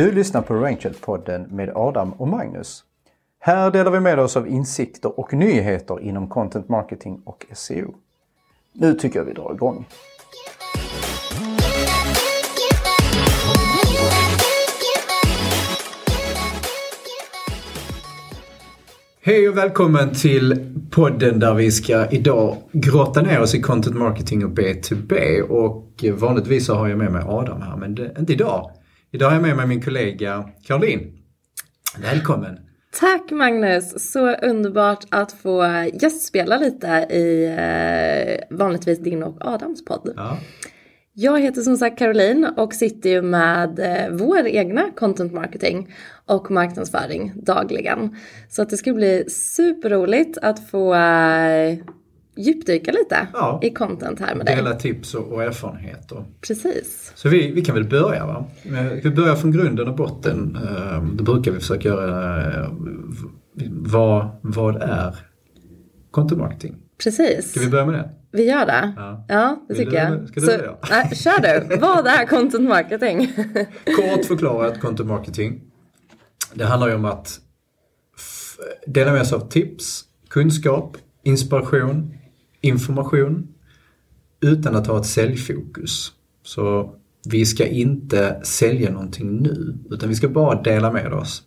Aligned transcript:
Du 0.00 0.12
lyssnar 0.12 0.42
på 0.42 0.54
Rangel-podden 0.54 1.46
med 1.50 1.70
Adam 1.74 2.12
och 2.12 2.28
Magnus. 2.28 2.84
Här 3.40 3.70
delar 3.70 3.90
vi 3.90 4.00
med 4.00 4.18
oss 4.18 4.36
av 4.36 4.48
insikter 4.48 5.20
och 5.20 5.32
nyheter 5.32 6.00
inom 6.00 6.28
content 6.28 6.68
marketing 6.68 7.22
och 7.24 7.46
SEO. 7.52 7.94
Nu 8.72 8.94
tycker 8.94 9.18
jag 9.18 9.26
vi 9.26 9.32
drar 9.32 9.52
igång. 9.54 9.86
Hej 19.22 19.48
och 19.48 19.56
välkommen 19.56 20.14
till 20.14 20.74
podden 20.90 21.38
där 21.38 21.54
vi 21.54 21.70
ska 21.70 22.06
idag 22.10 22.56
grotta 22.72 23.22
ner 23.22 23.40
oss 23.40 23.54
i 23.54 23.60
content 23.60 23.96
marketing 23.96 24.44
och 24.44 24.50
B2B. 24.50 25.40
Och 25.40 26.04
vanligtvis 26.12 26.66
så 26.66 26.74
har 26.74 26.88
jag 26.88 26.98
med 26.98 27.12
mig 27.12 27.22
Adam 27.26 27.62
här, 27.62 27.76
men 27.76 27.94
det, 27.94 28.14
inte 28.18 28.32
idag. 28.32 28.70
Idag 29.12 29.26
har 29.26 29.34
jag 29.34 29.42
med 29.42 29.56
mig 29.56 29.66
min 29.66 29.82
kollega 29.82 30.48
Caroline. 30.62 31.12
Välkommen! 32.02 32.58
Tack 33.00 33.30
Magnus! 33.30 34.12
Så 34.12 34.34
underbart 34.34 35.04
att 35.08 35.32
få 35.32 35.64
gästspela 36.02 36.58
lite 36.58 36.86
i 37.10 37.44
eh, 37.44 38.56
vanligtvis 38.56 38.98
din 38.98 39.22
och 39.22 39.36
Adams 39.40 39.84
podd. 39.84 40.12
Ja. 40.16 40.38
Jag 41.12 41.40
heter 41.40 41.62
som 41.62 41.76
sagt 41.76 41.98
Caroline 41.98 42.44
och 42.56 42.74
sitter 42.74 43.10
ju 43.10 43.22
med 43.22 43.78
eh, 43.78 44.16
vår 44.16 44.46
egna 44.46 44.90
content 44.96 45.32
marketing 45.32 45.94
och 46.26 46.50
marknadsföring 46.50 47.32
dagligen. 47.34 48.16
Så 48.48 48.62
att 48.62 48.70
det 48.70 48.76
ska 48.76 48.92
bli 48.92 49.24
superroligt 49.28 50.38
att 50.42 50.70
få 50.70 50.94
eh, 50.94 51.78
djupdyka 52.40 52.92
lite 52.92 53.26
Ja. 53.32 53.60
i 53.62 53.70
content 53.70 54.20
här 54.20 54.34
med 54.34 54.46
dig. 54.46 54.56
Dela 54.56 54.74
tips 54.74 55.14
och, 55.14 55.32
och 55.32 55.42
erfarenheter. 55.44 56.24
Precis. 56.46 57.12
Så 57.14 57.28
vi, 57.28 57.50
vi 57.52 57.62
kan 57.64 57.74
väl 57.74 57.84
börja 57.88 58.26
va? 58.26 58.44
Vi 59.02 59.10
börjar 59.10 59.34
från 59.36 59.52
grunden 59.52 59.88
och 59.88 59.96
botten. 59.96 60.58
Eh, 60.68 61.04
Då 61.04 61.24
brukar 61.24 61.52
vi 61.52 61.58
försöka 61.60 61.88
göra 61.88 62.46
eh, 62.62 62.68
vad, 63.70 64.28
vad 64.42 64.76
är 64.82 65.14
content 66.10 66.40
marketing? 66.40 66.76
Precis. 67.04 67.50
Ska 67.50 67.60
vi 67.60 67.68
börja 67.68 67.86
med 67.86 67.94
det? 67.94 68.10
Vi 68.32 68.44
gör 68.50 68.66
det? 68.66 68.92
Ja. 68.96 69.24
Ja, 69.28 69.64
det 69.68 69.74
Vill 69.74 69.84
tycker 69.86 70.10
du- 70.10 70.16
jag. 70.16 70.28
ska 70.28 70.40
du 70.40 70.46
Så, 70.46 70.58
börja? 70.58 70.76
nej, 70.90 71.10
kör 71.16 71.40
du. 71.68 71.76
Vad 71.76 72.06
är 72.06 72.26
content 72.26 72.68
marketing? 72.68 73.32
Kort 73.96 74.24
förklarat 74.24 74.80
content 74.80 75.08
marketing. 75.08 75.60
Det 76.54 76.64
handlar 76.64 76.88
ju 76.88 76.94
om 76.94 77.04
att 77.04 77.40
dela 78.86 79.12
med 79.12 79.26
sig 79.26 79.36
av 79.36 79.48
tips, 79.48 80.04
kunskap, 80.28 80.96
inspiration, 81.22 82.14
information 82.60 83.48
utan 84.40 84.76
att 84.76 84.86
ha 84.86 84.98
ett 84.98 85.06
säljfokus. 85.06 86.12
Så 86.42 86.94
vi 87.28 87.44
ska 87.44 87.66
inte 87.66 88.40
sälja 88.42 88.90
någonting 88.90 89.36
nu 89.36 89.78
utan 89.90 90.08
vi 90.08 90.14
ska 90.14 90.28
bara 90.28 90.62
dela 90.62 90.92
med 90.92 91.12
oss 91.12 91.42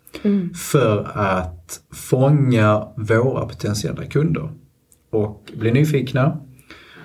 för 0.71 1.11
att 1.13 1.81
fånga 1.91 2.87
våra 2.95 3.45
potentiella 3.45 4.05
kunder 4.05 4.51
och 5.09 5.51
bli 5.57 5.71
nyfikna. 5.71 6.39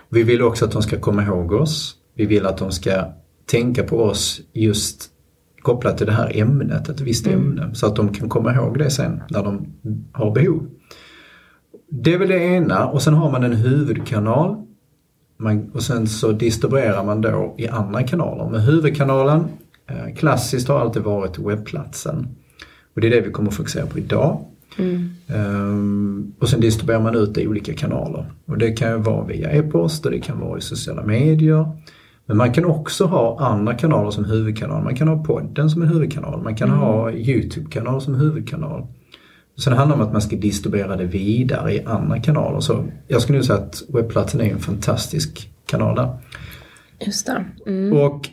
Vi 0.09 0.23
vill 0.23 0.43
också 0.43 0.65
att 0.65 0.73
de 0.73 0.83
ska 0.83 1.01
komma 1.01 1.23
ihåg 1.23 1.53
oss. 1.53 1.95
Vi 2.15 2.27
vill 2.27 2.47
att 2.47 2.59
de 2.59 2.73
ska 2.73 3.05
tänka 3.47 3.83
på 3.83 4.03
oss 4.03 4.41
just 4.53 5.11
kopplat 5.63 5.99
till 5.99 6.07
det 6.07 6.13
här 6.13 6.37
ämnet, 6.37 6.89
ett 6.89 7.01
visst 7.01 7.27
ämne. 7.27 7.75
Så 7.75 7.87
att 7.87 7.97
de 7.97 8.15
kan 8.15 8.29
komma 8.29 8.55
ihåg 8.55 8.79
det 8.79 8.91
sen 8.91 9.23
när 9.31 9.43
de 9.43 9.67
har 10.13 10.35
behov. 10.35 10.67
Det 11.91 12.15
är 12.15 12.19
väl 12.19 12.29
det 12.29 12.45
ena 12.45 12.87
och 12.87 13.03
sen 13.03 13.15
har 13.15 13.31
man 13.31 13.45
en 13.45 13.53
huvudkanal. 13.53 14.65
Man, 15.37 15.71
och 15.75 15.83
sen 15.83 16.07
så 16.07 16.33
distribuerar 16.33 17.05
man 17.05 17.21
då 17.21 17.55
i 17.59 17.69
andra 17.69 18.03
kanaler. 18.03 18.51
Men 18.51 18.61
huvudkanalen, 18.61 19.45
eh, 19.87 20.15
klassiskt 20.17 20.69
har 20.69 20.81
alltid 20.81 21.03
varit 21.03 21.39
webbplatsen. 21.39 22.29
Och 22.95 23.01
det 23.01 23.07
är 23.07 23.11
det 23.11 23.21
vi 23.21 23.31
kommer 23.31 23.49
att 23.49 23.57
fokusera 23.57 23.87
på 23.87 23.99
idag. 23.99 24.45
Ehm, 25.29 26.33
och 26.39 26.49
sen 26.49 26.61
distribuerar 26.61 27.03
man 27.03 27.15
ut 27.15 27.35
det 27.35 27.43
i 27.43 27.49
olika 27.49 27.75
kanaler. 27.75 28.27
Och 28.47 28.59
det 28.59 28.73
kan 28.73 28.91
ju 28.91 28.99
vara 28.99 29.27
via 29.27 29.51
e-post 29.51 30.07
och 30.07 30.13
det 30.13 30.21
kan 30.21 30.41
vara 30.41 30.59
i 30.59 30.61
sociala 30.61 31.03
medier. 31.03 31.67
Men 32.27 32.37
man 32.37 32.53
kan 32.53 32.65
också 32.65 33.05
ha 33.05 33.41
andra 33.41 33.75
kanaler 33.75 34.11
som 34.11 34.25
huvudkanal. 34.25 34.85
Man 34.85 34.97
kan 34.97 35.09
ha 35.09 35.25
podden 35.25 35.71
som 35.71 35.83
en 35.83 35.89
huvudkanal. 35.89 36.43
Man 36.43 36.57
kan 36.57 36.71
ha 36.71 37.13
Youtube-kanal 37.13 38.01
som 38.01 38.15
huvudkanal. 38.15 38.87
Sen 39.65 39.73
handlar 39.73 39.97
det 39.97 40.03
om 40.03 40.09
att 40.09 40.13
man 40.13 40.23
ska 40.23 40.37
distribuera 40.37 40.97
det 40.97 41.05
vidare 41.05 41.75
i 41.75 41.85
andra 41.85 42.21
kanaler. 42.21 42.61
Så 42.61 42.85
jag 43.09 43.23
skulle 43.23 43.43
säga 43.43 43.59
att 43.59 43.83
webbplatsen 43.89 44.41
är 44.41 44.53
en 44.53 44.59
fantastisk 44.59 45.51
kanal 45.67 45.97
där. 45.97 46.19
Just 47.01 47.27
det. 47.27 47.45
Mm. 47.67 47.93
Och 47.93 48.29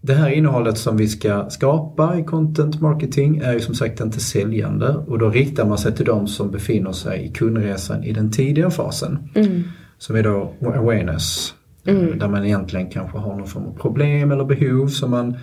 det 0.00 0.14
här 0.14 0.30
innehållet 0.30 0.78
som 0.78 0.96
vi 0.96 1.08
ska 1.08 1.50
skapa 1.50 2.18
i 2.18 2.24
content 2.24 2.80
marketing 2.80 3.38
är 3.38 3.52
ju 3.52 3.60
som 3.60 3.74
sagt 3.74 4.00
inte 4.00 4.20
säljande 4.20 4.88
och 4.88 5.18
då 5.18 5.30
riktar 5.30 5.66
man 5.66 5.78
sig 5.78 5.94
till 5.94 6.06
de 6.06 6.28
som 6.28 6.50
befinner 6.50 6.92
sig 6.92 7.24
i 7.24 7.28
kundresan 7.28 8.04
i 8.04 8.12
den 8.12 8.32
tidiga 8.32 8.70
fasen. 8.70 9.28
Mm. 9.34 9.62
Som 9.98 10.16
är 10.16 10.22
då 10.22 10.52
awareness. 10.60 11.54
Där 11.84 12.28
man 12.28 12.44
egentligen 12.44 12.90
kanske 12.90 13.18
har 13.18 13.36
någon 13.36 13.46
form 13.46 13.66
av 13.66 13.78
problem 13.78 14.32
eller 14.32 14.44
behov 14.44 14.88
som 14.88 15.10
man 15.10 15.36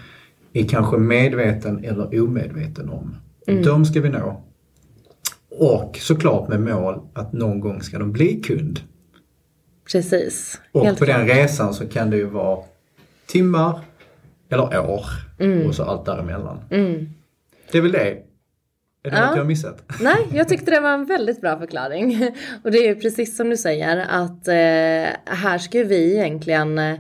är 0.54 0.64
kanske 0.64 0.98
medveten 0.98 1.84
eller 1.84 2.22
omedveten 2.22 2.90
om. 2.90 3.16
De 3.64 3.86
ska 3.86 4.02
vi 4.02 4.10
nå. 4.10 4.44
Och 5.60 5.98
såklart 6.02 6.48
med 6.50 6.60
mål 6.62 7.02
att 7.14 7.34
någon 7.34 7.60
gång 7.60 7.82
ska 7.82 8.00
de 8.00 8.12
bli 8.12 8.42
kund. 8.42 8.80
Precis. 9.92 10.62
Och 10.72 10.86
Helt 10.86 11.00
på 11.00 11.06
den 11.06 11.26
klart. 11.26 11.38
resan 11.38 11.74
så 11.74 11.88
kan 11.88 12.10
det 12.10 12.18
ju 12.18 12.26
vara 12.26 12.64
timmar 13.26 13.80
eller 14.50 14.80
år 14.90 15.06
och 15.68 15.76
så 15.76 15.84
allt 15.84 16.06
däremellan. 16.06 16.60
Mm. 16.72 17.10
Det 17.72 17.78
är 17.78 17.82
väl 17.82 17.92
det. 17.92 18.18
Är 19.06 19.12
det 19.12 19.18
Ja. 19.18 19.26
något 19.26 19.36
jag 19.36 19.44
har 19.44 19.48
missat? 19.48 19.84
Nej, 20.02 20.18
jag 20.34 20.48
tyckte 20.50 20.72
det 20.72 20.80
var 20.80 20.94
en 20.94 21.06
väldigt 21.06 21.42
bra 21.42 21.60
förklaring. 21.60 22.32
Och 22.64 22.72
det 22.72 22.78
är 22.78 22.88
ju 22.88 22.96
precis 22.96 23.38
som 23.38 23.50
du 23.50 23.58
säger 23.58 23.98
att 24.10 24.48
eh, 24.48 24.54
här 25.36 25.58
ska 25.58 25.84
vi 25.84 26.14
egentligen 26.14 26.78
eh, 26.80 27.00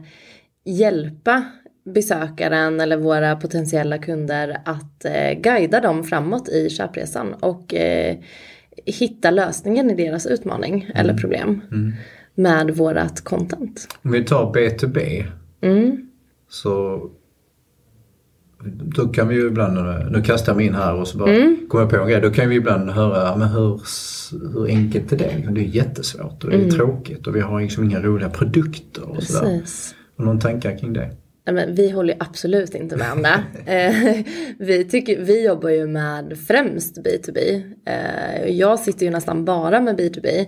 hjälpa 0.66 1.44
besökaren 1.86 2.80
eller 2.80 2.98
våra 2.98 3.36
potentiella 3.36 3.98
kunder 3.98 4.58
att 4.66 5.06
eh, 5.06 5.40
guida 5.42 5.80
dem 5.82 6.04
framåt 6.04 6.50
i 6.50 6.70
köpresan 6.70 7.34
och 7.34 7.74
eh, 7.74 8.16
hitta 8.86 9.32
lösningen 9.32 9.92
i 9.92 9.96
deras 9.96 10.26
utmaning 10.26 10.90
eller 10.96 11.18
problem 11.18 11.62
med 12.36 12.72
vårat 12.72 13.22
content. 13.24 13.88
Om 14.02 14.12
vi 14.12 14.24
tar 14.26 14.54
B2B 14.54 15.26
Mm. 15.62 16.08
så 16.50 17.02
då 18.96 19.08
kan 19.08 19.28
vi 19.28 19.36
ju 19.36 19.48
ibland, 19.48 19.78
nu 20.12 20.22
kastar 20.22 20.52
jag 20.52 20.58
mig 20.58 20.66
in 20.66 20.74
här 20.76 20.96
och 20.96 21.08
så 21.08 21.18
bara 21.18 21.36
Mm. 21.36 21.58
kommer 21.70 21.84
jag 21.84 21.90
på 21.92 21.96
en 21.98 22.08
grej. 22.10 22.22
Då 22.22 22.30
kan 22.30 22.50
vi 22.50 22.56
ibland 22.56 22.90
höra, 22.90 23.36
men 23.36 23.48
hur, 23.48 23.82
hur 24.54 24.68
enkelt 24.68 25.12
är 25.12 25.18
det? 25.18 25.48
Det 25.52 25.62
är 25.62 25.66
jättesvårt 25.66 26.44
och 26.44 26.50
det 26.50 26.56
är 26.66 26.70
tråkigt 26.72 27.28
och 27.28 27.36
vi 27.36 27.40
har 27.40 27.62
liksom 27.62 27.84
inga 27.84 28.00
roliga 28.02 28.30
produkter 28.30 29.10
och 29.10 29.24
sådär. 29.24 29.48
Mm. 29.50 29.62
Precis. 29.62 29.96
Och 30.16 30.26
någon 30.26 30.40
tankar 30.40 30.78
kring 30.78 30.94
det? 30.94 31.10
Nej, 31.46 31.56
men 31.56 31.76
vi 31.76 31.90
håller 31.90 32.16
absolut 32.20 32.76
inte 32.76 32.96
med 32.96 33.12
om 33.12 33.22
det. 33.22 33.44
Eh, 33.74 34.26
vi, 34.60 34.84
tycker, 34.84 35.22
vi 35.22 35.46
jobbar 35.46 35.70
ju 35.70 35.88
med 35.88 36.38
främst 36.48 36.98
B2B. 36.98 37.64
Eh, 37.86 38.50
jag 38.50 38.80
sitter 38.80 39.06
ju 39.06 39.12
nästan 39.12 39.46
bara 39.46 39.82
med 39.82 40.00
B2B. 40.00 40.46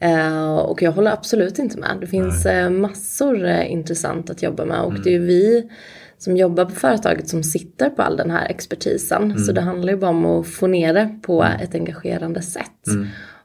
Eh, 0.00 0.56
och 0.56 0.82
jag 0.82 0.92
håller 0.92 1.10
absolut 1.10 1.58
inte 1.58 1.78
med. 1.78 1.96
Det 2.00 2.06
finns 2.06 2.46
massor 2.70 3.46
intressant 3.48 4.30
att 4.30 4.42
jobba 4.42 4.64
med. 4.64 4.80
Och 4.80 4.94
det 5.02 5.10
är 5.10 5.12
ju 5.12 5.26
vi 5.26 5.70
som 6.18 6.36
jobbar 6.36 6.64
på 6.64 6.70
företaget 6.70 7.28
som 7.28 7.42
sitter 7.42 7.90
på 7.90 8.02
all 8.02 8.16
den 8.16 8.30
här 8.30 8.46
expertisen. 8.48 9.38
Så 9.38 9.52
det 9.52 9.60
handlar 9.60 9.92
ju 9.92 9.98
bara 9.98 10.10
om 10.10 10.26
att 10.26 10.46
få 10.48 10.66
ner 10.66 10.94
det 10.94 11.18
på 11.22 11.44
ett 11.44 11.74
engagerande 11.74 12.42
sätt. 12.42 12.86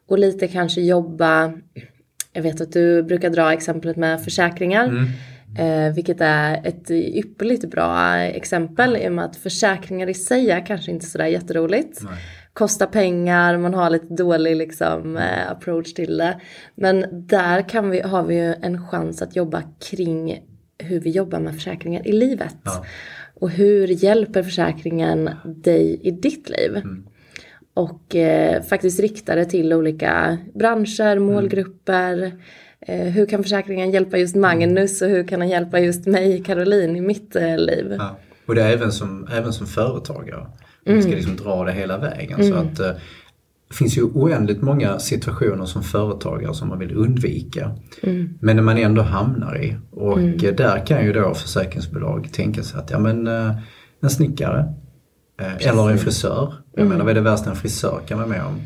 Och 0.07 0.19
lite 0.19 0.47
kanske 0.47 0.81
jobba, 0.81 1.53
jag 2.33 2.41
vet 2.41 2.61
att 2.61 2.71
du 2.71 3.03
brukar 3.03 3.29
dra 3.29 3.53
exemplet 3.53 3.97
med 3.97 4.23
försäkringar. 4.23 5.07
Eh, 5.57 5.93
vilket 5.93 6.21
är 6.21 6.67
ett 6.67 6.91
ypperligt 6.91 7.69
bra 7.71 8.15
exempel 8.17 8.97
i 8.97 9.07
och 9.07 9.11
med 9.11 9.25
att 9.25 9.35
försäkringar 9.35 10.09
i 10.09 10.13
sig 10.13 10.51
är 10.51 10.65
kanske 10.65 10.91
inte 10.91 11.05
sådär 11.05 11.25
jätteroligt. 11.25 12.01
Kostar 12.53 12.85
pengar, 12.85 13.57
man 13.57 13.73
har 13.73 13.89
lite 13.89 14.13
dålig 14.13 14.55
liksom, 14.55 15.17
eh, 15.17 15.51
approach 15.51 15.93
till 15.93 16.17
det. 16.17 16.39
Men 16.75 17.05
där 17.11 17.69
kan 17.69 17.89
vi, 17.89 18.01
har 18.01 18.23
vi 18.23 18.35
ju 18.35 18.53
en 18.61 18.87
chans 18.87 19.21
att 19.21 19.35
jobba 19.35 19.63
kring 19.89 20.43
hur 20.77 20.99
vi 20.99 21.09
jobbar 21.09 21.39
med 21.39 21.53
försäkringar 21.53 22.07
i 22.07 22.11
livet. 22.11 22.57
Ja. 22.63 22.85
Och 23.33 23.49
hur 23.49 23.87
hjälper 23.87 24.43
försäkringen 24.43 25.29
dig 25.45 25.99
i 26.03 26.11
ditt 26.11 26.49
liv? 26.49 26.81
Och 27.75 28.15
eh, 28.15 28.63
faktiskt 28.63 28.99
rikta 28.99 29.35
det 29.35 29.45
till 29.45 29.73
olika 29.73 30.37
branscher, 30.53 31.19
målgrupper. 31.19 32.31
Eh, 32.81 33.05
hur 33.05 33.25
kan 33.25 33.43
försäkringen 33.43 33.91
hjälpa 33.91 34.17
just 34.17 34.35
Magnus 34.35 35.01
och 35.01 35.09
hur 35.09 35.27
kan 35.27 35.39
den 35.39 35.49
hjälpa 35.49 35.79
just 35.79 36.05
mig, 36.05 36.43
Caroline, 36.43 36.95
i 36.95 37.01
mitt 37.01 37.35
eh, 37.35 37.57
liv? 37.57 37.95
Ja. 37.99 38.17
Och 38.45 38.55
det 38.55 38.63
är 38.63 38.73
även 38.73 38.91
som, 38.91 39.27
även 39.31 39.53
som 39.53 39.67
företagare. 39.67 40.47
Man 40.85 41.01
ska 41.01 41.11
liksom 41.11 41.35
dra 41.35 41.63
det 41.63 41.71
hela 41.71 41.97
vägen. 41.97 42.47
Så 42.47 42.53
att, 42.53 42.79
eh, 42.79 42.91
det 43.69 43.75
finns 43.75 43.97
ju 43.97 44.01
oändligt 44.03 44.61
många 44.61 44.99
situationer 44.99 45.65
som 45.65 45.83
företagare 45.83 46.53
som 46.53 46.69
man 46.69 46.79
vill 46.79 46.95
undvika. 46.95 47.71
Men 48.39 48.55
när 48.55 48.63
man 48.63 48.77
ändå 48.77 49.01
hamnar 49.01 49.63
i. 49.63 49.75
Och 49.91 50.19
eh, 50.19 50.55
där 50.55 50.85
kan 50.85 51.05
ju 51.05 51.13
då 51.13 51.33
försäkringsbolag 51.33 52.29
tänka 52.33 52.63
sig 52.63 52.79
att 52.79 52.91
ja 52.91 52.99
men 52.99 53.27
eh, 53.27 53.51
en 54.01 54.09
snickare 54.09 54.73
Eh, 55.41 55.67
eller 55.67 55.89
en 55.91 55.97
frisör. 55.97 56.53
Jag 56.71 56.79
Mm. 56.81 56.89
menar 56.89 57.05
vad 57.05 57.11
är 57.11 57.15
det 57.15 57.21
värsta 57.29 57.49
en 57.49 57.55
frisör 57.55 57.99
kan 58.07 58.17
vara 58.17 58.27
med 58.27 58.41
om? 58.45 58.61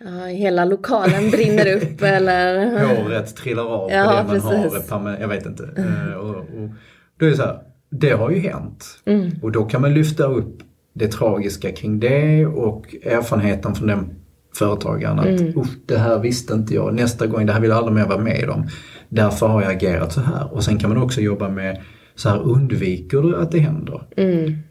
Ja, 0.00 0.24
hela 0.26 0.64
lokalen 0.64 1.30
brinner 1.30 1.76
upp 1.76 2.02
eller... 2.02 2.86
Håret 3.02 3.36
trillar 3.36 3.62
av 3.66 3.90
Ja, 3.92 4.04
på 4.04 4.10
det 4.34 4.40
man 4.44 4.62
precis. 4.70 4.90
har. 4.90 5.16
Jag 5.20 5.28
vet 5.28 5.46
inte. 5.46 5.68
Eh, 5.76 6.14
och, 6.16 6.36
och, 6.36 6.70
då 7.18 7.26
är 7.26 7.30
det 7.30 7.36
så 7.36 7.42
här, 7.42 7.58
det 7.90 8.10
har 8.10 8.30
ju 8.30 8.38
hänt. 8.38 8.84
Mm. 9.04 9.30
Och 9.42 9.52
då 9.52 9.64
kan 9.64 9.80
man 9.80 9.94
lyfta 9.94 10.24
upp 10.24 10.58
det 10.94 11.08
tragiska 11.08 11.72
kring 11.72 12.00
det 12.00 12.46
och 12.46 12.94
erfarenheten 13.04 13.74
från 13.74 13.88
den 13.88 14.10
företagaren. 14.58 15.18
Att 15.18 15.26
Mm. 15.26 15.58
"Uff, 15.58 15.68
det 15.86 15.98
här 15.98 16.18
visste 16.18 16.54
inte 16.54 16.74
jag, 16.74 16.94
nästa 16.94 17.26
gång, 17.26 17.46
det 17.46 17.52
här 17.52 17.60
vill 17.60 17.70
jag 17.70 17.76
aldrig 17.78 17.94
mer 17.94 18.06
vara 18.06 18.18
med 18.18 18.50
om. 18.50 18.68
Därför 19.08 19.46
har 19.46 19.62
jag 19.62 19.72
agerat 19.72 20.12
så 20.12 20.20
här. 20.20 20.54
Och 20.54 20.64
sen 20.64 20.78
kan 20.78 20.90
man 20.90 21.02
också 21.02 21.20
jobba 21.20 21.48
med 21.48 21.80
så 22.18 22.28
här 22.28 22.38
undviker 22.42 23.22
du 23.22 23.36
att 23.36 23.50
det 23.52 23.58
händer? 23.58 24.02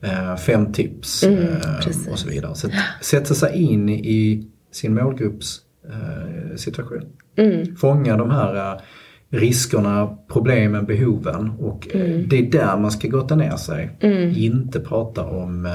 Eh, 0.02 0.36
fem 0.36 0.74
tips 0.74 1.24
eh, 1.24 1.32
Mm. 1.34 1.48
precis. 1.84 2.08
och 2.08 2.20
så 2.20 2.30
vidare. 2.30 2.56
Så 2.56 2.68
sätta 3.02 3.34
sig 3.34 3.58
in 3.64 3.90
i 3.90 4.48
sin 4.72 4.94
målgrupps 4.96 5.60
eh, 5.90 6.56
situation. 6.56 7.06
Mm. 7.38 7.76
Fånga 7.76 8.18
de 8.18 8.32
här 8.32 8.74
eh, 8.76 8.82
riskerna, 9.30 10.18
problemen, 10.32 10.86
behoven 10.86 11.50
och 11.50 11.88
eh, 11.96 12.02
Mm. 12.02 12.30
det 12.30 12.38
är 12.38 12.52
där 12.52 12.78
man 12.78 12.92
ska 12.92 13.08
gotta 13.08 13.36
ner 13.36 13.56
sig. 13.56 13.90
Inte 14.36 14.80
prata 14.80 15.24
om 15.26 15.66
eh, 15.66 15.72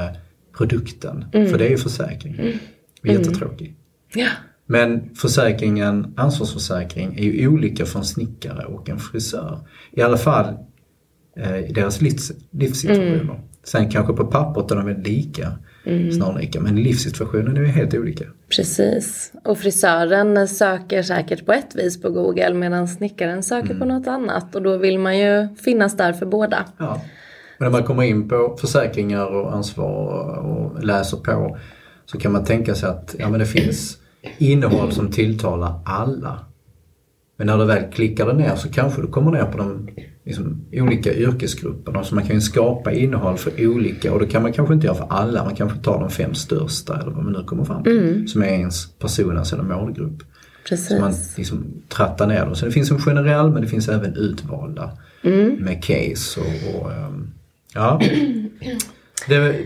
produkten, 0.58 1.24
Mm. 1.32 1.48
för 1.48 1.58
det 1.58 1.66
är 1.66 1.70
ju 1.70 1.76
försäkring. 1.76 2.36
Jättetråkig. 3.04 3.74
Ja. 4.14 4.28
Men 4.66 5.14
försäkringen, 5.14 6.14
ansvarsförsäkring, 6.16 7.14
är 7.18 7.22
ju 7.22 7.48
olika 7.48 7.86
för 7.86 7.98
en 7.98 8.04
snickare 8.04 8.64
och 8.64 8.88
en 8.90 8.98
frisör. 8.98 9.58
I 9.92 10.02
alla 10.02 10.16
fall 10.16 10.44
eh, 10.46 10.54
i 11.68 11.72
deras 11.72 12.00
livs, 12.00 12.32
livssituationer. 12.50 13.20
Mm. 13.20 13.36
Sen 13.64 13.90
kanske 13.90 14.12
på 14.12 14.24
pappret 14.26 14.70
är 14.70 14.76
de 14.76 14.86
väldigt 14.86 15.06
lika, 15.06 15.52
snarlika, 16.16 16.60
men 16.60 16.76
livssituationen 16.76 17.56
är 17.56 17.60
ju 17.60 17.66
helt 17.66 17.94
olika. 17.94 18.24
Precis. 18.56 19.32
Och 19.44 19.58
frisören 19.58 20.48
söker 20.48 21.02
säkert 21.02 21.46
på 21.46 21.52
ett 21.52 21.74
vis 21.74 22.02
på 22.02 22.10
Google 22.10 22.54
medan 22.54 22.88
snickaren 22.88 23.42
söker 23.42 23.70
Mm. 23.70 23.78
på 23.78 23.84
något 23.84 24.06
annat. 24.06 24.54
Och 24.54 24.62
då 24.62 24.76
vill 24.76 24.98
man 24.98 25.18
ju 25.18 25.48
finnas 25.64 25.96
där 25.96 26.12
för 26.12 26.26
båda. 26.26 26.64
Ja. 26.78 27.00
Men 27.58 27.72
när 27.72 27.78
man 27.78 27.86
kommer 27.86 28.02
in 28.02 28.28
på 28.28 28.56
försäkringar 28.60 29.26
och 29.26 29.54
ansvar 29.54 30.36
och 30.38 30.84
läser 30.84 31.16
på 31.16 31.58
så 32.06 32.18
kan 32.18 32.32
man 32.32 32.44
tänka 32.44 32.74
sig 32.74 32.88
att 32.88 33.14
ja, 33.18 33.28
men 33.28 33.40
det 33.40 33.46
finns 33.46 33.98
innehåll 34.38 34.92
som 34.92 35.10
tilltalar 35.10 35.80
alla. 35.84 36.38
Men 37.36 37.46
när 37.46 37.58
du 37.58 37.64
väl 37.64 37.92
klickar 37.92 38.26
det 38.26 38.32
ner 38.32 38.54
så 38.56 38.68
kanske 38.68 39.02
du 39.02 39.08
kommer 39.08 39.30
ner 39.30 39.44
på 39.44 39.58
de 39.58 39.88
liksom, 40.24 40.64
olika 40.72 41.14
yrkesgrupperna. 41.14 42.04
Så 42.04 42.14
man 42.14 42.26
kan 42.26 42.34
ju 42.34 42.40
skapa 42.40 42.92
innehåll 42.92 43.36
för 43.38 43.66
olika 43.66 44.12
och 44.12 44.20
då 44.20 44.26
kan 44.26 44.42
man 44.42 44.52
kanske 44.52 44.74
inte 44.74 44.86
göra 44.86 44.96
för 44.96 45.06
alla. 45.10 45.44
Man 45.44 45.56
kanske 45.56 45.78
tar 45.78 46.00
de 46.00 46.10
fem 46.10 46.34
största 46.34 47.00
eller 47.00 47.10
vad 47.10 47.24
man 47.24 47.32
nu 47.32 47.44
kommer 47.44 47.64
fram 47.64 47.82
till. 47.82 48.28
Som 48.28 48.42
är 48.42 48.46
ens 48.46 48.92
personas 48.98 49.52
eller 49.52 49.62
målgrupp. 49.62 50.22
Precis. 50.68 50.88
Så 50.88 51.00
man 51.00 51.14
liksom 51.36 51.64
trattar 51.88 52.26
ner 52.26 52.46
dem. 52.46 52.54
Så 52.54 52.66
det 52.66 52.72
finns 52.72 52.90
en 52.90 52.98
generell 52.98 53.50
men 53.50 53.62
det 53.62 53.68
finns 53.68 53.88
även 53.88 54.16
utvalda 54.16 54.90
med 55.58 55.84
case 55.84 56.40
och, 56.40 56.80
och 56.80 56.92
ehm, 56.92 57.30
ja. 57.74 58.00
Det, 59.28 59.64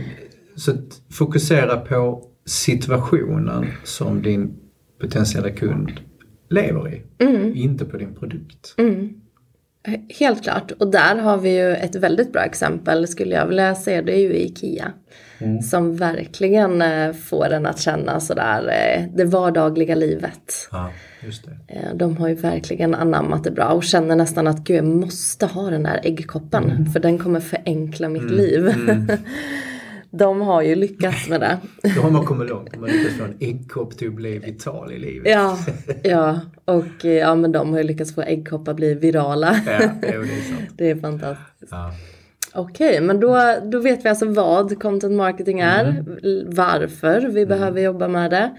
så 0.57 0.73
fokusera 1.11 1.77
på 1.77 2.25
situationen 2.45 3.67
som 3.85 4.23
din 4.23 4.57
potentiella 5.01 5.51
kund 5.51 5.93
lever 6.49 6.95
i. 6.95 7.03
Inte 7.55 7.85
på 7.85 7.97
din 7.97 8.15
produkt. 8.15 8.75
Helt 10.19 10.43
klart. 10.43 10.73
Och 10.79 10.91
där 10.91 11.17
har 11.17 11.39
vi 11.39 11.51
ju 11.59 11.75
ett 11.77 11.95
väldigt 11.95 12.33
bra 12.33 12.43
exempel 12.43 13.09
skulle 13.09 13.35
jag 13.35 13.47
vilja 13.47 13.75
säga. 13.75 14.03
Det 14.03 14.13
är 14.17 14.21
ju 14.21 14.35
IKEA. 14.37 14.93
Mm. 15.39 15.63
Som 15.63 15.97
verkligen 15.97 16.83
eh, 16.83 17.13
får 17.13 17.51
en 17.53 17.67
att 17.67 17.81
känna 17.81 18.21
sådär 18.21 18.69
eh, 18.69 19.05
det 19.17 19.25
vardagliga 19.25 19.95
livet. 19.95 20.69
Ja, 20.73 20.91
det. 21.45 21.75
Eh, 21.75 21.95
De 21.95 22.17
har 22.17 22.29
ju 22.29 22.35
verkligen 22.35 22.95
anammat 22.95 23.45
det 23.45 23.51
bra 23.51 23.69
och 23.69 23.85
känner 23.85 24.17
nästan 24.17 24.47
att 24.47 24.65
gud 24.65 24.77
jag 24.77 24.85
måste 24.85 25.47
ha 25.47 25.71
den 25.71 25.83
där 25.83 26.01
äggkoppen 26.03 26.65
Mm. 26.71 26.87
för 26.87 27.01
den 27.01 27.19
kommer 27.19 27.41
förenkla 27.41 28.09
mitt 28.09 28.31
liv. 28.31 28.75
De 30.11 30.41
har 30.41 30.63
ju 30.63 30.75
lyckats 30.75 31.29
med 31.29 31.41
det. 31.41 31.59
Då 31.97 32.01
har 32.01 32.11
man 32.11 32.25
kommit 32.25 32.49
långt. 32.49 32.77
Man 32.81 32.91
lyckas 32.91 33.15
få 33.19 33.25
en 33.25 33.37
äggkopp 33.41 33.97
till 33.99 34.09
att 34.09 34.15
bli 34.15 34.39
vital 34.39 34.93
i 34.93 34.99
livet. 34.99 35.33
Ja, 35.33 35.59
ja, 36.03 36.41
och 36.65 37.05
eh, 37.05 37.13
ja 37.13 37.35
men 37.35 37.53
de 37.53 37.71
har 37.71 37.79
ju 37.79 37.85
lyckats 37.85 38.15
få 38.15 38.23
äggkoppar 38.23 38.75
bli 38.75 38.95
virala. 38.95 39.61
Ja, 39.67 39.79
det 40.01 40.07
är 40.09 40.23
sant. 40.57 40.71
Det 40.77 40.91
är 40.91 40.97
fantastiskt. 40.97 41.71
Ja. 41.73 41.93
Okej, 42.55 43.01
men 43.01 43.21
då, 43.21 43.55
då 43.65 43.79
vet 43.81 44.05
vi 44.05 44.09
alltså 44.09 44.27
vad 44.27 44.79
content 44.83 45.13
marketing 45.13 45.61
är, 45.61 46.05
l- 46.23 46.45
varför 46.49 47.21
vi 47.21 47.47
behöver 47.47 47.81
jobba 47.81 48.09
med 48.09 48.31
det. 48.31 48.51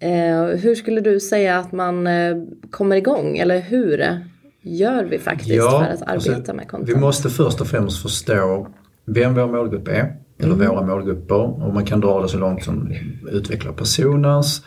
Eh, 0.00 0.44
hur 0.60 0.74
skulle 0.74 1.00
du 1.00 1.20
säga 1.20 1.58
att 1.58 1.72
man 1.72 2.06
eh, 2.06 2.36
kommer 2.70 2.96
igång 2.96 3.38
eller 3.38 3.60
hur 3.60 4.18
gör 4.62 5.04
vi 5.04 5.18
faktiskt 5.18 5.50
för 5.62 5.66
att 5.82 6.02
arbeta 6.02 6.04
alltså, 6.12 6.30
med 6.54 6.64
Vi 6.64 6.68
content? 6.70 7.00
måste 7.00 7.30
först 7.30 7.60
och 7.60 7.66
främst 7.66 8.02
förstå 8.02 8.68
vem 9.04 9.34
vår 9.34 9.46
målgrupp 9.46 9.88
är, 9.88 10.16
eller 10.38 10.54
Mm. 10.54 10.68
våra 10.68 10.86
målgrupper. 10.86 11.64
Och 11.66 11.74
man 11.74 11.84
kan 11.84 12.00
dra 12.00 12.22
det 12.22 12.28
så 12.28 12.38
långt 12.38 12.64
som 12.64 12.92
utveckla 13.32 13.72
personas. 13.72 14.62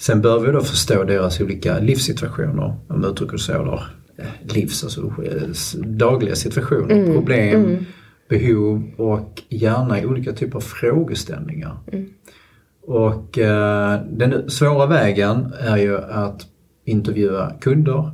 Sen 0.00 0.20
bör 0.22 0.40
vi 0.40 0.52
då 0.52 0.60
förstå 0.60 1.04
deras 1.04 1.40
olika 1.40 1.78
livssituationer, 1.78 2.74
om 2.88 3.04
uttrycker 3.04 3.36
så. 3.36 3.52
Eller 3.52 3.82
livs, 4.54 4.84
alltså 4.84 5.10
dagliga 5.86 6.34
situationer, 6.34 6.94
Mm. 6.94 7.12
problem, 7.14 7.76
behov 8.28 8.82
och 8.96 9.42
gärna 9.48 9.98
olika 10.06 10.32
typer 10.32 10.56
av 10.56 10.60
frågeställningar. 10.60 11.76
Mm. 11.92 12.08
Och 12.86 13.38
eh, 13.38 14.00
den 14.10 14.50
svåra 14.50 14.86
vägen 14.86 15.52
är 15.60 15.76
ju 15.76 15.98
att 15.98 16.46
intervjua 16.84 17.52
kunder 17.60 18.10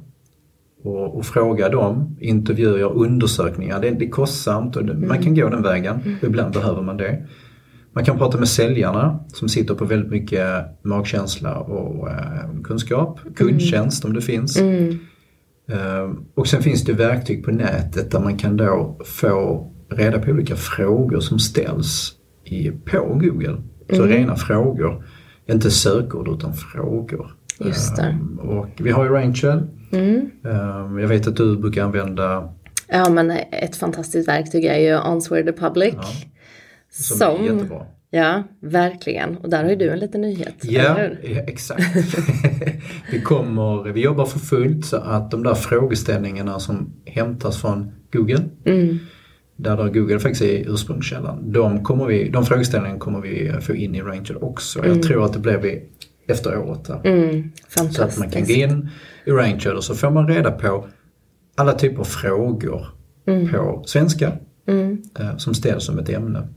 och, 0.88 1.16
och 1.16 1.26
fråga 1.26 1.68
dem, 1.68 2.16
intervjuer, 2.20 2.92
undersökningar. 2.92 3.80
Det, 3.80 3.90
det 3.90 4.04
är 4.04 4.10
kostsamt 4.10 4.76
och 4.76 4.84
det, 4.84 4.94
man 4.94 5.22
kan 5.22 5.34
gå 5.34 5.48
den 5.48 5.62
vägen. 5.62 6.16
Ibland 6.22 6.54
behöver 6.54 6.82
man 6.82 6.96
det. 6.96 7.26
Man 7.92 8.04
kan 8.04 8.18
prata 8.18 8.38
med 8.38 8.48
säljarna 8.48 9.20
som 9.28 9.48
sitter 9.48 9.74
på 9.74 9.84
väldigt 9.84 10.10
mycket 10.10 10.44
magkänsla 10.82 11.58
och 11.58 12.08
eh, 12.08 12.62
kunskap. 12.64 13.20
Kundtjänst 13.36 14.04
om 14.04 14.12
det 14.12 14.20
finns. 14.20 14.56
Eh, 15.68 16.10
och 16.34 16.46
sen 16.46 16.62
finns 16.62 16.84
det 16.84 16.92
verktyg 16.92 17.44
på 17.44 17.50
nätet 17.50 18.10
där 18.10 18.20
man 18.20 18.36
kan 18.36 18.56
då 18.56 19.00
få 19.04 19.66
reda 19.90 20.18
på 20.18 20.30
olika 20.30 20.56
frågor 20.56 21.20
som 21.20 21.38
ställs 21.38 22.12
i, 22.44 22.70
på 22.70 22.98
Google. 22.98 23.56
Så 23.92 24.02
rena 24.02 24.36
frågor. 24.36 25.04
Inte 25.46 25.70
sökord 25.70 26.28
utan 26.28 26.54
frågor. 26.54 27.34
Just 27.60 27.96
det. 27.96 28.18
Eh, 28.42 28.48
och 28.48 28.68
vi 28.78 28.90
har 28.90 29.04
ju 29.04 29.10
Rachel. 29.10 29.62
Eh, 29.92 31.00
Jag 31.00 31.08
vet 31.08 31.26
att 31.26 31.36
du 31.36 31.56
brukar 31.56 31.84
använda 31.84 32.52
Ja 32.88 33.08
men 33.10 33.30
ett 33.50 33.76
fantastiskt 33.76 34.28
verktyg 34.28 34.64
är 34.64 34.78
ju 34.78 34.92
Answer 34.92 35.42
the 35.42 35.52
Public. 35.52 35.94
som, 36.90 37.44
är 37.44 37.52
jättebra. 37.52 37.86
Ja, 38.10 38.42
verkligen. 38.60 39.36
Och 39.36 39.50
där 39.50 39.62
har 39.62 39.70
ju 39.70 39.76
du 39.76 39.90
en 39.90 39.98
liten 39.98 40.20
nyhet. 40.20 40.54
Ja, 40.62 40.98
ja, 41.22 41.40
exakt. 41.46 41.82
vi, 43.12 43.20
kommer, 43.20 43.92
vi 43.92 44.00
jobbar 44.00 44.26
för 44.26 44.38
fullt 44.38 44.86
så 44.86 44.96
att 44.96 45.30
de 45.30 45.42
där 45.42 45.54
frågeställningarna 45.54 46.60
som 46.60 46.92
hämtas 47.06 47.60
från 47.60 47.92
Google, 48.12 48.42
där 49.56 49.76
då 49.76 49.84
Google 49.84 50.18
faktiskt 50.18 50.42
är 50.42 50.72
ursprungskällan, 50.72 51.52
de, 51.52 51.84
kommer 51.84 52.06
vi, 52.06 52.28
de 52.28 52.46
frågeställningarna 52.46 53.00
kommer 53.00 53.20
vi 53.20 53.52
få 53.60 53.74
in 53.74 53.94
i 53.94 54.00
Ranger 54.02 54.44
också. 54.44 54.86
Jag 54.86 55.02
tror 55.02 55.24
att 55.24 55.32
det 55.32 55.38
blir 55.38 55.58
efter 56.28 56.58
året. 56.58 56.90
Mm, 57.04 57.52
Så 57.92 58.02
att 58.02 58.18
man 58.18 58.30
kan 58.30 58.44
gå 58.44 58.52
in 58.52 58.88
i 59.24 59.30
Ranger 59.30 59.74
och 59.76 59.84
så 59.84 59.94
får 59.94 60.10
man 60.10 60.28
reda 60.28 60.50
på 60.50 60.86
alla 61.56 61.72
typer 61.72 62.00
av 62.00 62.04
frågor 62.04 62.86
på 63.52 63.82
svenska 63.86 64.32
eh, 65.18 65.36
som 65.36 65.54
ställs 65.54 65.84
som 65.84 65.98
ett 65.98 66.08
ämne. 66.08 66.48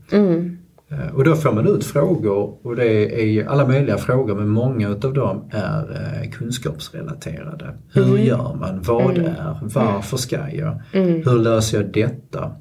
Eh, 0.90 1.14
Och 1.14 1.24
då 1.24 1.34
får 1.34 1.52
man 1.52 1.68
ut 1.68 1.84
frågor 1.84 2.54
och 2.66 2.76
det 2.76 2.86
är 3.22 3.46
alla 3.46 3.66
möjliga 3.66 3.98
frågor 3.98 4.34
men 4.34 4.48
många 4.48 4.88
utav 4.88 5.14
dem 5.14 5.44
är 5.50 5.82
eh, 6.22 6.30
kunskapsrelaterade. 6.30 7.74
Hur 7.92 8.18
gör 8.18 8.54
man? 8.60 8.82
Vad 8.82 9.18
är? 9.18 9.58
Varför 9.62 10.16
ska 10.16 10.36
jag? 10.50 10.82
Hur 10.92 11.38
löser 11.38 11.82
jag 11.82 11.92
detta? 11.92 12.52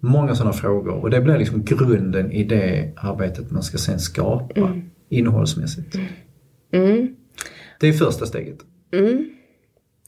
Många 0.00 0.34
sådana 0.34 0.52
frågor 0.52 0.92
och 0.94 1.10
det 1.10 1.20
blir 1.20 1.38
liksom 1.38 1.64
grunden 1.64 2.32
i 2.32 2.44
det 2.44 2.92
arbetet 2.96 3.50
man 3.50 3.62
ska 3.62 3.78
sen 3.78 3.98
skapa 3.98 4.72
innehållsmässigt. 5.08 5.96
Det 7.80 7.88
är 7.88 7.92
första 7.92 8.26
steget. 8.26 8.58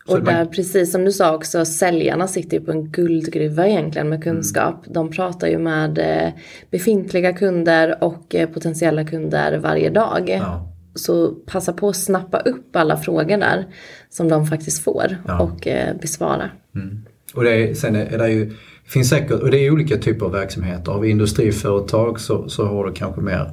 Så 0.06 0.16
Och 0.16 0.25
där, 0.25 0.44
precis 0.44 0.92
som 0.92 1.04
du 1.04 1.12
sa 1.12 1.34
också, 1.34 1.64
säljarna 1.64 2.28
sitter 2.28 2.58
ju 2.58 2.64
på 2.64 2.72
en 2.72 2.90
guldgruva 2.90 3.66
egentligen 3.68 4.08
med 4.08 4.22
kunskap. 4.22 4.84
De 4.87 5.10
pratar 5.10 5.48
ju 5.48 5.58
med 5.58 5.98
eh, 5.98 6.32
befintliga 6.70 7.32
kunder 7.32 8.04
och 8.04 8.34
eh, 8.34 8.48
potentiella 8.48 9.04
kunder 9.04 9.58
varje 9.58 9.90
dag. 9.90 10.28
Ja. 10.28 10.72
Så 10.94 11.28
passa 11.30 11.72
på 11.72 11.88
att 11.88 11.96
snappa 11.96 12.38
upp 12.38 12.76
alla 12.76 12.96
frågor 12.96 13.37
där 13.37 13.66
som 14.10 14.28
de 14.28 14.46
faktiskt 14.46 14.84
får 14.84 15.16
Ja. 15.26 15.40
och 15.42 15.66
eh, 15.66 15.96
besvara. 16.00 16.50
Och 17.34 17.44
det 17.44 17.50
är, 17.50 17.75
sen 17.75 17.96
är 17.96 18.18
det 18.18 18.28
ju, 18.30 18.52
finns 18.87 19.08
säkert, 19.08 19.42
och 19.42 19.50
det 19.50 19.58
är 19.58 19.70
olika 19.70 19.96
typer 19.96 20.26
av 20.26 20.32
verksamheter. 20.32 20.92
Har 20.92 21.00
vi 21.00 21.10
industriföretag 21.10 22.20
så, 22.20 22.48
så 22.48 22.66
har 22.66 22.87
du 22.87 22.92
kanske 22.92 23.20
mer 23.20 23.50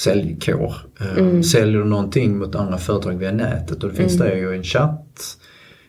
säljkår. 0.00 0.74
Eh, 1.00 1.18
Mm. 1.18 1.42
Säljer 1.42 1.78
du 1.78 1.84
någonting 1.84 2.38
mot 2.38 2.54
andra 2.54 2.78
företag 2.78 3.14
via 3.18 3.32
nätet 3.32 3.84
och 3.84 3.90
det 3.90 3.96
finns 3.96 4.14
Mm. 4.20 4.28
där 4.28 4.36
ju 4.36 4.54
en 4.56 4.62
chatt. 4.62 5.18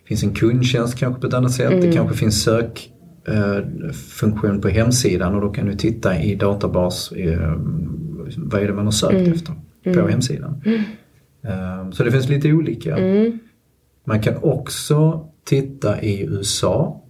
Det 0.03 0.07
finns 0.07 0.23
en 0.23 0.33
kundtjänst 0.33 0.97
kanske 0.97 1.21
på 1.21 1.27
ett 1.27 1.33
annat 1.33 1.51
sätt. 1.51 1.71
Mm. 1.71 1.81
Det 1.85 1.91
kanske 1.91 2.15
finns 2.17 2.43
sök 2.43 2.91
eh, 3.27 3.91
funktion 3.93 4.61
på 4.61 4.67
hemsidan 4.69 5.35
och 5.35 5.41
då 5.41 5.49
kan 5.49 5.65
du 5.65 5.75
titta 5.75 6.21
i 6.21 6.35
databas 6.35 7.11
eh, 7.11 7.53
vad 8.37 8.61
är 8.61 8.67
det 8.67 8.73
man 8.73 8.85
har 8.85 8.91
sökt 8.91 9.13
Mm. 9.13 9.31
efter 9.33 9.53
på 10.01 10.07
hemsidan. 10.07 10.61
Eh, 11.43 11.91
Så 11.91 12.03
det 12.03 12.11
finns 12.11 12.29
lite 12.29 12.51
olika. 12.53 12.97
Mm. 12.97 13.39
Man 14.05 14.21
kan 14.21 14.33
också 14.41 15.25
titta 15.45 16.01
i 16.01 16.23
USA. 16.25 17.01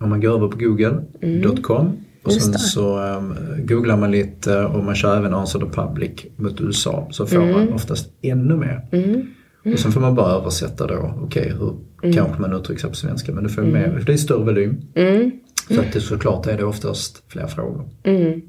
Om 0.00 0.10
man 0.10 0.20
går 0.20 0.34
över 0.36 0.48
på 0.48 0.56
google.com 0.58 1.92
och 2.26 2.32
sen 2.32 2.58
så 2.58 2.98
um, 2.98 3.34
googlar 3.66 3.96
man 3.96 4.10
lite 4.10 4.58
och 4.64 4.84
man 4.84 4.94
kör 4.94 5.16
även 5.16 5.34
Answer 5.34 5.60
the 5.60 5.66
Public 5.66 6.10
mot 6.36 6.60
USA 6.60 7.08
så 7.10 7.26
får 7.26 7.40
man 7.52 7.72
oftast 7.72 8.10
ännu 8.22 8.56
mer. 8.56 8.86
Mm. 8.92 9.26
Och 9.72 9.78
sen 9.78 9.92
får 9.92 10.00
man 10.00 10.14
bara 10.14 10.32
översätta 10.32 10.86
då, 10.86 11.14
okej 11.22 11.52
hur 11.60 11.76
kanske 12.12 12.40
man 12.40 12.52
uttrycker 12.52 12.80
sig 12.80 12.90
på 12.90 12.96
svenska 12.96 13.32
men 13.32 13.44
du 13.44 13.50
får 13.50 13.62
mer, 13.62 13.96
för 13.98 14.06
det 14.06 14.12
är 14.12 14.16
större 14.16 14.44
volym. 14.44 14.80
Mm. 14.94 15.30
Så 15.70 15.80
att 15.80 15.92
det 15.92 16.00
såklart 16.00 16.46
är 16.46 16.56
det 16.56 16.64
oftast 16.64 17.22
fler 17.28 17.46
frågor. 17.46 17.88
Mm. 18.02 18.42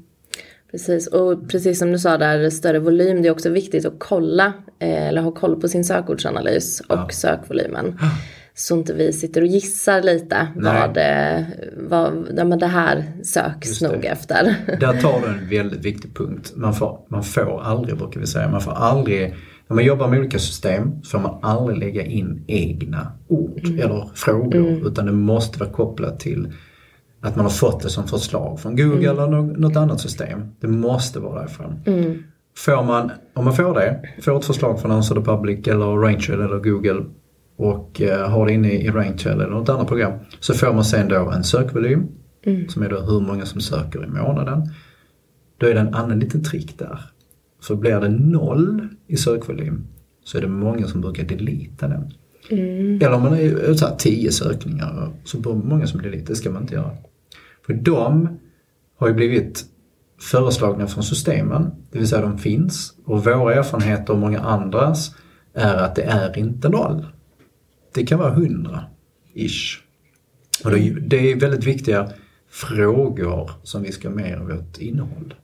Precis, 0.70 1.06
och 1.06 1.48
precis 1.48 1.78
som 1.78 1.92
du 1.92 1.98
sa 1.98 2.18
där, 2.18 2.50
större 2.50 2.78
volym, 2.78 3.22
det 3.22 3.28
är 3.28 3.32
också 3.32 3.50
viktigt 3.50 3.86
att 3.86 3.94
kolla 3.98 4.52
eh, 4.78 5.08
eller 5.08 5.22
ha 5.22 5.30
koll 5.32 5.60
på 5.60 5.68
sin 5.68 5.84
sökordsanalys 5.84 6.80
och 6.80 6.86
Ja. 6.88 7.08
sökvolymen. 7.12 7.98
Så 8.58 8.76
inte 8.76 8.94
vi 8.94 9.12
sitter 9.12 9.40
och 9.40 9.46
gissar 9.46 10.02
lite 10.02 10.48
vad, 10.56 10.96
eh, 10.96 11.44
vad 11.76 12.26
ja, 12.36 12.44
men 12.44 12.58
det 12.58 12.66
här 12.66 13.04
söks 13.24 13.78
det. 13.78 13.88
nog 13.92 14.04
efter. 14.04 14.44
Där 14.80 15.00
tar 15.00 15.20
du 15.20 15.26
en 15.26 15.48
väldigt 15.48 15.84
viktig 15.84 16.16
punkt. 16.16 16.52
Man 16.56 16.74
får, 16.74 16.98
man 17.08 17.22
får 17.24 17.62
aldrig, 17.62 17.98
brukar 17.98 18.20
vi 18.20 18.26
säga, 18.26 18.48
man 18.48 18.60
får 18.60 18.72
aldrig, 18.72 19.34
när 19.68 19.74
man 19.74 19.84
jobbar 19.84 20.08
med 20.08 20.18
olika 20.18 20.38
system 20.38 21.02
så 21.02 21.10
får 21.10 21.18
man 21.18 21.38
aldrig 21.42 21.78
lägga 21.78 22.02
in 22.04 22.44
egna 22.46 23.12
ord 23.28 23.60
eller 23.64 24.10
frågor 24.14 24.86
utan 24.88 25.06
det 25.06 25.12
måste 25.12 25.58
vara 25.58 25.70
kopplat 25.70 26.20
till 26.20 26.52
att 27.20 27.36
man 27.36 27.44
har 27.44 27.50
fått 27.52 27.82
det 27.82 27.88
som 27.88 28.08
förslag 28.08 28.60
från 28.60 28.76
Google 28.76 29.10
eller 29.10 29.26
nå- 29.26 29.42
något 29.42 29.76
annat 29.76 30.00
system. 30.00 30.40
Det 30.60 30.68
måste 30.68 31.20
vara 31.20 31.40
därifrån. 31.40 31.80
Får 32.56 32.84
man, 32.84 33.10
om 33.34 33.44
man 33.44 33.56
får 33.56 33.74
det, 33.74 34.00
får 34.22 34.38
ett 34.38 34.44
förslag 34.44 34.80
från 34.80 34.90
Answer 34.92 35.14
the 35.14 35.22
Public 35.22 35.66
eller 35.68 35.96
Rachel 35.96 36.40
eller 36.40 36.58
Google 36.58 37.04
och 37.58 38.00
eh, 38.00 38.30
har 38.30 38.46
det 38.46 38.52
inne 38.52 38.72
i 38.72 38.90
Rachel 38.90 39.32
eller 39.32 39.50
något 39.50 39.68
annat 39.68 39.88
program 39.88 40.12
så 40.40 40.54
får 40.54 40.72
man 40.72 40.84
sen 40.84 41.08
då 41.08 41.30
en 41.30 41.44
sökvolym 41.44 42.08
som 42.68 42.82
är 42.82 42.88
då 42.88 43.00
hur 43.00 43.20
många 43.20 43.46
som 43.46 43.60
söker 43.60 44.04
i 44.04 44.06
månaden. 44.06 44.62
Då 45.56 45.66
är 45.66 45.74
det 45.74 45.80
en 45.80 45.94
annan 45.94 46.18
liten 46.18 46.44
trick 46.44 46.78
där. 46.78 47.00
För 47.62 47.74
blir 47.74 48.00
det 48.00 48.08
noll 48.08 48.88
i 49.06 49.16
sökvolym 49.16 49.86
så 50.24 50.38
är 50.38 50.42
det 50.42 50.48
många 50.48 50.86
som 50.86 51.00
brukar 51.00 51.24
delita 51.24 51.88
den. 51.88 52.12
Eller 53.00 53.12
om 53.12 53.22
man 53.22 53.32
är 53.32 53.86
här, 53.86 53.96
tio 53.96 54.32
sökningar 54.32 55.12
så 55.24 55.38
det 55.38 55.54
många 55.54 55.86
som 55.86 56.02
delita, 56.02 56.24
det 56.26 56.36
ska 56.36 56.50
man 56.50 56.62
inte 56.62 56.74
göra. 56.74 56.90
För 57.66 57.74
de 57.74 58.38
har 58.98 59.08
ju 59.08 59.14
blivit 59.14 59.64
föreslagna 60.20 60.86
från 60.86 61.04
systemen, 61.04 61.70
det 61.90 61.98
vill 61.98 62.08
säga 62.08 62.22
de 62.22 62.38
finns. 62.38 62.94
Och 63.04 63.24
våra 63.24 63.54
erfarenheter 63.54 64.12
och 64.12 64.18
många 64.18 64.40
andras 64.40 65.14
är 65.54 65.76
att 65.76 65.94
det 65.94 66.02
är 66.02 66.38
inte 66.38 66.68
noll. 66.68 67.06
Det 67.98 68.06
kan 68.06 68.18
vara 68.18 68.30
hundra, 68.30 68.84
ish. 69.34 69.78
Och 70.64 70.70
det 70.70 71.32
är, 71.32 71.40
väldigt 71.40 71.64
viktiga 71.64 72.08
frågor 72.50 73.50
som 73.62 73.82
vi 73.82 73.92
ska 73.92 74.10
med 74.10 74.32
i 74.32 74.52
vårt 74.52 74.78
innehåll. 74.78 75.34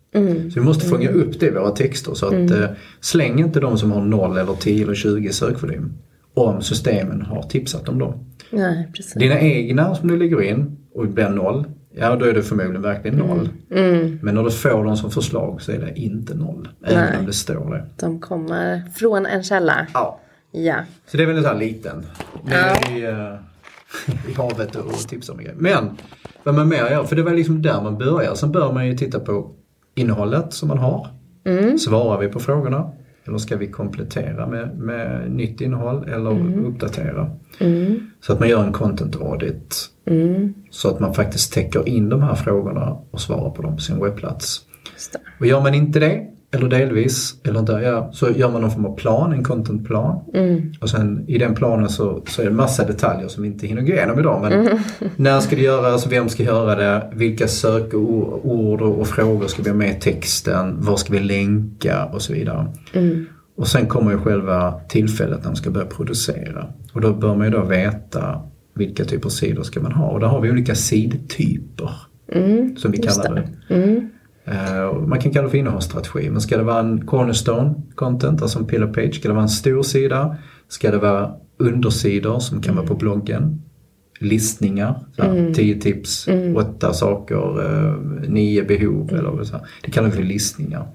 Så 0.52 0.60
vi 0.60 0.60
måste 0.60 0.86
fånga 0.86 1.10
upp 1.10 1.40
det 1.40 1.46
i 1.46 1.50
våra 1.50 1.70
texter 1.70 2.14
så 2.14 2.26
att 2.26 2.50
eh, 2.50 2.66
släng 3.00 3.38
inte 3.38 3.60
de 3.60 3.78
som 3.78 3.92
har 3.92 4.00
0 4.00 4.38
eller 4.38 4.54
10 4.54 4.84
eller 4.84 4.94
20 4.94 5.28
i 5.28 5.32
sökvolym 5.32 5.92
om 6.34 6.62
systemen 6.62 7.22
har 7.22 7.42
tipsat 7.42 7.88
om 7.88 7.98
dem. 7.98 8.14
Nej, 8.50 8.88
precis. 8.94 9.14
Dina 9.14 9.40
egna 9.40 9.94
som 9.94 10.08
du 10.08 10.16
lägger 10.16 10.42
in 10.42 10.76
och 10.94 11.08
blir 11.08 11.28
0, 11.28 11.64
ja 11.94 12.16
då 12.16 12.24
är 12.24 12.34
det 12.34 12.42
förmodligen 12.42 12.82
verkligen 12.82 13.18
0. 13.18 13.48
Mm. 13.70 14.18
Men 14.22 14.34
när 14.34 14.42
du 14.42 14.50
får 14.50 14.84
dem 14.84 14.96
som 14.96 15.10
förslag 15.10 15.62
så 15.62 15.72
är 15.72 15.78
det 15.78 15.98
inte 15.98 16.34
0. 16.34 16.68
Även 16.84 17.20
om 17.20 17.26
det 17.26 17.32
står 17.32 17.70
det. 17.70 17.84
De 17.96 18.20
kommer 18.20 18.82
från 18.94 19.26
en 19.26 19.42
källa. 19.42 19.86
Ja. 19.94 20.20
Ja. 20.54 20.76
Så 21.06 21.16
det 21.16 21.22
är 21.22 21.26
väl 21.26 21.36
en 21.36 21.42
sån 21.42 21.52
här 21.52 21.58
liten. 21.58 22.06
Ja. 22.46 22.76
Ner 22.90 22.98
i, 22.98 23.04
eh, 23.04 23.34
i 24.30 24.34
havet 24.36 24.76
och 24.76 24.92
tipsa 24.92 25.32
om 25.32 25.38
grejer. 25.38 25.54
Men 25.58 25.90
vad 26.42 26.54
man 26.54 26.68
mer 26.68 26.90
gör, 26.90 27.04
för 27.04 27.16
det 27.16 27.22
var 27.22 27.32
liksom 27.32 27.62
där 27.62 27.82
man 27.82 27.98
börjar. 27.98 28.34
Sen 28.34 28.52
bör 28.52 28.72
man 28.72 28.86
ju 28.86 28.96
titta 28.96 29.20
på 29.20 29.50
innehållet 29.94 30.52
som 30.52 30.68
man 30.68 30.78
har. 30.78 31.08
Svarar 31.78 32.20
vi 32.20 32.28
på 32.28 32.40
frågorna? 32.40 32.90
Eller 33.24 33.38
ska 33.38 33.56
vi 33.56 33.66
komplettera 33.70 34.46
med, 34.46 34.78
med 34.78 35.30
nytt 35.32 35.60
innehåll 35.60 36.08
eller 36.08 36.64
uppdatera? 36.66 37.30
Så 38.20 38.32
att 38.32 38.40
man 38.40 38.48
gör 38.48 38.64
en 38.64 38.72
content 38.72 39.16
audit. 39.16 39.90
Så 40.70 40.88
att 40.88 41.00
man 41.00 41.14
faktiskt 41.14 41.52
täcker 41.52 41.88
in 41.88 42.08
de 42.08 42.22
här 42.22 42.34
frågorna 42.34 42.96
och 43.10 43.20
svarar 43.20 43.50
på 43.50 43.62
dem 43.62 43.76
på 43.76 43.82
sin 43.82 44.04
webbplats. 44.04 44.60
Och 45.40 45.46
gör 45.46 45.60
man 45.60 45.74
inte 45.74 46.00
det, 46.00 46.26
eller 46.54 46.68
delvis, 46.68 47.34
eller 47.44 47.60
inte, 47.60 47.72
ja, 47.72 48.10
så 48.12 48.30
gör 48.30 48.50
man 48.50 48.60
någon 48.60 48.70
form 48.70 48.84
av 48.84 48.96
plan, 48.96 49.32
en 49.32 49.44
contentplan. 49.44 50.20
Och 50.80 50.90
sen 50.90 51.24
i 51.28 51.38
den 51.38 51.54
planen 51.54 51.88
så, 51.88 52.22
så 52.26 52.42
är 52.42 52.46
det 52.46 52.52
massa 52.52 52.84
detaljer 52.84 53.28
som 53.28 53.42
vi 53.42 53.48
inte 53.48 53.66
hinner 53.66 53.82
gå 53.82 53.92
igenom 53.92 54.18
idag. 54.18 54.42
Men 54.42 54.78
när 55.16 55.40
ska 55.40 55.56
det 55.56 55.62
göras, 55.62 56.06
vem 56.06 56.28
ska 56.28 56.42
göra 56.42 56.74
det, 56.74 57.10
vilka 57.14 57.48
sökord 57.48 58.82
och, 58.82 59.06
frågor 59.06 59.46
ska 59.46 59.62
vi 59.62 59.70
ha 59.70 59.76
med 59.76 59.96
i 59.96 60.00
texten, 60.00 60.76
var 60.80 60.96
ska 60.96 61.12
vi 61.12 61.20
länka 61.20 62.04
och 62.04 62.22
så 62.22 62.32
vidare. 62.32 62.66
Och 63.56 63.68
sen 63.68 63.86
kommer 63.86 64.10
ju 64.12 64.18
själva 64.18 64.80
tillfället 64.88 65.38
när 65.38 65.46
man 65.46 65.56
ska 65.56 65.70
börja 65.70 65.86
producera. 65.86 66.66
Och 66.92 67.00
då 67.00 67.12
bör 67.12 67.34
man 67.34 67.46
ju 67.46 67.52
då 67.52 67.64
veta 67.64 68.40
vilka 68.74 69.04
typer 69.04 69.26
av 69.26 69.30
sidor 69.30 69.62
ska 69.62 69.80
man 69.80 69.92
ha. 69.92 70.08
Och 70.08 70.20
där 70.20 70.26
har 70.26 70.40
vi 70.40 70.50
olika 70.50 70.74
sidtyper. 70.74 71.90
som 72.76 72.90
vi 72.90 72.98
kallar 72.98 73.34
det. 73.34 73.48
det. 73.68 74.08
Eh, 74.44 74.92
man 75.06 75.20
kan 75.20 75.32
kalla 75.32 75.44
det 75.44 75.50
för 75.50 75.58
innehållsstrategi. 75.58 76.30
Men 76.30 76.40
ska 76.40 76.56
det 76.56 76.62
vara 76.62 76.80
en 76.80 77.06
cornerstone 77.06 77.74
content, 77.94 78.42
alltså 78.42 78.58
en 78.58 78.66
pillar 78.66 78.86
page? 78.86 79.14
Ska 79.14 79.28
det 79.28 79.34
vara 79.34 79.42
en 79.42 79.48
stor 79.48 79.82
sida? 79.82 80.36
Ska 80.68 80.90
det 80.90 80.98
vara 80.98 81.30
undersidor 81.58 82.38
som 82.38 82.62
kan 82.62 82.76
vara 82.76 82.86
på 82.86 82.94
bloggen? 82.94 83.62
Listningar, 84.20 84.94
så 85.16 85.22
här, 85.22 85.54
10 85.54 85.80
tips, 85.80 86.28
8 86.56 86.92
saker, 86.92 87.64
eh, 87.64 87.94
9 88.28 88.64
behov 88.64 89.10
eller 89.12 89.44
så. 89.44 89.60
Det 89.82 89.90
kallar 89.90 90.08
vi 90.08 90.16
för 90.16 90.22
listningar. 90.22 90.86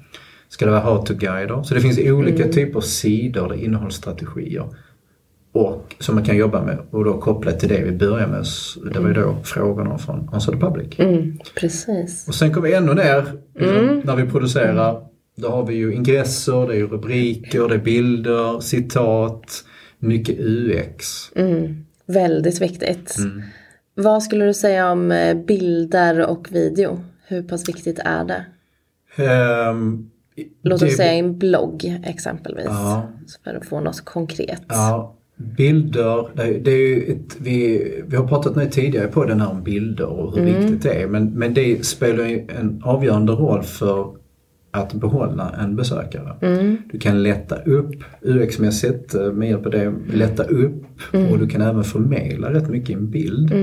Ska 0.50 0.66
det 0.66 0.72
vara 0.72 0.82
how 0.82 1.06
to-guider? 1.06 1.64
Så 1.64 1.74
det 1.74 1.82
finns 1.82 2.00
olika 2.00 2.48
typer 2.48 2.78
av 2.78 2.82
sidor, 2.82 3.56
innehållsstrategier. 3.56 4.66
Och 5.52 5.96
som 6.00 6.16
man 6.16 6.24
kan 6.24 6.38
jobba 6.38 6.62
med 6.66 6.78
och 6.92 7.06
då 7.06 7.18
kopplat 7.22 7.60
till 7.60 7.70
det 7.70 7.84
vi 7.84 7.92
börjar 7.92 8.28
med, 8.28 8.46
det 8.94 9.00
var 9.00 9.08
ju 9.08 9.14
då 9.14 9.36
frågorna 9.44 9.98
från 9.98 10.30
Answer 10.34 10.52
the 10.54 10.60
Public. 10.60 11.00
Mm, 11.00 11.38
precis. 11.60 12.28
Och 12.28 12.36
sen 12.36 12.54
kommer 12.54 12.68
vi 12.68 12.74
ännu 12.74 12.94
ner 12.94 13.24
liksom, 13.56 14.02
när 14.04 14.16
vi 14.16 14.30
producerar. 14.30 15.02
Då 15.36 15.50
har 15.50 15.66
vi 15.66 15.76
ju 15.76 15.94
ingresser, 15.94 16.68
det 16.68 16.78
är 16.78 16.84
rubriker, 16.88 17.68
det 17.68 17.76
är 17.76 17.80
bilder, 17.80 18.60
citat, 18.60 19.64
mycket 20.00 20.40
UX. 20.40 21.32
Mm, 21.36 21.86
väldigt 22.06 22.62
viktigt. 22.62 23.18
Mm. 23.18 23.42
Vad 23.96 24.24
skulle 24.24 24.46
du 24.46 24.54
säga 24.54 24.92
om 24.92 25.12
eh, 25.12 25.38
bilder 25.38 26.26
och 26.30 26.48
video? 26.52 27.00
Hur 27.28 27.44
pass 27.44 27.70
viktigt 27.70 28.00
är 28.06 28.24
det? 28.26 28.46
Ehm, 29.24 30.10
Låt 30.64 30.80
det- 30.80 30.86
oss 30.86 30.96
säga 30.98 31.12
en 31.14 31.38
blogg 31.40 32.02
exempelvis. 32.06 32.66
Ja. 32.66 33.10
För 33.44 33.54
att 33.56 33.66
få 33.66 33.80
något 33.80 34.06
konkret. 34.06 34.62
Ja, 34.68 35.16
bilder, 35.40 36.28
det, 36.64 36.72
är 36.72 36.78
ju 36.78 37.04
ett, 37.04 37.38
vi, 37.40 37.84
vi 38.08 38.16
har 38.16 38.28
pratat 38.28 38.56
nu 38.56 38.70
tidigare 38.70 39.08
på 39.08 39.26
den 39.26 39.42
här 39.42 39.50
om 39.50 39.64
bilder 39.64 40.06
och 40.06 40.38
hur 40.38 40.46
viktigt 40.46 40.84
det 40.84 40.94
är. 40.94 41.08
Men, 41.08 41.26
men 41.26 41.54
det 41.54 41.86
spelar 41.86 42.26
ju 42.26 42.46
en 42.60 42.82
avgörande 42.84 43.32
roll 43.32 43.64
för 43.64 44.16
att 44.72 44.94
behålla 44.94 45.56
en 45.62 45.76
besökare. 45.76 46.36
Du 46.92 47.00
kan 47.00 47.24
lätta 47.24 47.56
upp 47.56 47.96
UX-mässigt 48.22 49.16
eh, 49.16 49.34
med 49.34 49.50
hjälp 49.50 49.66
av 49.66 49.72
det, 49.72 49.94
lätta 50.14 50.44
upp 50.44 50.84
och 51.32 51.40
du 51.40 51.48
kan 51.48 51.62
även 51.62 51.84
förmedla 51.84 52.54
rätt 52.54 52.70
mycket 52.70 52.90
i 52.90 52.94
en 52.94 53.10
bild. 53.10 53.54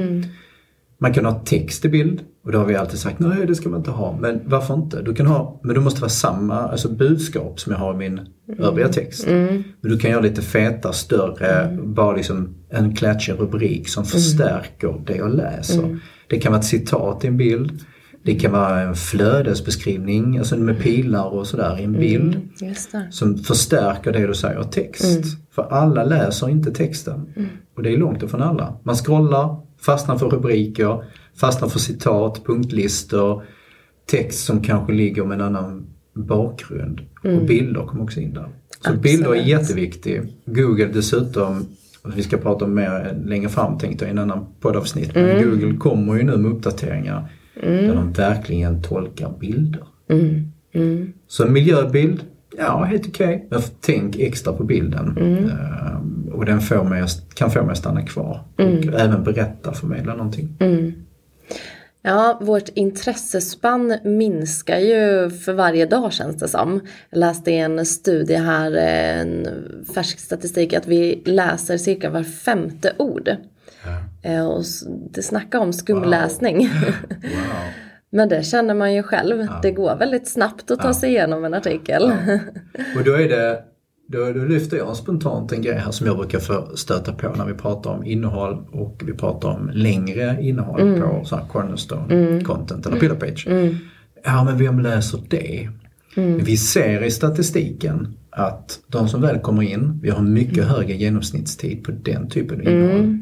Man 0.99 1.13
kan 1.13 1.25
ha 1.25 1.41
text 1.45 1.85
i 1.85 1.89
bild 1.89 2.21
och 2.45 2.53
då 2.53 2.59
har 2.59 2.67
vi 2.67 2.77
alltid 2.77 2.99
sagt 2.99 3.19
nej 3.19 3.47
det 3.47 3.55
ska 3.55 3.69
man 3.69 3.79
inte 3.79 3.91
ha. 3.91 4.19
Men 4.21 4.41
varför 4.47 4.75
inte? 4.75 5.03
Du 5.03 5.15
kan 5.15 5.27
ha, 5.27 5.61
men 5.63 5.75
det 5.75 5.81
måste 5.81 6.01
vara 6.01 6.09
samma 6.09 6.55
alltså 6.55 6.89
budskap 6.89 7.61
som 7.61 7.73
jag 7.73 7.79
har 7.79 7.95
i 7.95 7.97
min 7.97 8.21
övriga 8.59 8.89
text. 8.89 9.27
Men 9.27 9.65
du 9.81 9.99
kan 9.99 10.11
göra 10.11 10.21
lite 10.21 10.43
feta, 10.43 10.93
större, 10.93 11.79
bara 11.83 12.17
liksom 12.17 12.55
en 12.71 12.97
klatschig 12.97 13.35
rubrik 13.39 13.89
som 13.89 14.05
förstärker 14.05 15.03
det 15.07 15.17
jag 15.17 15.35
läser. 15.35 15.99
Det 16.29 16.39
kan 16.39 16.53
vara 16.53 16.61
ett 16.61 16.67
citat 16.67 17.25
i 17.25 17.27
en 17.27 17.37
bild. 17.37 17.81
Det 18.25 18.35
kan 18.35 18.53
vara 18.53 18.81
en 18.81 18.95
flödesbeskrivning, 18.95 20.39
alltså 20.39 20.57
med 20.57 20.79
pilar 20.79 21.27
och 21.27 21.47
sådär 21.47 21.81
i 21.81 21.85
en 21.85 21.93
bild. 21.93 22.49
Just 22.61 22.93
det. 22.93 23.09
Som 23.11 23.39
förstärker 23.39 24.13
det 24.13 24.27
du 24.27 24.35
säger 24.35 24.63
text. 24.63 25.25
För 25.55 25.63
alla 25.63 26.05
läser 26.05 26.49
inte 26.49 26.71
texten. 26.71 27.35
Och 27.77 27.83
det 27.83 27.93
är 27.93 27.97
långt 27.97 28.23
ifrån 28.23 28.43
alla. 28.43 28.77
Man 28.83 28.95
scrollar 28.95 29.66
Fastnar 29.81 30.19
för 30.19 30.29
rubriker, 30.31 31.05
fastnar 31.41 31.69
för 31.69 31.79
citat, 31.79 32.43
punktlistor, 32.45 33.43
text 34.07 34.45
som 34.45 34.63
kanske 34.63 34.93
ligger 34.93 35.25
med 35.25 35.41
en 35.41 35.47
annan 35.47 35.87
bakgrund. 36.15 37.01
Och 37.23 37.47
bilder 37.47 37.83
kommer 37.87 38.03
också 38.03 38.21
in 38.21 38.35
där. 38.35 38.43
Så 38.43 38.49
Absolut. 38.79 39.03
bilder 39.03 39.31
är 39.31 39.43
jätteviktigt. 39.43 40.23
Google 40.47 40.87
dessutom, 40.87 41.67
vi 42.17 42.23
ska 42.23 42.37
prata 42.37 42.65
om 42.65 42.75
mer 42.75 43.19
längre 43.27 43.49
fram 43.49 43.79
tänkte 43.79 44.05
jag 44.05 44.11
i 44.11 44.13
en 44.13 44.19
annan 44.19 44.47
poddavsnitt. 44.61 45.15
Men 45.15 45.43
Google 45.51 45.77
kommer 45.77 46.17
ju 46.17 46.23
nu 46.23 46.37
med 46.37 46.53
uppdateringar 46.53 47.33
där 47.61 47.95
de 47.95 48.13
verkligen 48.13 48.83
tolkar 48.83 49.35
bilder. 49.41 49.83
Så 51.29 51.47
en 51.47 51.53
miljöbild, 51.53 52.21
ja 52.59 52.85
helt 52.85 53.09
okej. 53.09 53.47
Men 53.51 53.61
tänk 53.81 54.19
extra 54.19 54.53
på 54.53 54.65
bilden. 54.65 55.17
Ehm, 55.19 56.26
och 56.37 56.45
den 56.45 56.61
får 56.61 56.85
mig, 56.85 57.05
kan 57.35 57.51
få 57.51 57.63
mig 57.63 57.73
att 57.73 57.79
stanna 57.79 58.03
kvar. 58.03 58.41
Och 58.93 59.01
även 59.01 59.25
berätta, 59.25 59.73
förmedla 59.73 60.15
någonting. 60.15 60.57
Ja, 62.03 62.39
vårt 62.43 62.69
intressespann 62.69 63.95
minskar 64.05 64.79
ju 64.79 65.31
för 65.31 65.53
varje 65.53 65.87
dag 65.87 66.13
känns 66.13 66.37
det 66.37 66.49
som. 66.49 66.81
Jag 67.11 67.19
läste 67.19 67.51
i 67.51 67.59
en 67.59 67.87
studie 67.87 68.35
här, 68.35 68.73
en 68.73 69.49
färsk 69.95 70.19
statistik, 70.19 70.73
att 70.75 70.87
vi 70.87 71.23
läser 71.25 71.77
cirka 71.77 72.11
var 72.11 72.23
femte 72.23 72.93
ord. 72.99 73.29
Eh, 74.23 74.47
Och 74.47 74.65
det 75.11 75.23
snackar 75.23 75.59
om 75.59 75.73
skumläsning. 75.73 76.69
Wow. 77.09 77.71
Men 78.11 78.29
det 78.29 78.43
känner 78.47 78.75
man 78.75 78.95
ju 78.95 79.03
själv. 79.03 79.47
Det 79.63 79.71
går 79.71 79.97
väldigt 79.97 80.29
snabbt 80.29 80.71
att 80.71 80.81
ta 80.81 80.95
sig 80.95 81.11
igenom 81.11 81.45
en 81.45 81.55
artikel. 81.55 82.13
Och 82.97 83.05
då 83.05 83.13
är 83.15 83.29
det, 83.29 83.63
då, 84.09 84.33
då 84.33 84.45
lyfter 84.45 84.77
jag 84.77 84.97
spontant 84.97 85.53
en 85.53 85.63
grej 85.63 85.79
här 85.79 85.91
som 85.91 86.07
jag 86.07 86.17
brukar 86.17 86.77
stöta 86.77 87.13
på 87.13 87.33
när 87.37 87.47
vi 87.47 87.55
pratar 87.55 87.91
om 87.91 88.05
innehåll 88.05 88.65
och 88.73 89.03
vi 89.07 89.13
pratar 89.13 89.49
om 89.49 89.71
längre 89.75 90.39
innehåll 90.41 91.01
på 91.01 91.25
sån 91.25 91.39
här 91.39 91.49
cornerstone 91.49 92.41
content 92.41 92.87
eller 92.87 93.01
pillar 93.01 93.15
page. 93.15 93.47
Ja 94.25 94.45
men 94.45 94.59
vem 94.59 94.81
läser 94.81 95.21
det? 95.29 95.69
Vi 96.17 96.57
ser 96.57 97.05
i 97.05 97.11
statistiken 97.11 98.17
att 98.31 98.81
de 98.87 99.09
som 99.09 99.21
väl 99.21 99.39
kommer 99.39 99.63
in, 99.63 100.01
vi 100.03 100.11
har 100.11 100.23
mycket 100.23 100.65
högre 100.65 100.95
genomsnittstid 100.95 101.85
på 101.85 101.93
den 101.93 102.29
typen 102.29 102.61
av 102.61 102.67
innehåll 102.67 103.19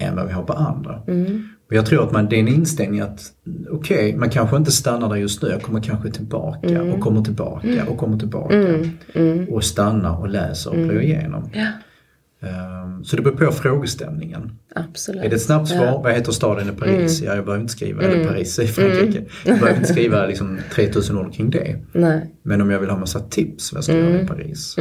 än 0.00 0.16
vad 0.16 0.26
vi 0.26 0.32
har 0.32 0.42
på 0.42 0.52
andra. 0.52 1.02
Och 1.72 1.76
jag 1.78 1.86
tror 1.86 2.04
att 2.04 2.12
man, 2.12 2.28
det 2.28 2.36
är 2.36 2.40
en 2.40 2.48
inställning 2.48 3.00
att 3.00 3.20
okej, 3.70 4.16
man 4.16 4.30
kanske 4.30 4.56
inte 4.56 4.72
stannar 4.72 5.08
där 5.08 5.16
just 5.16 5.42
nu, 5.42 5.48
jag 5.48 5.62
kommer 5.62 5.80
kanske 5.80 6.10
tillbaka 6.10 6.82
och 6.82 7.00
kommer 7.00 7.22
tillbaka 7.22 7.84
och 7.88 7.98
kommer 7.98 8.18
tillbaka. 8.18 8.56
Och 9.48 9.64
stannar 9.64 10.20
och 10.20 10.28
läser 10.28 10.70
och 10.70 10.76
plöjer 10.76 11.00
igenom. 11.00 11.50
Ehm, 12.42 13.04
Så 13.04 13.16
det 13.16 13.22
beror 13.22 13.36
på 13.36 13.52
frågeställningen. 13.52 14.52
Absolut. 14.74 15.24
Är 15.24 15.28
det 15.28 15.36
ett 15.36 15.42
snabbt 15.42 15.68
svar, 15.68 16.00
vad 16.04 16.12
heter 16.12 16.32
staden 16.32 16.68
i 16.68 16.72
Paris? 16.72 17.20
Ja, 17.22 17.34
jag 17.34 17.44
behöver 17.44 17.62
inte 17.62 17.72
skriva, 17.72 18.02
eller 18.02 18.28
Paris 18.28 18.58
i 18.58 18.66
Frankrike. 18.66 19.24
Jag 19.44 19.58
behöver 19.58 19.78
inte 19.78 19.92
skriva 19.92 20.26
liksom 20.32 20.58
3000 20.74 21.18
ord 21.18 21.34
kring 21.34 21.50
det. 21.50 21.76
Nej. 21.92 22.34
Men 22.42 22.60
om 22.60 22.70
jag 22.70 22.80
vill 22.80 22.90
ha 22.90 22.98
massa 22.98 23.20
tips, 23.20 23.72
vad 23.72 23.84
ska 23.84 23.96
jag 23.98 24.10
göra 24.10 24.22
i 24.22 24.26
Paris? 24.26 24.76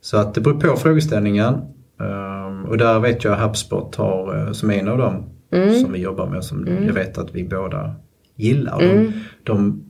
Så 0.00 0.16
att 0.16 0.34
det 0.34 0.40
beror 0.40 0.60
på 0.60 0.76
frågeställningen. 0.76 1.54
Ehm, 2.00 2.64
och 2.64 2.78
där 2.78 3.00
vet 3.00 3.24
jag 3.24 3.36
HubSpot 3.36 3.96
har, 3.96 4.46
eh, 4.46 4.52
som 4.52 4.70
en 4.70 4.88
av 4.88 4.98
dem 4.98 5.24
som 5.82 5.92
vi 5.92 5.98
jobbar 5.98 6.26
med, 6.26 6.44
som 6.44 6.66
jag 6.86 6.92
vet 6.92 7.18
att 7.18 7.34
vi 7.34 7.44
båda 7.44 7.94
gillar. 8.36 8.80
De, 8.80 9.12
de 9.44 9.84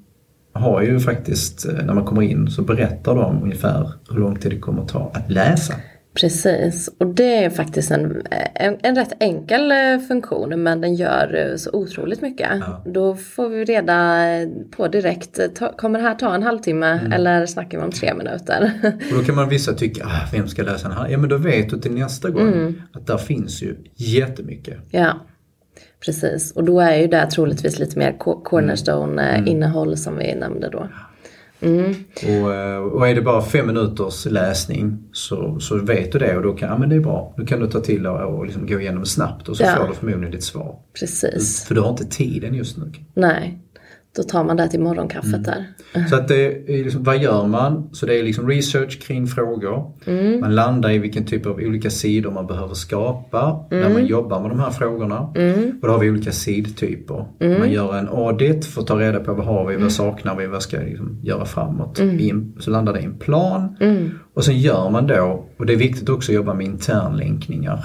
har 0.52 0.82
ju 0.82 1.00
faktiskt, 1.00 1.68
eh, 1.68 1.84
när 1.84 1.94
man 1.94 2.04
kommer 2.04 2.22
in 2.22 2.50
så 2.50 2.62
berättar 2.62 3.14
de 3.14 3.42
ungefär 3.42 3.92
hur 4.10 4.20
lång 4.20 4.36
tid 4.36 4.52
det 4.52 4.58
kommer 4.58 4.82
att 4.82 4.88
ta 4.88 5.10
att 5.14 5.30
läsa. 5.30 5.74
Precis, 6.14 6.90
och 6.98 7.06
det 7.06 7.44
är 7.44 7.50
faktiskt 7.50 7.90
en, 7.90 8.22
en, 8.54 8.76
en 8.82 8.96
rätt 8.96 9.12
enkel 9.20 9.72
eh, 9.72 9.98
funktion 10.08 10.62
men 10.62 10.80
den 10.80 10.94
gör 10.94 11.50
eh, 11.50 11.56
så 11.56 11.70
otroligt 11.72 12.22
mycket. 12.22 12.50
Då 12.84 13.16
får 13.16 13.48
vi 13.48 13.64
reda 13.64 14.18
på 14.76 14.88
direkt, 14.88 15.54
ta, 15.54 15.72
kommer 15.72 15.98
det 15.98 16.04
här 16.04 16.14
ta 16.14 16.34
en 16.34 16.42
halvtimme 16.42 17.00
eller 17.12 17.46
snackar 17.46 17.78
vi 17.78 17.84
om 17.84 17.90
tre 17.90 18.14
minuter? 18.14 18.72
Och 19.10 19.18
då 19.18 19.24
kan 19.24 19.34
man 19.34 19.48
vissa 19.48 19.72
tycka, 19.72 20.04
ah, 20.04 20.28
vem 20.32 20.48
ska 20.48 20.62
läsa 20.62 20.88
den 20.88 20.96
här? 20.96 21.08
Ja 21.08 21.18
men 21.18 21.30
då 21.30 21.36
vet 21.36 21.70
du 21.70 21.78
till 21.78 21.94
nästa 21.94 22.30
gång 22.30 22.74
att 22.92 23.06
där 23.06 23.18
finns 23.18 23.62
ju 23.62 23.76
jättemycket. 23.96 24.78
ja, 24.90 25.20
precis. 26.04 26.52
Och 26.52 26.64
då 26.64 26.80
är 26.80 26.96
ju 26.96 27.06
det 27.06 27.26
troligtvis 27.30 27.78
lite 27.78 27.98
mer 27.98 28.16
co- 28.18 28.40
cornerstone 28.40 29.36
eh, 29.36 29.48
innehåll 29.48 29.96
som 29.96 30.16
vi 30.16 30.34
nämnde 30.34 30.68
då. 30.70 30.88
Och, 31.62 32.54
eh, 32.54 32.76
och 32.78 33.08
är 33.08 33.14
det 33.14 33.22
bara 33.22 33.42
fem 33.42 33.66
minuters 33.66 34.26
läsning 34.26 34.98
så, 35.12 35.60
så 35.60 35.76
vet 35.78 36.12
du 36.12 36.18
det 36.18 36.36
och 36.36 36.42
då 36.42 36.52
kan, 36.52 36.68
ja 36.68 36.78
men 36.78 36.88
det 36.88 36.96
är 36.96 37.00
bra. 37.00 37.34
Då 37.36 37.46
kan 37.46 37.60
du 37.60 37.66
ta 37.66 37.80
till 37.80 38.06
och, 38.06 38.38
och 38.38 38.46
liksom 38.46 38.66
gå 38.66 38.80
igenom 38.80 39.04
snabbt 39.06 39.48
och 39.48 39.56
så 39.56 39.62
Ja. 39.62 39.76
får 39.76 39.88
du 39.88 39.94
förmodligen 39.94 40.30
ditt 40.30 40.44
svar. 40.44 40.76
Precis, 41.00 41.64
För 41.64 41.74
du 41.74 41.80
har 41.80 41.90
inte 41.90 42.04
tiden 42.04 42.54
just 42.54 42.76
nu. 42.78 42.92
nej. 43.14 43.58
Då 44.16 44.22
tar 44.22 44.44
man 44.44 44.56
det 44.56 44.68
till 44.68 44.80
morgonkaffet 44.80 45.44
där. 45.44 45.64
Så 46.08 46.16
att 46.16 46.28
det 46.28 46.46
är 46.46 46.84
liksom, 46.84 47.04
vad 47.04 47.18
gör 47.18 47.46
man? 47.46 47.88
Så 47.92 48.06
det 48.06 48.18
är 48.18 48.22
liksom 48.22 48.48
research 48.48 49.00
kring 49.02 49.26
frågor. 49.26 49.92
Man 50.40 50.54
landar 50.54 50.90
i 50.90 50.98
vilken 50.98 51.24
typ 51.24 51.46
av 51.46 51.52
olika 51.56 51.90
sidor 51.90 52.30
man 52.30 52.46
behöver 52.46 52.74
skapa 52.74 53.64
när 53.70 53.90
man 53.90 54.06
jobbar 54.06 54.40
med 54.40 54.50
de 54.50 54.60
här 54.60 54.70
frågorna. 54.70 55.20
Och 55.82 55.88
då 55.88 55.88
har 55.88 55.98
vi 55.98 56.10
olika 56.10 56.32
sidtyper. 56.32 57.24
Man 57.58 57.70
gör 57.70 57.96
en 57.98 58.08
audit 58.08 58.66
för 58.66 58.80
att 58.80 58.86
ta 58.86 59.00
reda 59.00 59.20
på 59.20 59.34
vad 59.34 59.46
har 59.46 59.66
vi, 59.66 59.76
vad 59.76 59.92
saknar 59.92 60.36
vi, 60.36 60.46
vad 60.46 60.62
ska 60.62 60.76
jag 60.76 60.86
liksom 60.86 61.18
göra 61.22 61.44
framåt. 61.44 62.00
I 62.00 62.30
en, 62.30 62.52
så 62.60 62.70
landar 62.70 62.92
det 62.92 63.00
i 63.00 63.04
en 63.04 63.18
plan. 63.18 63.76
Och 64.34 64.44
sen 64.44 64.58
gör 64.58 64.90
man 64.90 65.06
då, 65.06 65.44
och 65.56 65.66
det 65.66 65.72
är 65.72 65.76
viktigt 65.76 66.08
också 66.08 66.32
att 66.32 66.36
jobba 66.36 66.54
med 66.54 66.66
internlänkningar. 66.66 67.84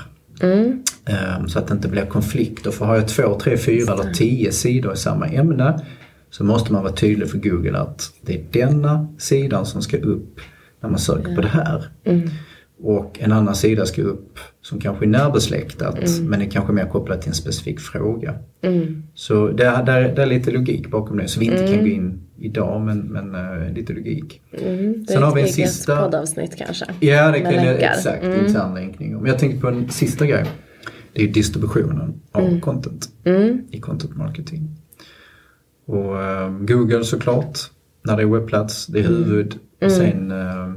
Ehm, 1.06 1.48
Så 1.48 1.60
att 1.60 1.68
det 1.68 1.74
inte 1.74 1.88
blir 1.88 2.06
konflikter. 2.06 2.72
För 2.72 2.86
har 2.86 2.96
jag 2.96 3.08
två, 3.08 3.40
tre, 3.40 3.58
fyra 3.58 3.94
eller 3.94 4.14
tio 4.14 4.52
sidor 4.52 4.94
i 4.94 4.98
samma 4.98 5.28
ämne 5.28 5.80
så 6.38 6.44
måste 6.44 6.74
man 6.74 6.84
vara 6.84 6.94
tydlig 6.94 7.30
för 7.30 7.38
Google 7.38 7.78
att 7.78 8.12
det 8.22 8.34
är 8.36 8.44
denna 8.52 9.08
sidan 9.18 9.66
som 9.66 9.82
ska 9.82 9.98
upp 9.98 10.40
när 10.82 10.90
man 10.90 11.00
söker 11.00 11.36
på 11.36 11.42
det 11.42 11.48
här. 11.48 11.84
Och 12.80 13.20
en 13.22 13.32
annan 13.32 13.56
sida 13.56 13.86
ska 13.86 14.02
upp 14.02 14.40
som 14.62 14.80
kanske 14.80 15.06
är 15.06 15.10
närbesläktat 15.10 16.00
men 16.22 16.42
är 16.42 16.46
kanske 16.50 16.74
mer 16.74 16.86
kopplat 16.86 17.22
till 17.22 17.30
en 17.30 17.36
specifik 17.36 17.80
fråga. 17.80 18.36
Så 19.14 19.48
det 19.48 19.66
är, 19.66 19.84
det, 19.86 19.92
är, 19.92 20.16
det 20.16 20.22
är 20.22 20.26
lite 20.26 20.52
logik 20.52 20.88
bakom 20.88 21.18
det. 21.18 21.28
Så 21.28 21.40
vi 21.40 21.46
inte 21.46 21.68
kan 21.74 21.84
gå 21.84 21.88
in 21.90 22.20
idag 22.40 22.82
men, 22.82 23.00
men 23.00 23.36
eh, 23.36 23.74
lite 23.74 23.94
logik. 23.94 24.42
Mm, 24.52 24.94
det 25.06 25.14
Sen 25.14 25.22
är 25.24 25.26
har 25.26 25.36
vi 25.36 25.42
en 25.42 25.48
ett 25.48 25.58
eget 25.58 25.70
sista- 25.70 26.04
poddavsnitt 26.04 26.56
kanske. 26.56 26.86
Ja, 27.00 27.32
det 27.32 27.40
kan 27.42 27.54
jag, 27.54 27.64
länkar. 27.66 27.92
exakt. 27.98 28.24
Internlänkning. 28.24 29.14
Men 29.18 29.26
jag 29.26 29.40
tänkte 29.40 29.62
på 29.62 29.68
en 29.68 29.90
sista 29.90 30.26
grej. 30.26 30.46
Det 31.14 31.24
är 31.24 31.28
distributionen 31.28 32.22
av 32.32 32.60
content 32.60 33.10
i 33.72 33.80
content 33.80 34.16
marketing. 34.16 34.70
Och 35.86 36.22
eh, 36.24 36.50
Google 36.60 37.04
såklart, 37.04 37.60
när 38.04 38.18
det 38.18 38.24
är 38.24 38.28
webbplats, 38.28 38.88
det 38.88 39.00
är 39.00 39.04
huvud. 39.04 39.56
Och 39.82 39.92
sen 39.92 40.32
eh, 40.32 40.74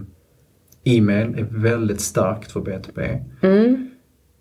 e-mail 0.84 1.34
är 1.38 1.46
väldigt 1.62 2.00
starkt 2.00 2.52
för 2.52 2.60
B2B. 2.60 3.24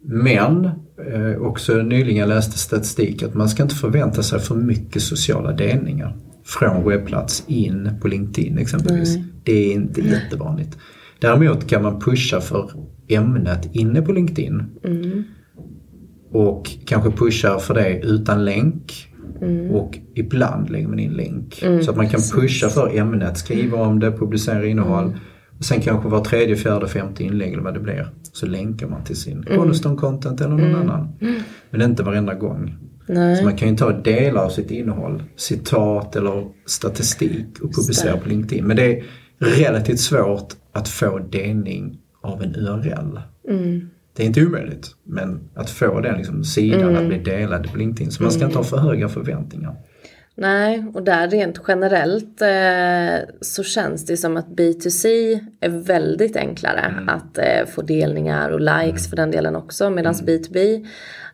Men 0.02 0.66
eh, 1.14 1.42
också 1.42 1.76
nyligen 1.76 2.30
läste 2.30 2.58
statistik 2.58 3.24
att 3.24 3.34
man 3.34 3.50
ska 3.50 3.64
inte 3.64 3.76
förvänta 3.76 4.24
sig 4.24 4.40
för 4.40 4.56
mycket 4.56 5.02
sociala 5.02 5.52
delningar 5.52 6.18
från 6.46 6.90
webbplats 6.90 7.44
in 7.48 7.90
på 8.02 8.08
LinkedIn 8.08 8.58
exempelvis. 8.58 9.16
Det 9.44 9.52
är 9.52 9.74
inte 9.74 10.02
jättevanligt. 10.02 10.78
Däremot 11.20 11.68
kan 11.68 11.84
man 11.84 12.00
pusha 12.00 12.42
för 12.42 12.72
ämnet 13.08 13.70
inne 13.76 14.02
på 14.02 14.12
LinkedIn. 14.12 14.64
Och 16.32 16.72
kanske 16.86 17.12
pusha 17.12 17.60
för 17.60 17.74
det 17.74 18.00
utan 18.04 18.46
länk. 18.46 19.07
Och 19.72 19.98
ibland 20.16 20.70
lägger 20.70 20.88
man 20.88 21.00
in 21.00 21.14
länk. 21.14 21.64
Så 21.84 21.92
att 21.92 21.98
man 21.98 22.10
kan 22.10 22.22
pusha 22.34 22.70
för 22.70 22.98
ämnet, 22.98 23.38
skriva 23.38 23.78
om 23.78 24.00
det, 24.00 24.12
publicera 24.12 24.66
innehåll. 24.66 25.16
Och 25.58 25.66
sen 25.66 25.82
kanske 25.82 26.10
var 26.10 26.24
tredje, 26.24 26.56
fjärde, 26.56 26.88
femte 26.88 27.24
inlägg 27.24 27.54
eller 27.54 27.64
vad 27.64 27.74
det 27.74 27.80
blir. 27.80 28.10
Så 28.34 28.46
länkar 28.46 28.88
man 28.88 29.04
till 29.04 29.16
sin 29.16 29.44
Cornerstone 29.44 29.96
content 29.96 30.42
eller 30.42 30.56
någon 30.56 30.76
annan. 30.76 31.08
Men 31.70 31.82
inte 31.82 32.04
varenda 32.04 32.34
gång. 32.34 32.76
Så 33.08 33.44
man 33.44 33.56
kan 33.56 33.70
ju 33.70 33.76
ta 33.76 33.92
delar 33.92 34.44
av 34.44 34.50
sitt 34.50 34.72
innehåll, 34.72 35.24
citat 35.36 36.16
eller 36.16 36.48
statistik 36.66 37.60
och 37.62 37.76
publicera 37.76 38.18
på 38.18 38.30
LinkedIn. 38.30 38.68
Men 38.68 38.78
det 38.78 38.98
är 38.98 39.04
relativt 39.40 40.00
svårt 40.00 40.54
att 40.72 40.88
få 40.88 41.20
delning 41.20 41.98
av 42.22 42.44
en 42.44 42.56
URL. 42.56 43.20
Det 44.18 44.24
är 44.24 44.28
inte 44.28 44.46
omöjligt, 44.46 44.96
men 45.04 45.50
att 45.56 45.70
få 45.70 46.00
den 46.02 46.18
liksom, 46.18 46.44
sidan 46.44 46.96
att 46.96 47.08
bli 47.08 47.18
delad 47.18 47.72
på 47.72 47.78
LinkedIn. 47.78 48.12
Så 48.12 48.24
man 48.24 48.32
ska 48.32 48.46
inte 48.46 48.58
ha 48.58 48.64
för 48.64 48.78
höga 48.78 49.10
förväntningar. 49.10 49.76
Nej, 50.36 50.86
och 50.94 51.04
där 51.04 51.28
rent 51.28 51.62
generellt 51.68 52.42
eh, 52.42 53.36
så 53.42 53.64
känns 53.64 54.06
det 54.06 54.18
som 54.18 54.38
att 54.38 54.48
B2C 54.48 55.40
är 55.60 55.70
väldigt 55.70 56.36
enklare 56.36 56.94
att 57.08 57.38
eh, 57.38 57.66
få 57.68 57.82
delningar 57.82 58.50
och 58.50 58.60
likes 58.60 59.10
för 59.10 59.16
den 59.16 59.32
delen 59.32 59.56
också. 59.56 59.90
Medan 59.90 60.14
B2B, 60.14 60.88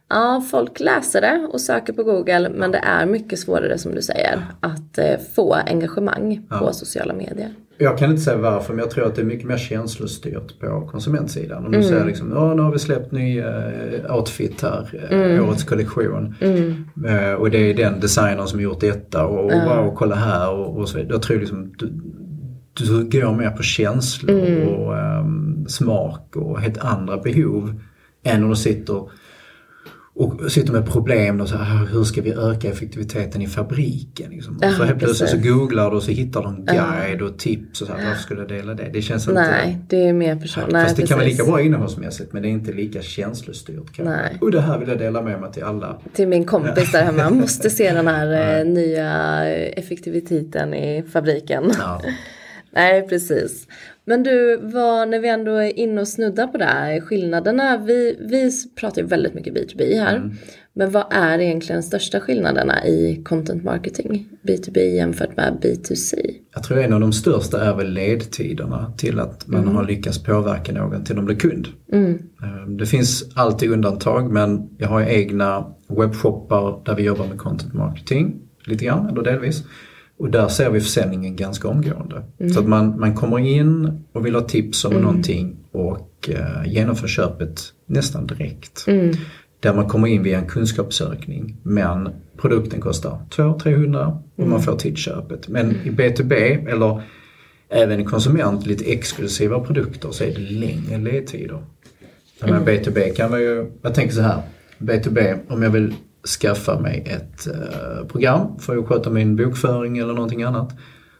ja 0.09 0.43
folk 0.51 0.79
läser 0.79 1.21
det 1.21 1.47
och 1.53 1.61
söker 1.61 1.93
på 1.93 2.03
Google 2.03 2.49
men 2.49 2.71
det 2.71 2.81
är 2.83 3.05
mycket 3.05 3.39
svårare 3.39 3.77
som 3.77 3.95
du 3.95 4.01
säger 4.01 4.45
att 4.59 4.97
eh, 4.97 5.19
få 5.35 5.53
engagemang 5.53 6.47
på 6.49 6.73
sociala 6.73 7.13
medier. 7.13 7.53
Jag 7.83 7.97
kan 7.97 8.09
inte 8.09 8.21
säga 8.21 8.37
varför 8.37 8.73
men 8.73 8.79
jag 8.79 8.91
tror 8.91 9.05
att 9.05 9.15
det 9.15 9.21
är 9.21 9.25
mycket 9.25 9.47
mer 9.47 9.57
känslostyrt 9.57 10.59
på 10.59 10.87
konsumentsidan. 10.91 11.65
Om 11.65 11.71
du 11.71 11.83
säger 11.83 12.05
liksom, 12.05 12.31
ja 12.31 12.53
nu 12.53 12.61
har 12.61 12.71
vi 12.71 12.79
släppt 12.79 13.11
ny 13.11 13.41
uh, 13.41 14.15
outfit 14.17 14.61
här, 14.61 15.09
uh, 15.13 15.49
årets 15.49 15.63
kollektion. 15.63 16.35
Uh, 16.41 17.33
och 17.33 17.51
det 17.51 17.57
är 17.57 17.73
den 17.73 17.99
designern 17.99 18.47
som 18.47 18.61
gjort 18.61 18.79
detta 18.79 19.25
och, 19.25 19.45
och 19.45 19.51
wow, 19.51 19.95
kolla 19.95 20.15
här 20.15 20.51
och, 20.51 20.77
och 20.77 20.89
så 20.89 20.97
vidare. 20.97 21.13
Jag 21.13 21.21
tror 21.21 21.39
liksom 21.39 21.73
du, 21.77 21.91
du 22.73 23.03
går 23.03 23.35
mer 23.35 23.49
på 23.49 23.63
känslor 23.63 24.67
och 24.67 24.93
um, 24.93 25.65
smak 25.67 26.35
och 26.35 26.59
helt 26.59 26.77
andra 26.77 27.17
behov 27.17 27.79
än 28.23 28.43
om 28.43 28.49
du 28.49 28.55
sitter 28.55 29.09
och 30.15 30.51
sitter 30.51 30.73
med 30.73 30.85
problem 30.85 31.41
och 31.41 31.49
så 31.49 31.57
här, 31.57 31.85
hur 31.85 32.03
ska 32.03 32.21
vi 32.21 32.33
öka 32.33 32.69
effektiviteten 32.69 33.41
i 33.41 33.47
fabriken? 33.47 34.31
Liksom. 34.31 34.59
Ja, 34.61 34.71
så 34.71 34.83
helt 34.83 34.99
plötsligt 34.99 35.29
så 35.29 35.35
precis. 35.35 35.51
googlar 35.51 35.89
du 35.89 35.95
och 35.97 36.03
så 36.03 36.11
hittar 36.11 36.41
du 36.41 36.47
en 36.47 36.65
guide 36.65 37.21
och 37.21 37.39
tips 37.39 37.81
och 37.81 37.87
så 37.87 37.93
här, 37.93 38.05
varför 38.05 38.21
skulle 38.21 38.41
jag 38.41 38.49
dela 38.49 38.73
det? 38.73 38.89
Det 38.93 39.01
känns 39.01 39.27
Nej, 39.27 39.71
inte... 39.71 39.95
det 39.95 40.07
är 40.07 40.13
mer 40.13 40.35
person. 40.35 40.63
Nej, 40.71 40.83
Fast 40.83 40.95
det 40.95 41.07
kan 41.07 41.17
vara 41.17 41.25
precis. 41.25 41.39
lika 41.39 41.51
bra 41.51 41.61
innehållsmässigt 41.61 42.33
men 42.33 42.41
det 42.41 42.47
är 42.47 42.51
inte 42.51 42.71
lika 42.71 43.01
känslostyrt. 43.01 43.99
Nej. 43.99 44.37
Och 44.41 44.51
det 44.51 44.61
här 44.61 44.77
vill 44.79 44.89
jag 44.89 44.97
dela 44.97 45.21
med 45.21 45.41
mig 45.41 45.51
till 45.51 45.63
alla. 45.63 45.99
Till 46.13 46.27
min 46.27 46.45
kompis 46.45 46.91
där 46.91 47.03
hemma. 47.03 47.21
Jag 47.21 47.33
måste 47.41 47.69
se 47.69 47.93
den 47.93 48.07
här 48.07 48.59
eh, 48.59 48.65
nya 48.65 49.45
effektiviteten 49.55 50.73
i 50.73 51.03
fabriken. 51.03 51.71
Ja. 51.79 52.01
Nej, 52.71 53.07
precis. 53.07 53.67
Men 54.05 54.23
du, 54.23 54.59
vad, 54.61 55.09
när 55.09 55.19
vi 55.19 55.27
ändå 55.27 55.51
är 55.51 55.79
inne 55.79 56.01
och 56.01 56.07
snuddar 56.07 56.47
på 56.47 56.57
det 56.57 56.65
här, 56.65 56.99
skillnaderna. 57.01 57.77
Vi, 57.77 58.17
vi 58.19 58.51
pratar 58.75 59.01
ju 59.01 59.07
väldigt 59.07 59.33
mycket 59.33 59.53
B2B 59.53 59.99
här. 59.99 60.31
Men 60.73 60.91
vad 60.91 61.05
är 61.11 61.39
egentligen 61.39 61.81
de 61.81 61.87
största 61.87 62.19
skillnaderna 62.19 62.85
i 62.85 63.21
content 63.25 63.63
marketing? 63.63 64.29
B2B 64.47 64.79
jämfört 64.79 65.37
med 65.37 65.57
B2C? 65.61 66.15
Jag 66.53 66.63
tror 66.63 66.79
en 66.79 66.93
av 66.93 66.99
de 66.99 67.13
största 67.13 67.63
är 67.65 67.75
väl 67.75 67.93
ledtiderna 67.93 68.93
till 68.97 69.19
att 69.19 69.47
man 69.47 69.67
har 69.67 69.87
lyckats 69.87 70.23
påverka 70.23 70.71
någon 70.71 71.03
till 71.03 71.17
att 71.19 71.25
bli 71.25 71.35
kund. 71.35 71.67
Eh, 71.93 72.67
Det 72.79 72.85
finns 72.85 73.31
alltid 73.35 73.71
undantag 73.71 74.31
men 74.31 74.69
jag 74.77 74.87
har 74.87 75.01
egna 75.01 75.65
webbshoppar 75.87 76.81
där 76.85 76.95
vi 76.95 77.03
jobbar 77.03 77.27
med 77.27 77.37
content 77.37 77.73
marketing 77.73 78.35
lite 78.65 78.85
grann 78.85 79.09
eller 79.09 79.21
delvis. 79.23 79.63
Och 80.17 80.29
där 80.29 80.47
ser 80.47 80.69
vi 80.69 80.79
försäljningen 80.81 81.35
ganska 81.35 81.67
omgående. 81.67 82.23
Så 82.53 82.59
att 82.59 82.67
man, 82.67 82.99
man 82.99 83.15
kommer 83.15 83.39
in 83.39 84.03
och 84.11 84.25
vill 84.25 84.35
ha 84.35 84.41
tips 84.41 84.85
om 84.85 84.93
någonting 84.93 85.55
och 85.71 86.29
eh, 86.29 86.71
genomför 86.73 87.07
köpet 87.07 87.61
nästan 87.85 88.27
direkt. 88.27 88.85
Där 89.59 89.73
man 89.73 89.87
kommer 89.87 90.07
in 90.07 90.23
via 90.23 90.39
en 90.39 90.47
kunskapssökning 90.47 91.57
men 91.63 92.09
produkten 92.37 92.81
kostar 92.81 93.19
200-300 93.29 94.17
och 94.35 94.47
man 94.47 94.61
får 94.61 94.75
till 94.75 94.95
köpet. 94.95 95.47
Men 95.47 95.71
i 95.71 95.89
B2B 95.89 96.33
eller 96.69 97.01
även 97.69 97.99
i 97.99 98.05
konsument, 98.05 98.65
lite 98.65 98.91
exklusiva 98.91 99.59
produkter 99.59 100.11
så 100.11 100.23
är 100.23 100.27
det 100.33 100.39
längre 100.39 100.97
ledtider. 100.97 101.63
Menar, 102.41 102.59
B2B 102.59 103.15
kan 103.15 103.31
man 103.31 103.39
ju, 103.39 103.71
jag 103.81 103.93
tänker 103.93 104.13
så 104.15 104.21
här, 104.21 104.41
B2B 104.77 105.39
om 105.47 105.63
jag 105.63 105.69
vill 105.69 105.93
skaffa 106.27 106.79
mig 106.79 107.03
ett 107.05 107.47
eh, 107.47 108.07
program 108.07 108.59
för 108.59 108.77
att 108.77 108.87
sköta 108.87 109.09
min 109.09 109.35
bokföring 109.35 109.97
eller 109.97 110.13
någonting 110.13 110.43
annat. 110.43 110.75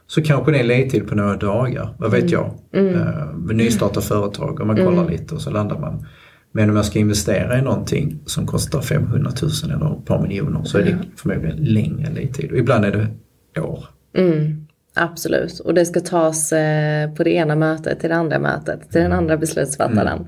Så 0.08 0.22
kanske 0.22 0.52
det 0.52 0.58
är 0.58 0.62
en 0.62 0.68
ledtid 0.68 1.08
på 1.08 1.16
några 1.16 1.36
dagar, 1.38 1.96
vad 1.98 2.12
vet 2.12 2.32
jag. 2.32 2.52
Eh, 2.72 3.28
nystarta 3.54 4.02
företag 4.02 4.60
och 4.60 4.68
man 4.68 4.76
kollar 4.76 5.10
lite 5.10 5.36
och 5.36 5.42
så 5.42 5.50
landar 5.50 5.80
man. 5.80 6.06
Men 6.52 6.70
om 6.70 6.76
jag 6.76 6.86
ska 6.86 7.00
investera 7.00 7.60
i 7.60 7.62
någonting 7.62 8.20
som 8.26 8.48
kostar 8.48 8.82
500 8.82 9.32
000 9.42 9.52
eller 9.64 9.98
ett 9.98 10.06
par 10.06 10.22
miljoner 10.22 10.64
så 10.64 10.78
är 10.78 10.84
det 10.84 10.98
förmodligen 11.16 11.58
längre 11.58 12.14
ledtid. 12.14 12.52
Och 12.52 12.58
ibland 12.58 12.86
är 12.86 12.92
det 13.54 13.62
år. 13.62 13.86
Mm, 14.18 14.68
absolut. 14.94 15.60
Och 15.60 15.74
det 15.74 15.86
ska 15.86 16.00
tas 16.00 16.52
eh, 16.52 17.14
på 17.14 17.24
det 17.24 17.32
ena 17.32 17.56
mötet 17.56 18.00
till 18.00 18.10
det 18.10 18.16
andra 18.16 18.40
mötet 18.40 18.92
till 18.92 19.02
den 19.02 19.12
andra 19.12 19.38
beslutsfattaren. 19.38 20.28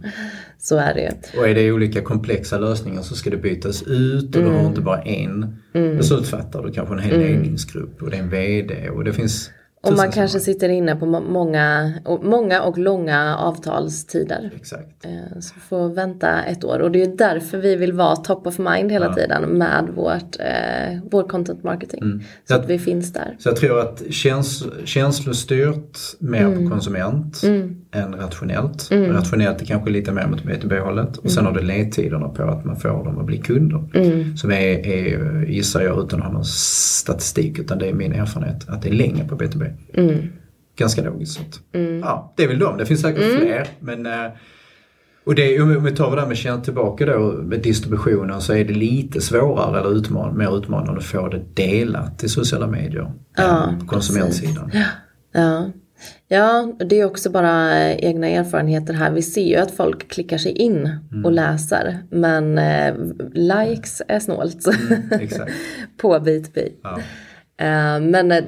Så 0.58 0.78
är 0.78 0.94
det. 0.94 1.38
Och 1.40 1.48
är 1.48 1.56
det 1.56 1.72
olika 1.72 2.02
komplexa 2.02 2.58
lösningar 2.58 3.02
så 3.02 3.16
ska 3.16 3.30
det 3.30 3.38
bytas 3.38 3.84
ut 3.84 4.36
och 4.36 4.42
du 4.42 4.48
har 4.50 4.66
inte 4.66 4.82
bara 4.82 5.02
en 5.02 5.56
beslutsfattare, 5.74 6.68
du 6.68 6.72
kanske 6.74 6.94
en 6.96 7.00
hel 7.00 7.20
ledningsgrupp 7.20 8.02
och 8.02 8.10
det 8.10 8.18
är 8.18 8.22
en 8.22 8.30
VD 8.30 8.90
och 8.90 9.04
det 9.04 9.14
finns 9.14 9.52
Och 9.82 9.94
man 9.94 10.12
kanske 10.12 10.40
sitter 10.40 10.70
inne 10.70 10.96
på 10.96 11.06
må- 11.06 11.20
många 11.22 11.94
många 12.24 12.62
och 12.62 12.78
långa 12.78 13.36
avtalstider. 13.38 14.52
Exakt. 14.56 15.06
Eh, 15.06 15.40
Så 15.40 15.54
får 15.60 15.90
vänta 15.90 16.44
ett 16.44 16.64
år 16.64 16.80
och 16.80 16.92
det 16.92 17.02
är 17.04 17.08
därför 17.18 17.58
vi 17.58 17.76
vill 17.76 17.94
vara 17.94 18.16
top 18.16 18.48
of 18.48 18.60
mind 18.60 18.92
hela 18.92 19.14
tiden 19.14 19.44
med 19.44 19.90
vårt, 19.96 20.40
eh, 20.40 21.00
vår 21.12 21.24
content 21.28 21.64
marketing. 21.64 22.00
Så 22.00 22.06
Mm. 22.06 22.22
Så 22.48 22.54
att 22.56 22.60
att- 22.62 22.70
vi 22.70 22.80
finns 22.80 23.14
där. 23.14 23.36
Så 23.40 23.50
jag 23.50 23.56
tror 23.56 23.80
att 23.80 24.04
käns 24.10 24.64
känslostyrt 24.86 25.98
mer 26.20 26.42
Mm. 26.46 26.64
på 26.64 26.72
konsument 26.72 27.42
än 27.96 28.16
rationellt. 28.16 28.92
Rationellt 28.92 29.62
är 29.62 29.66
kanske 29.66 29.90
lite 29.90 30.12
mer 30.12 30.28
mot 30.28 30.44
B2B-hållet 30.44 31.18
och 31.18 31.32
sen 31.32 31.44
Mm. 31.46 31.54
har 31.54 31.62
du 31.62 31.68
ledtiderna 31.68 32.30
på 32.30 32.44
att 32.44 32.66
man 32.66 32.76
får 32.80 32.90
dem 33.06 33.20
att 33.20 33.26
bli 33.26 33.38
kunder. 33.38 33.84
Mm. 33.94 34.38
Som 34.38 34.52
är, 34.52 34.56
är, 34.88 35.46
gissar 35.46 35.82
jag 35.82 36.04
utan 36.06 36.20
att 36.20 36.26
ha 36.26 36.34
någon 36.34 36.46
statistik 36.46 37.60
utan 37.60 37.78
det 37.78 37.88
är 37.90 37.94
min 37.94 38.14
erfarenhet, 38.14 38.70
att 38.70 38.82
det 38.82 38.90
är 38.90 38.94
längre 38.94 39.28
på 39.28 39.36
B2B. 39.38 39.74
Mm. 39.94 40.28
Ganska 40.78 41.02
logiskt. 41.04 41.40
Att, 41.40 41.60
Ja, 42.02 42.34
det 42.38 42.44
är 42.44 42.48
väl 42.48 42.60
de, 42.60 42.78
det 42.78 42.86
finns 42.86 43.02
säkert 43.02 43.40
fler. 43.40 43.68
Men, 43.80 44.06
eh, 44.06 44.32
och 45.26 45.36
det, 45.36 45.62
om 45.62 45.84
vi- 45.84 45.92
tar 45.92 46.16
det 46.16 46.22
där 46.22 46.28
med 46.28 46.38
känna 46.38 46.62
tillbaka 46.62 47.06
då 47.06 47.20
med 47.44 47.62
distributionen 47.62 48.42
så 48.42 48.54
är 48.54 48.66
det 48.66 48.74
lite 48.74 49.22
svårare 49.22 49.80
eller 49.80 49.92
utman, 49.98 50.38
mer 50.38 50.58
utmanande 50.58 50.98
att 51.00 51.04
få 51.06 51.28
det 51.28 51.42
delat 51.54 52.24
i 52.24 52.30
sociala 52.30 52.68
medier 52.68 53.12
Ja, 53.38 53.68
än 53.70 53.80
på 53.80 53.86
konsumentsidan. 53.86 54.72
Ja. 54.74 54.84
ja, 55.34 55.66
det 56.90 57.00
är 57.00 57.06
också 57.06 57.30
bara 57.30 57.80
eh, 57.80 58.06
egna 58.06 58.28
erfarenheter 58.28 58.94
här. 58.94 59.12
Vi 59.12 59.22
ser 59.22 59.44
ju 59.48 59.56
att 59.56 59.72
folk 59.72 60.08
klickar 60.08 60.38
sig 60.38 60.52
in 60.52 60.90
och 61.24 61.32
läser. 61.32 62.00
Men 62.10 62.58
eh, 62.58 62.94
likes 63.34 64.02
är 64.08 64.20
snålt 64.20 64.66
Exakt. 65.22 65.52
på 65.98 66.16
B2B. 66.16 66.72
Ja. 66.84 66.98
Eh, 67.58 68.00
men 68.00 68.32
eh, 68.32 68.44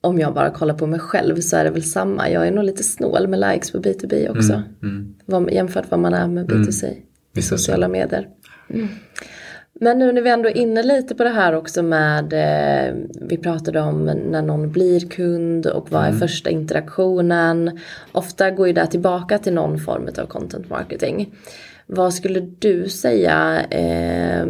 om 0.00 0.18
jag 0.18 0.34
bara 0.34 0.50
kollar 0.50 0.74
på 0.74 0.86
mig 0.86 1.00
själv 1.00 1.40
så 1.40 1.56
är 1.56 1.64
det 1.64 1.70
väl 1.70 1.82
samma. 1.84 2.30
Jag 2.30 2.46
är 2.46 2.50
nog 2.50 2.64
lite 2.64 2.82
snål 2.82 3.28
med 3.28 3.40
likes 3.40 3.70
på 3.70 3.78
B2B 3.78 4.28
också. 4.28 4.62
Vad, 5.26 5.50
jämfört 5.52 5.84
vad 5.90 6.00
man 6.00 6.14
är 6.14 6.26
med 6.26 6.50
B2C 6.50 6.66
i 6.66 6.68
Visst 6.68 6.82
är 6.84 6.96
det 7.32 7.42
så. 7.42 7.58
sociala 7.58 7.88
medier. 7.88 8.28
Mm. 8.70 8.88
Men 9.80 9.98
nu 9.98 10.12
när 10.12 10.22
vi 10.22 10.30
ändå 10.30 10.48
är 10.48 10.56
inne 10.56 10.82
lite 10.82 11.14
på 11.14 11.24
det 11.24 11.30
här 11.30 11.52
också 11.52 11.82
med, 11.82 12.32
eh, 12.32 12.94
vi 13.20 13.36
pratade 13.36 13.80
om 13.80 14.04
när 14.04 14.42
någon 14.42 14.72
blir 14.72 15.00
kund 15.00 15.66
och 15.66 15.90
vad 15.90 16.04
är 16.04 16.12
första 16.12 16.50
interaktionen. 16.50 17.78
Ofta 18.12 18.50
går 18.50 18.66
ju 18.66 18.72
det 18.72 18.86
tillbaka 18.86 19.38
till 19.38 19.54
någon 19.54 19.78
form 19.78 20.08
av 20.18 20.26
content 20.26 20.70
marketing. 20.70 21.34
Vad 21.86 22.14
skulle 22.14 22.40
du 22.40 22.88
säga 22.88 23.66
eh, 23.70 24.46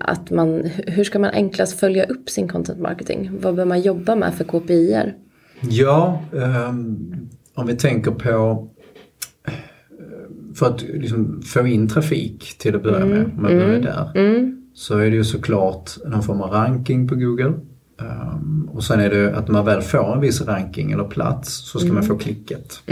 att 0.00 0.30
man, 0.30 0.70
hur 0.86 1.04
ska 1.04 1.18
man 1.18 1.30
enklast 1.30 1.80
följa 1.80 2.04
upp 2.04 2.30
sin 2.30 2.48
content 2.48 2.80
marketing? 2.80 3.30
Vad 3.40 3.54
bör 3.54 3.64
man 3.64 3.80
jobba 3.80 4.14
med 4.16 4.34
för 4.34 4.44
KPIer? 4.44 5.14
Ja, 5.60 6.22
ehm, 6.36 7.28
om 7.54 7.66
vi 7.66 7.76
tänker 7.76 8.10
på 8.10 8.68
eh, 9.48 9.54
för 10.54 10.66
att 10.66 10.82
liksom 10.82 11.42
få 11.42 11.66
in 11.66 11.88
trafik 11.88 12.58
till 12.58 12.76
att 12.76 12.82
börja 12.82 13.06
med, 13.06 13.24
om 13.24 13.42
man 13.42 13.58
börjar 13.58 13.80
där. 13.80 14.10
Så 14.74 14.98
är 14.98 15.10
det 15.10 15.16
ju 15.16 15.24
såklart 15.24 15.90
någon 16.06 16.22
form 16.22 16.40
av 16.40 16.50
ranking 16.50 17.08
på 17.08 17.14
Google. 17.14 17.52
Ehm, 18.00 18.68
och 18.72 18.84
sen 18.84 19.00
är 19.00 19.10
det 19.10 19.36
att 19.36 19.48
man 19.48 19.64
väl 19.64 19.82
får 19.82 20.14
en 20.14 20.20
viss 20.20 20.42
ranking 20.42 20.92
eller 20.92 21.04
plats 21.04 21.70
så 21.70 21.78
ska 21.78 21.92
man 21.92 22.02
få 22.02 22.18
klicket. 22.18 22.82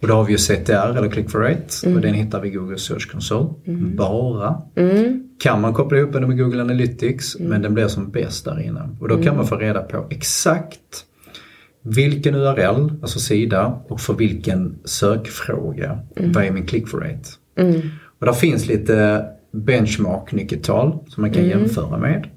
Och 0.00 0.08
då 0.08 0.14
har 0.14 0.24
vi 0.24 0.32
ju 0.32 0.38
CTR 0.38 0.96
eller 0.96 1.08
click 1.10 1.30
for 1.30 1.38
rate 1.38 1.94
och 1.94 2.00
den 2.00 2.14
hittar 2.14 2.40
vi 2.40 2.48
i 2.48 2.50
Google 2.52 2.78
Search 2.78 3.12
Console. 3.12 3.48
Bara. 3.96 4.62
Kan 5.38 5.60
man 5.60 5.72
koppla 5.74 5.98
ihop 5.98 6.12
den 6.12 6.28
med 6.28 6.38
Google 6.38 6.60
Analytics 6.62 7.36
men 7.40 7.62
den 7.62 7.74
blir 7.74 7.88
som 7.88 8.10
bäst 8.10 8.44
där 8.44 8.60
inne. 8.60 8.88
Och 9.00 9.08
då 9.08 9.22
kan 9.22 9.36
man 9.36 9.46
få 9.46 9.56
reda 9.56 9.82
på 9.82 10.06
exakt 10.10 11.04
vilken 11.82 12.34
URL, 12.34 12.90
alltså 13.02 13.18
sida 13.18 13.80
och 13.88 14.00
för 14.00 14.14
vilken 14.14 14.78
sökfråga. 14.84 15.98
Vad 16.16 16.44
är 16.44 16.50
min 16.50 16.66
click 16.66 16.88
for 16.88 16.98
rate? 17.00 17.28
Och 18.18 18.26
där 18.26 18.32
finns 18.32 18.66
lite 18.66 19.24
benchmark-nyckeltal 19.52 20.98
som 21.08 21.20
man 21.20 21.32
kan 21.32 21.44
jämföra 21.44 21.98
med. 21.98 22.28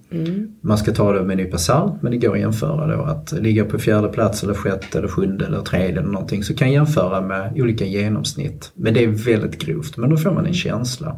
Man 0.62 0.78
ska 0.78 0.92
ta 0.92 1.12
det 1.12 1.24
med 1.24 1.40
en 1.40 1.46
nypa 1.46 1.58
salt 1.58 2.02
men 2.02 2.12
det 2.12 2.18
går 2.18 2.34
att 2.34 2.40
jämföra 2.40 2.98
då 2.98 3.04
att 3.04 3.32
ligga 3.32 3.66
på 3.66 3.80
fjärde 3.80 4.08
plats 4.08 4.44
eller 4.44 4.54
sjätte 4.54 4.98
eller 4.98 5.08
sjunde 5.08 5.46
eller 5.46 5.62
tredje 5.62 6.00
eller 6.00 6.12
någonting 6.12 6.44
så 6.44 6.56
kan 6.56 6.72
jämföra 6.72 7.22
med 7.22 7.54
olika 7.56 7.86
genomsnitt. 7.86 8.72
Men 8.74 8.94
det 8.94 9.04
är 9.04 9.08
väldigt 9.08 9.62
grovt 9.62 9.98
men 9.98 10.10
då 10.10 10.18
får 10.18 10.32
man 10.32 10.46
en 10.46 10.54
känsla. 10.54 11.18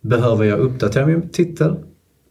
Behöver 0.00 0.44
jag 0.44 0.58
uppdatera 0.58 1.06
min 1.06 1.28
titel, 1.28 1.76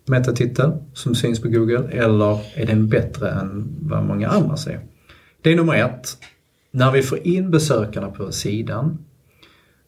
metatitel 0.05 0.71
som 0.93 1.15
syns 1.15 1.41
på 1.41 1.47
Google 1.47 1.89
eller 1.91 2.39
är 2.55 2.65
den 2.65 2.87
bättre 2.87 3.29
än 3.31 3.75
vad 3.81 4.05
många 4.05 4.27
andra 4.27 4.57
ser? 4.57 4.79
Det 5.41 5.51
är 5.51 5.55
nummer 5.55 5.75
ett. 5.75 6.17
När 6.71 6.91
vi 6.91 7.01
får 7.01 7.27
in 7.27 7.51
besökarna 7.51 8.07
på 8.07 8.31
sidan 8.31 8.97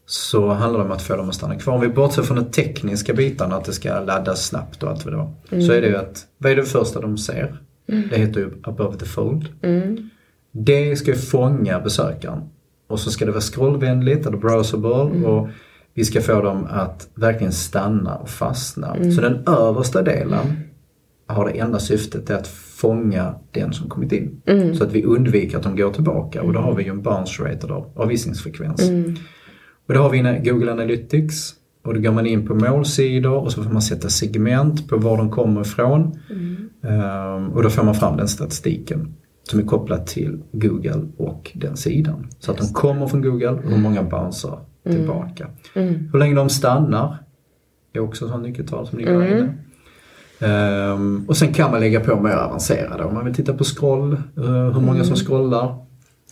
så 0.05 0.53
handlar 0.53 0.79
det 0.79 0.85
om 0.85 0.91
att 0.91 1.01
få 1.01 1.15
dem 1.15 1.29
att 1.29 1.35
stanna 1.35 1.55
kvar. 1.55 1.73
Om 1.73 1.81
vi 1.81 1.87
bortser 1.87 2.21
från 2.21 2.37
de 2.37 2.45
tekniska 2.45 3.13
bitarna, 3.13 3.55
att 3.55 3.65
det 3.65 3.73
ska 3.73 3.99
laddas 3.99 4.45
snabbt 4.47 4.83
och 4.83 4.89
allt 4.89 5.05
vad 5.05 5.13
det 5.13 5.17
var. 5.17 5.31
Så 5.61 5.71
är 5.71 5.81
det 5.81 5.87
ju 5.87 5.95
att, 5.95 6.25
vad 6.37 6.51
är 6.51 6.55
det 6.55 6.63
första 6.63 7.01
de 7.01 7.17
ser? 7.17 7.61
Det 7.85 8.17
heter 8.17 8.39
ju 8.39 8.51
above 8.63 8.97
the 8.97 9.05
fold. 9.05 9.47
Det 10.51 10.95
ska 10.95 11.15
fånga 11.15 11.79
besökaren. 11.79 12.41
Och 12.87 12.99
så 12.99 13.11
ska 13.11 13.25
det 13.25 13.31
vara 13.31 13.41
scrollvänligt 13.41 14.25
eller 14.25 14.37
browsable 14.37 15.25
och 15.27 15.49
vi 15.93 16.05
ska 16.05 16.21
få 16.21 16.41
dem 16.41 16.67
att 16.69 17.07
verkligen 17.15 17.53
stanna 17.53 18.15
och 18.15 18.29
fastna. 18.29 18.95
Så 19.15 19.21
den 19.21 19.43
översta 19.47 20.01
delen 20.01 20.57
har 21.27 21.45
det 21.45 21.59
enda 21.59 21.79
syftet 21.79 22.29
att 22.29 22.47
fånga 22.47 23.35
den 23.51 23.73
som 23.73 23.89
kommit 23.89 24.11
in. 24.11 24.41
Så 24.77 24.83
att 24.83 24.91
vi 24.91 25.03
undviker 25.03 25.57
att 25.57 25.63
de 25.63 25.75
går 25.75 25.91
tillbaka 25.91 26.41
och 26.41 26.53
då 26.53 26.59
har 26.59 26.75
vi 26.75 26.83
ju 26.83 26.89
en 26.89 27.01
bounce 27.01 27.43
rate, 27.43 27.67
eller 27.67 27.83
avvisningsfrekvens. 27.95 28.81
Och 29.87 29.93
då 29.93 29.99
har 29.99 30.09
vi 30.09 30.49
Google 30.49 30.71
Analytics 30.71 31.53
och 31.83 31.93
då 31.93 31.99
går 31.99 32.11
man 32.11 32.25
in 32.25 32.47
på 32.47 32.55
målsidor 32.55 33.35
och 33.35 33.51
så 33.51 33.63
får 33.63 33.71
man 33.71 33.81
sätta 33.81 34.09
segment 34.09 34.89
på 34.89 34.97
var 34.97 35.17
de 35.17 35.31
kommer 35.31 35.61
ifrån. 35.61 36.19
Ehm, 36.83 37.49
och 37.49 37.63
då 37.63 37.69
får 37.69 37.83
man 37.83 37.95
fram 37.95 38.17
den 38.17 38.27
statistiken 38.27 39.13
som 39.43 39.59
är 39.59 39.63
kopplad 39.63 40.05
till 40.07 40.39
Google 40.51 41.01
och 41.17 41.51
den 41.55 41.77
sidan. 41.77 42.27
Så 42.39 42.51
att 42.51 42.57
de 42.57 42.67
kommer 42.67 43.07
från 43.07 43.21
Google 43.21 43.49
och 43.49 43.69
hur 43.71 43.77
många 43.77 44.03
bouncear 44.03 44.59
tillbaka. 44.89 45.47
Hur 46.11 46.19
länge 46.19 46.35
de 46.35 46.49
stannar 46.49 47.17
är 47.93 47.99
också 47.99 48.25
ett 48.25 48.31
sånt 48.31 48.43
nyckeltal 48.43 48.87
som 48.87 48.97
ligger 48.99 49.19
där 49.19 49.37
inne. 49.37 49.53
Ehm, 50.39 51.25
och 51.27 51.37
sen 51.37 51.53
kan 51.53 51.71
man 51.71 51.79
lägga 51.79 51.99
på 51.99 52.21
mer 52.21 52.31
avancerade. 52.35 53.03
Om 53.03 53.13
man 53.13 53.25
vill 53.25 53.33
titta 53.33 53.53
på 53.53 53.63
scroll, 53.63 54.13
eh, 54.13 54.43
hur 54.45 54.81
många 54.81 55.03
som 55.03 55.15
scrollar. 55.15 55.84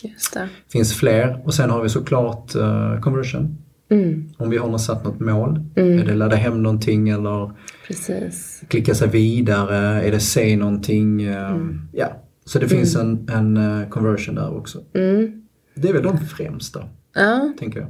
Just 0.03 0.33
det. 0.33 0.49
finns 0.71 0.93
fler. 0.93 1.41
Och 1.45 1.53
sen 1.53 1.69
har 1.69 1.83
vi 1.83 1.89
såklart 1.89 2.55
uh, 2.55 2.99
conversion. 3.01 3.57
Mm. 3.91 4.29
Om 4.37 4.49
vi 4.49 4.57
har 4.57 4.77
satt 4.77 5.03
något 5.03 5.19
mål. 5.19 5.59
Är 5.75 6.05
det 6.05 6.15
ladda 6.15 6.35
hem 6.35 6.63
någonting 6.63 7.09
eller 7.09 7.51
Precis. 7.87 8.61
klicka 8.67 8.95
sig 8.95 9.07
vidare? 9.09 9.77
Är 10.03 10.11
det 10.11 10.19
se 10.19 10.55
någonting? 10.57 11.21
Eh, 11.23 11.57
Ja, 11.93 12.21
så 12.45 12.59
det 12.59 12.67
finns 12.67 12.95
en, 12.95 13.29
en 13.33 13.57
eh, 13.57 13.87
conversion 13.89 14.35
där 14.35 14.57
också. 14.57 14.79
Mm. 14.93 15.41
Det 15.75 15.89
är 15.89 15.93
väl 15.93 16.03
de 16.03 16.17
främsta, 16.17 16.83
Ja, 17.15 17.53
tänker 17.59 17.79
jag. 17.79 17.89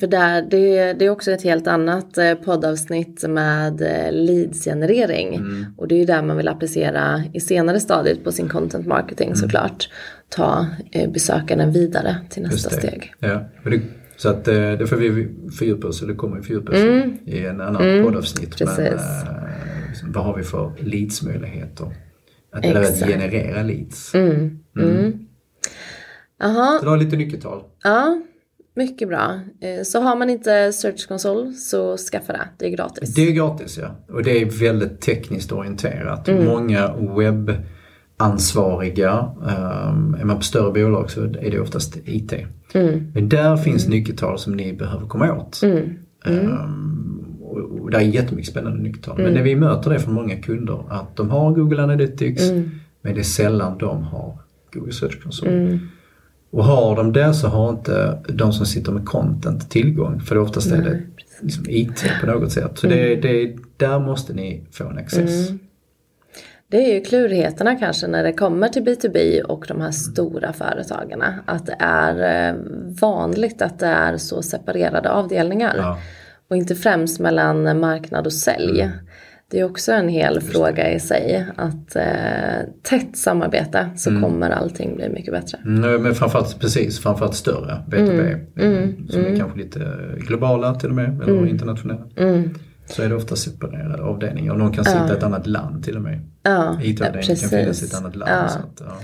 för 0.00 0.06
där, 0.06 0.42
det, 0.42 0.92
det 0.92 1.04
är 1.06 1.10
också 1.10 1.30
ett 1.30 1.42
helt 1.42 1.66
annat 1.66 2.18
poddavsnitt 2.44 3.24
med 3.28 3.80
leadsgenerering. 4.12 5.34
Mm. 5.34 5.66
Och 5.76 5.88
det 5.88 5.94
är 5.94 5.98
ju 5.98 6.04
där 6.04 6.22
man 6.22 6.36
vill 6.36 6.48
applicera 6.48 7.22
i 7.32 7.40
senare 7.40 7.80
stadiet 7.80 8.24
på 8.24 8.32
sin 8.32 8.48
content 8.48 8.86
marketing 8.86 9.26
Mm. 9.28 9.36
Ta 10.30 10.66
eh, 10.92 11.10
besökaren 11.10 11.72
vidare 11.72 12.16
till 12.30 12.42
nästa 12.42 12.70
steg. 12.70 13.14
Ja, 13.18 13.44
det, 13.64 13.80
så 14.16 14.28
att 14.28 14.48
eh, 14.48 14.54
det 14.72 14.86
får 14.86 14.96
vi 14.96 15.28
fördjupa 15.58 15.86
oss, 15.88 16.02
eller 16.02 16.14
kommer 16.14 16.36
vi 16.36 16.42
fördjupa 16.42 16.72
oss 16.72 16.78
i 16.78 17.18
i 17.26 17.46
en 17.46 17.60
annan 17.60 18.04
poddavsnitt. 18.04 18.60
Men 18.60 18.68
Mm. 18.68 18.76
Precis. 18.92 19.06
eh, 19.28 19.88
liksom, 19.88 20.12
vad 20.12 20.24
har 20.24 20.36
vi 20.36 20.42
för 20.42 20.72
leadsmöjligheter? 20.78 21.86
Att, 22.52 22.64
eller 22.64 22.80
att 22.82 22.98
generera 22.98 23.62
leads. 23.62 24.14
Mm. 24.14 24.58
Mm. 24.78 25.26
Jaha, 26.38 26.78
Så 26.78 26.84
det 26.84 26.90
har 26.90 26.96
lite 26.96 27.16
nyckeltal. 27.16 27.62
ja. 27.84 28.22
Mycket 28.76 29.08
bra. 29.08 29.40
Eh, 29.60 29.82
Så 29.84 30.00
har 30.00 30.16
man 30.16 30.30
inte 30.30 30.72
Search 30.72 31.08
Console 31.08 31.52
så 31.52 31.96
skaffa 31.96 32.32
det. 32.32 32.48
Det 32.58 32.66
är 32.66 32.70
gratis. 32.70 33.14
Det 33.14 33.22
är 33.28 33.32
gratis 33.32 33.78
ja. 33.78 33.96
Och 34.14 34.22
det 34.22 34.30
är 34.42 34.46
väldigt 34.46 35.00
tekniskt 35.00 35.52
orienterat. 35.52 36.28
Mm. 36.28 36.44
Många 36.44 36.92
webbansvariga, 36.96 37.62
um, 39.42 40.16
är 40.20 40.24
man 40.24 40.36
på 40.36 40.42
större 40.42 40.72
bolag 40.72 41.10
så 41.10 41.22
är 41.24 41.50
det 41.50 41.60
oftast 41.60 41.98
IT. 42.04 42.32
Mm. 42.74 43.12
Men 43.14 43.28
där 43.28 43.56
finns 43.56 43.88
nyckeltal 43.88 44.38
som 44.38 44.52
ni 44.56 44.72
behöver 44.72 45.06
komma 45.06 45.32
åt. 45.32 45.60
Mm. 45.62 45.88
Um, 46.26 47.36
och, 47.40 47.80
och 47.80 47.90
det 47.90 47.96
är 47.96 48.00
jättemycket 48.00 48.50
spännande 48.50 48.82
nyckeltal. 48.82 49.18
Men 49.18 49.34
det 49.34 49.42
vi 49.42 49.56
möter 49.56 49.90
det 49.90 49.98
från 50.00 50.14
många 50.14 50.36
kunder 50.36 50.84
att 50.88 51.16
de 51.16 51.30
har 51.30 51.52
Google 51.52 51.82
Analytics 51.82 52.50
Mm. 52.50 52.70
men 53.02 53.14
det 53.14 53.20
är 53.20 53.24
sällan 53.24 53.78
de 53.78 54.02
har 54.02 54.38
Google 54.72 54.92
Search 54.92 55.22
Console. 55.22 55.78
Och 56.52 56.64
har 56.64 56.96
de 56.96 57.12
det 57.12 57.34
så 57.34 57.48
har 57.48 57.70
inte 57.70 58.18
de 58.28 58.52
som 58.52 58.66
sitter 58.66 58.92
med 58.92 59.06
content 59.06 59.70
tillgång 59.70 60.20
för 60.20 60.38
oftast 60.38 60.72
är 60.72 60.82
det 60.82 61.02
liksom 61.42 61.64
IT 61.68 62.04
på 62.20 62.26
något 62.26 62.52
sätt. 62.52 62.78
Så 62.78 62.86
det, 62.86 63.16
det, 63.16 63.56
där 63.76 63.98
måste 63.98 64.32
ni 64.32 64.64
få 64.70 64.88
en 64.88 64.98
access. 64.98 65.50
Det 66.70 66.76
är 66.76 66.94
ju 66.94 67.00
klurigheterna 67.00 67.76
kanske 67.76 68.06
när 68.06 68.22
det 68.22 68.32
kommer 68.32 68.68
till 68.68 68.82
B2B 68.82 69.42
och 69.42 69.64
de 69.68 69.80
här 69.80 69.90
stora 69.90 70.52
företagen. 70.52 71.22
Att 71.46 71.66
det 71.66 71.76
är 71.78 72.48
eh, 72.48 72.54
vanligt 73.00 73.62
att 73.62 73.78
det 73.78 73.86
är 73.86 74.16
så 74.16 74.42
separerade 74.42 75.10
avdelningar. 75.10 75.74
Ja. 75.78 75.98
Och 76.50 76.56
inte 76.56 76.74
främst 76.74 77.20
mellan 77.20 77.80
marknad 77.80 78.26
och 78.26 78.32
sälj. 78.32 78.90
Det 79.50 79.60
är 79.60 79.64
också 79.64 79.92
en 79.92 80.08
hel 80.08 80.40
fråga 80.40 80.92
i 80.92 81.00
sig. 81.00 81.46
Att 81.56 81.96
eh, 81.96 82.04
tätt 82.82 83.16
samarbete 83.16 83.88
så 83.96 84.10
kommer 84.20 84.50
allting 84.50 84.96
bli 84.96 85.08
mycket 85.08 85.32
bättre. 85.32 85.58
Mm, 85.66 86.02
men 86.02 86.14
framförallt, 86.14 86.60
precis, 86.60 87.00
framförallt 87.00 87.34
större 87.34 87.82
B2B. 87.88 88.30
eh, 88.56 89.06
som 89.08 89.24
är 89.24 89.36
kanske 89.36 89.58
lite 89.58 89.80
globala 90.16 90.74
till 90.74 90.88
och 90.88 90.94
med, 90.94 91.22
eller 91.22 91.46
internationella. 91.46 92.02
Så 92.90 93.02
är 93.02 93.08
det 93.08 93.14
ofta 93.14 93.36
separerade 93.36 94.02
avdelningar 94.02 94.52
och 94.52 94.58
någon 94.58 94.72
kan 94.72 94.84
sitta 94.84 95.08
i 95.14 95.16
ett 95.16 95.22
annat 95.22 95.46
land 95.46 95.84
till 95.84 95.96
och 95.96 96.02
med. 96.02 96.20
Ja, 96.42 96.78
IT-avdelningen 96.82 97.36
kan 97.36 97.50
finnas 97.50 97.82
i 97.82 97.86
ett 97.86 97.94
annat 97.94 98.16
land. 98.16 98.32
Ja. 98.32 98.48
Så 98.48 98.58
att, 98.58 98.80
ja. 98.80 98.94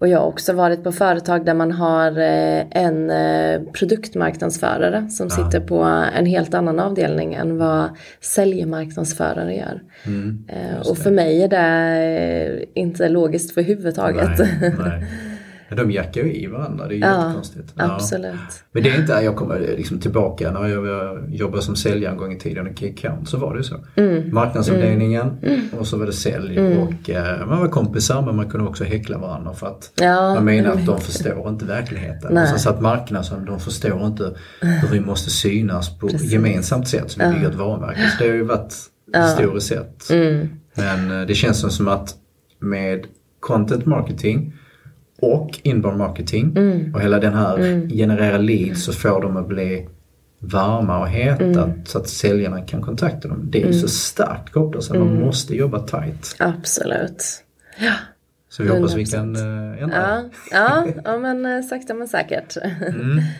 Och 0.00 0.08
jag 0.08 0.18
har 0.18 0.26
också 0.26 0.52
varit 0.52 0.84
på 0.84 0.92
företag 0.92 1.46
där 1.46 1.54
man 1.54 1.72
har 1.72 2.18
eh, 2.18 2.64
en 2.70 3.10
eh, 3.10 3.60
produktmarknadsförare 3.72 5.08
som 5.10 5.30
sitter 5.30 5.60
på 5.60 5.82
en 6.18 6.26
helt 6.26 6.54
annan 6.54 6.80
avdelning 6.80 7.34
än 7.34 7.58
vad 7.58 7.88
säljmarknadsförare 8.20 9.54
gör. 9.56 9.82
Mm, 10.06 10.44
Eh, 10.48 10.88
och 10.90 10.98
för 10.98 11.10
mig 11.10 11.42
är 11.42 11.48
det 11.48 12.64
inte 12.74 13.08
logiskt 13.08 13.54
för 13.54 13.62
huvudtaget. 13.62 14.38
Nej, 14.38 14.74
nej. 14.78 15.04
De 15.70 15.90
jackar 15.90 16.20
ju 16.22 16.34
i 16.34 16.46
varandra, 16.46 16.86
det 16.88 16.94
är 16.94 16.96
ju 16.96 17.02
Ja, 17.02 17.22
jättekonstigt. 17.22 17.72
Absolut. 17.76 18.34
Men 18.72 18.82
det 18.82 18.90
är 18.90 19.00
inte, 19.00 19.12
jag 19.12 19.36
kommer 19.36 19.58
liksom 19.60 19.98
tillbaka 19.98 20.50
när 20.50 20.68
jag 20.68 21.34
jobbade 21.34 21.62
som 21.62 21.76
säljare 21.76 22.12
en 22.12 22.18
gång 22.18 22.32
i 22.32 22.38
tiden 22.38 22.68
i 22.68 22.74
Key 22.74 22.92
Count 22.94 23.28
så 23.28 23.36
var 23.38 23.56
det 23.56 23.64
så. 23.64 23.74
Mm. 23.96 24.34
Marknadsavdelningen 24.34 25.32
och 25.78 25.86
så 25.86 25.98
var 25.98 26.06
det 26.06 26.12
sälj 26.12 26.58
och 26.60 27.10
eh, 27.10 27.46
man 27.46 27.60
var 27.60 27.68
kompisar 27.68 28.22
men 28.22 28.36
man 28.36 28.50
kunde 28.50 28.68
också 28.68 28.84
häckla 28.84 29.18
varandra 29.18 29.54
för 29.54 29.66
att 29.66 29.92
Ja, 30.00 30.34
man 30.34 30.44
menar 30.44 30.70
att 30.70 30.86
de 30.86 31.00
förstår 31.00 31.48
inte 31.48 31.64
verklligheten. 31.64 32.34
Nej. 32.34 32.46
Så 32.48 32.58
satt 32.58 32.80
marknaden, 32.80 33.44
de 33.44 33.60
förstår 33.60 34.06
inte 34.06 34.34
hur 34.60 34.88
vi 34.88 35.00
måste 35.00 35.30
synas 35.30 35.98
på 35.98 36.08
gemensamt 36.12 36.88
sätt 36.88 37.10
som 37.10 37.28
vi 37.28 37.34
bygger 37.34 37.48
ett 37.50 37.54
varumärke. 37.56 38.00
Så 38.18 38.24
det 38.24 38.30
har 38.30 38.36
ju 38.36 38.44
varit 38.44 38.74
historiskt 39.16 39.66
sett. 39.66 40.10
Mm. 40.10 40.48
Men 40.74 41.20
eh, 41.20 41.26
det 41.26 41.34
känns 41.34 41.60
som- 41.60 41.70
som 41.70 41.88
att 41.88 42.14
med 42.60 43.04
content 43.40 43.86
marketing 43.86 44.52
och 45.20 45.60
inbound 45.62 45.98
marketing 45.98 46.52
Mm. 46.56 46.94
och 46.94 47.00
hela 47.00 47.18
den 47.18 47.34
här 47.34 47.56
generera 47.90 48.38
leads 48.38 48.84
så 48.84 48.92
får 48.92 49.22
de 49.22 49.36
att 49.36 49.48
bli 49.48 49.88
varma 50.38 50.98
och 51.00 51.08
heta 51.08 51.44
Mm. 51.44 51.84
så 51.84 51.98
att 51.98 52.08
säljarna 52.08 52.60
kan 52.62 52.82
kontakta 52.82 53.28
dem. 53.28 53.46
Det 53.50 53.62
är 53.62 53.66
ju 53.66 53.72
så 53.72 53.88
starkt 53.88 54.52
kopplat 54.52 54.84
så 54.84 54.94
Mm. 54.94 55.06
man 55.08 55.20
måste 55.20 55.54
jobba 55.56 55.78
tight. 55.78 56.36
Absolut. 56.38 57.24
Ja. 57.78 57.92
Så 58.48 58.62
vi 58.62 58.68
hoppas 58.68 58.94
vi 58.94 59.04
100%. 59.04 59.12
kan 59.12 59.36
äh, 59.36 59.82
ändra. 59.82 59.96
Ja, 59.96 60.22
ja, 60.50 60.86
ja 61.04 61.18
men 61.18 61.46
eh, 61.46 61.62
sakta 61.62 61.94
men 61.94 62.08
säkert. 62.08 62.56
Mm. 62.88 63.20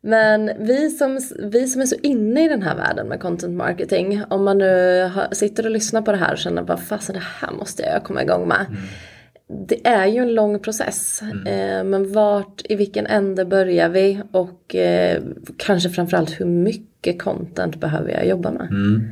Men 0.00 0.50
vi 0.66 0.90
som, 0.90 1.20
vi 1.52 1.66
som 1.66 1.82
är 1.82 1.86
så 1.86 1.94
inne 2.02 2.44
i 2.44 2.48
den 2.48 2.62
här 2.62 2.76
världen 2.76 3.08
med 3.08 3.20
content 3.20 3.54
marketing, 3.56 4.22
om 4.30 4.44
man 4.44 4.58
nu 4.58 5.10
sitter 5.32 5.64
och 5.64 5.70
lyssnar 5.70 6.02
på 6.02 6.12
det 6.12 6.18
här 6.18 6.32
och 6.32 6.38
känner 6.38 6.62
bara 6.62 6.76
fasen 6.76 7.14
det 7.14 7.22
här 7.40 7.52
måste 7.52 7.82
jag 7.82 8.04
komma 8.04 8.22
igång 8.22 8.48
med. 8.48 8.66
Mm. 9.50 9.66
Det 9.66 9.86
är 9.86 10.06
ju 10.06 10.18
en 10.18 10.34
lång 10.34 10.58
process, 10.58 11.22
eh, 11.22 11.84
men 11.84 12.12
vart, 12.12 12.62
i 12.64 12.76
vilken 12.76 13.06
ände 13.06 13.44
börjar 13.44 13.88
vi 13.88 14.22
och 14.32 14.74
eh, 14.74 15.22
kanske 15.56 15.90
framförallt 15.90 16.40
hur 16.40 16.46
mycket 16.46 17.22
content 17.22 17.80
behöver 17.80 18.10
jag 18.10 18.28
jobba 18.28 18.50
med? 18.50 18.68
Mm. 18.70 19.08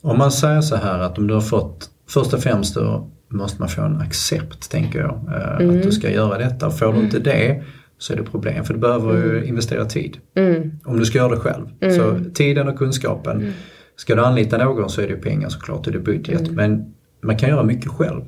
Om 0.00 0.18
man 0.18 0.32
säger 0.32 0.60
så 0.60 0.76
här 0.76 0.98
att 0.98 1.18
om 1.18 1.26
du 1.26 1.34
har 1.34 1.40
fått, 1.40 1.90
först 2.08 2.34
och 2.34 2.42
främst 2.42 2.74
då 2.74 3.10
måste 3.28 3.60
man 3.60 3.68
få 3.68 3.82
en 3.82 4.00
accept 4.00 4.70
tänker 4.70 4.98
jag. 4.98 5.20
Mm. 5.60 5.76
Att 5.76 5.82
du 5.82 5.92
ska 5.92 6.10
göra 6.10 6.38
detta. 6.38 6.70
Får 6.70 6.92
du 6.92 7.00
inte 7.00 7.18
det 7.18 7.62
så 7.98 8.12
är 8.12 8.16
det 8.16 8.22
problem 8.22 8.64
för 8.64 8.74
du 8.74 8.80
behöver 8.80 9.14
ju 9.14 9.44
investera 9.44 9.84
tid. 9.84 10.18
Mm. 10.34 10.70
Om 10.84 10.98
du 10.98 11.04
ska 11.04 11.18
göra 11.18 11.28
det 11.28 11.40
själv. 11.40 11.66
Så 11.96 12.30
tiden 12.34 12.68
och 12.68 12.78
kunskapen. 12.78 13.52
Ska 13.96 14.14
du 14.14 14.22
anlita 14.22 14.58
någon 14.58 14.90
så 14.90 15.00
är 15.00 15.08
det 15.08 15.14
pengar 15.14 15.48
såklart 15.48 15.86
och 15.86 15.92
det 15.92 15.98
är 15.98 16.02
budget. 16.02 16.50
Men 16.50 16.94
man 17.22 17.36
kan 17.36 17.48
göra 17.48 17.62
mycket 17.62 17.90
själv. 17.90 18.22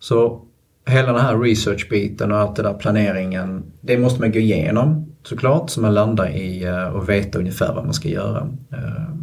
Så 0.00 0.42
hela 0.86 1.12
den 1.12 1.20
här 1.20 1.38
research-biten 1.38 2.32
och 2.32 2.38
allt 2.38 2.56
det 2.56 2.62
där 2.62 2.74
planeringen. 2.74 3.62
Det 3.80 3.98
måste 3.98 4.20
man 4.20 4.32
gå 4.32 4.38
igenom 4.38 5.12
såklart 5.22 5.70
så 5.70 5.80
man 5.80 5.94
landar 5.94 6.36
i 6.36 6.64
eh, 6.64 6.88
och 6.88 7.08
veta 7.08 7.38
ungefär 7.38 7.74
vad 7.74 7.84
man 7.84 7.94
ska 7.94 8.08
göra. 8.08 8.48
Eh, 8.72 9.14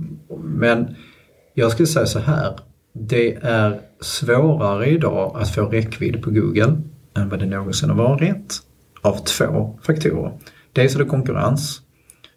men 0.44 0.96
jag 1.54 1.72
skulle 1.72 1.88
säga 1.88 2.06
så 2.06 2.20
här. 2.20 2.60
Det 2.94 3.36
är 3.42 3.80
svårare 4.02 4.90
idag 4.90 5.38
att 5.42 5.50
få 5.50 5.66
räckvidd 5.66 6.22
på 6.22 6.30
Google 6.30 6.82
än 7.18 7.30
vad 7.30 7.40
det 7.40 7.46
någonsin 7.46 7.90
har 7.90 7.98
varit. 7.98 8.60
Av 9.02 9.18
två 9.18 9.80
faktorer. 9.84 10.32
Dels 10.74 10.96
är 10.96 11.00
det 11.00 11.06
konkurrens. 11.06 11.82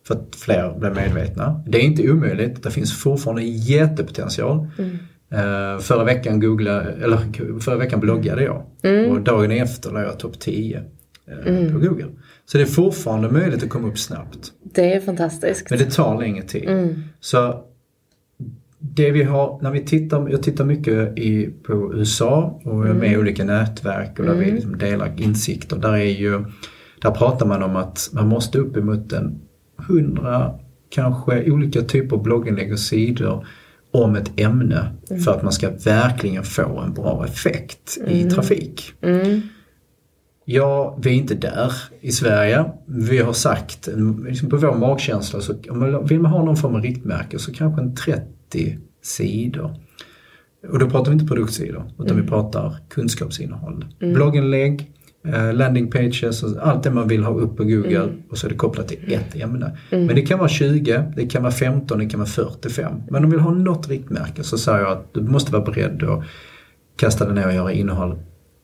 För 0.07 0.15
att 0.15 0.37
fler 0.37 0.79
blir 0.79 0.91
medvetna. 0.91 1.63
Det 1.67 1.79
är 1.79 1.83
inte 1.83 2.11
omöjligt. 2.11 2.63
Det 2.63 2.71
finns 2.71 2.99
fortfarande 2.99 3.43
jättepotential. 3.43 4.69
Mm. 4.79 4.99
Eh, 5.31 5.81
förra 5.81 6.05
veckan 6.05 6.41
googla, 6.41 6.83
eller 6.83 7.19
förra 7.61 7.77
veckan 7.77 8.01
bloggade 8.01 8.43
jag. 8.43 8.63
Och 9.11 9.21
dagen 9.21 9.51
efter 9.51 9.91
la 9.91 10.03
jag 10.03 10.19
topp 10.19 10.41
10 10.41 10.83
eh, 11.27 11.73
på 11.73 11.79
Google. 11.79 12.09
Så 12.47 12.59
det 12.59 12.65
är 12.65 12.67
fortfarande 12.67 13.31
möjligt 13.31 13.63
att 13.63 13.69
komma 13.69 13.89
upp 13.89 13.99
snabbt. 13.99 14.53
Det 14.63 14.95
är 14.95 15.01
fantastiskt. 15.01 15.71
Men 15.71 15.79
det 15.79 15.91
tar 15.91 16.19
längre 16.19 16.43
tid. 16.43 16.95
Så 17.21 17.65
det 18.79 19.11
vi 19.11 19.23
har, 19.23 19.59
när 19.63 19.71
vi 19.71 19.81
tittar, 19.81 20.29
jag 20.29 20.43
tittar 20.43 20.65
mycket 20.65 21.19
i, 21.19 21.51
på 21.63 21.93
USA 21.95 22.61
och 22.65 22.89
är 22.89 22.93
med 22.93 23.19
olika 23.19 23.45
nätverk 23.45 24.19
och 24.19 24.25
där 24.25 24.35
vi 24.35 24.51
liksom 24.51 24.79
delar 24.79 25.21
insikter. 25.21 25.77
Där 25.77 25.93
är 25.93 26.05
ju, 26.05 26.45
där 27.03 27.11
pratar 27.11 27.47
man 27.47 27.63
om 27.63 27.77
att 27.77 28.11
man 28.13 28.29
måste 28.29 28.59
upp 28.59 28.77
emot 28.77 29.13
en 29.13 29.41
hundra 29.89 30.59
kanske 30.91 31.51
olika 31.51 31.83
typer 31.83 32.17
av 32.17 32.23
blogginlägg 32.23 32.73
och 32.73 32.79
sidor 32.79 33.47
om 33.91 34.17
ett 34.17 34.41
ämne 34.41 34.93
för 35.25 35.31
att 35.31 35.43
man 35.43 35.53
ska 35.53 35.71
verkligen 35.71 36.45
få 36.45 36.79
en 36.79 36.95
bra 36.95 37.25
effekt 37.25 37.99
i 38.07 38.31
trafik. 38.31 38.93
Ja, 40.45 40.99
vi 41.03 41.11
är 41.11 41.15
inte 41.15 41.35
där 41.35 41.73
i 42.01 42.13
Sverige. 42.13 42.65
Vi 42.87 43.19
har 43.19 43.33
sagt, 43.33 43.89
liksom 44.29 44.51
på 44.51 44.57
vår 44.57 44.75
magkänsla, 44.75 45.41
så 45.41 45.55
vill 46.09 46.21
man 46.21 46.33
ha 46.33 46.45
någon 46.45 46.57
form 46.57 46.75
av 46.75 46.83
riktmärke 46.83 47.39
så 47.39 47.53
kanske 47.53 47.83
en 47.83 47.95
30 47.95 48.79
sidor. 49.03 49.75
Och 50.69 50.79
då 50.79 50.91
pratar 50.91 51.11
vi 51.11 51.13
inte 51.13 51.27
produktsidor, 51.27 51.91
utan 51.99 52.17
vi 52.17 52.29
pratar 52.29 52.77
kunskapsinnehåll. 52.89 53.85
Blogginlägg, 53.99 54.93
eh, 55.27 55.53
landing 55.55 55.91
pages, 55.91 56.43
och 56.43 56.51
allt 56.69 56.83
det 56.83 56.91
man 56.91 57.09
vill 57.09 57.25
ha 57.25 57.35
upp 57.35 57.57
på 57.57 57.65
Google 57.65 58.09
och 58.31 58.39
så 58.39 58.47
är 58.47 58.51
det 58.51 58.57
kopplat 58.57 58.89
till 58.89 59.13
ett 59.13 59.37
ämne. 59.37 59.79
Men 59.91 60.15
det 60.15 60.23
kan 60.23 60.39
vara 60.39 60.49
20, 60.49 61.13
det 61.17 61.27
kan 61.27 61.43
vara 61.43 61.53
15, 61.53 61.99
det 61.99 62.07
kan 62.07 62.21
vara 62.21 62.29
45. 62.29 62.93
Men 63.11 63.25
om 63.25 63.31
du 63.31 63.37
vill 63.37 63.45
ha 63.45 63.51
något 63.55 63.89
riktmärke 63.89 64.43
så 64.43 64.59
säger 64.59 64.79
jag 64.79 64.93
att 64.93 65.15
du 65.15 65.23
måste 65.23 65.53
vara 65.53 65.63
beredd 65.65 66.03
att 66.03 66.25
kasta 66.97 67.25
dig 67.25 67.35
ner 67.35 67.47
och 67.47 67.55
göra 67.55 67.73
innehåll 67.73 68.19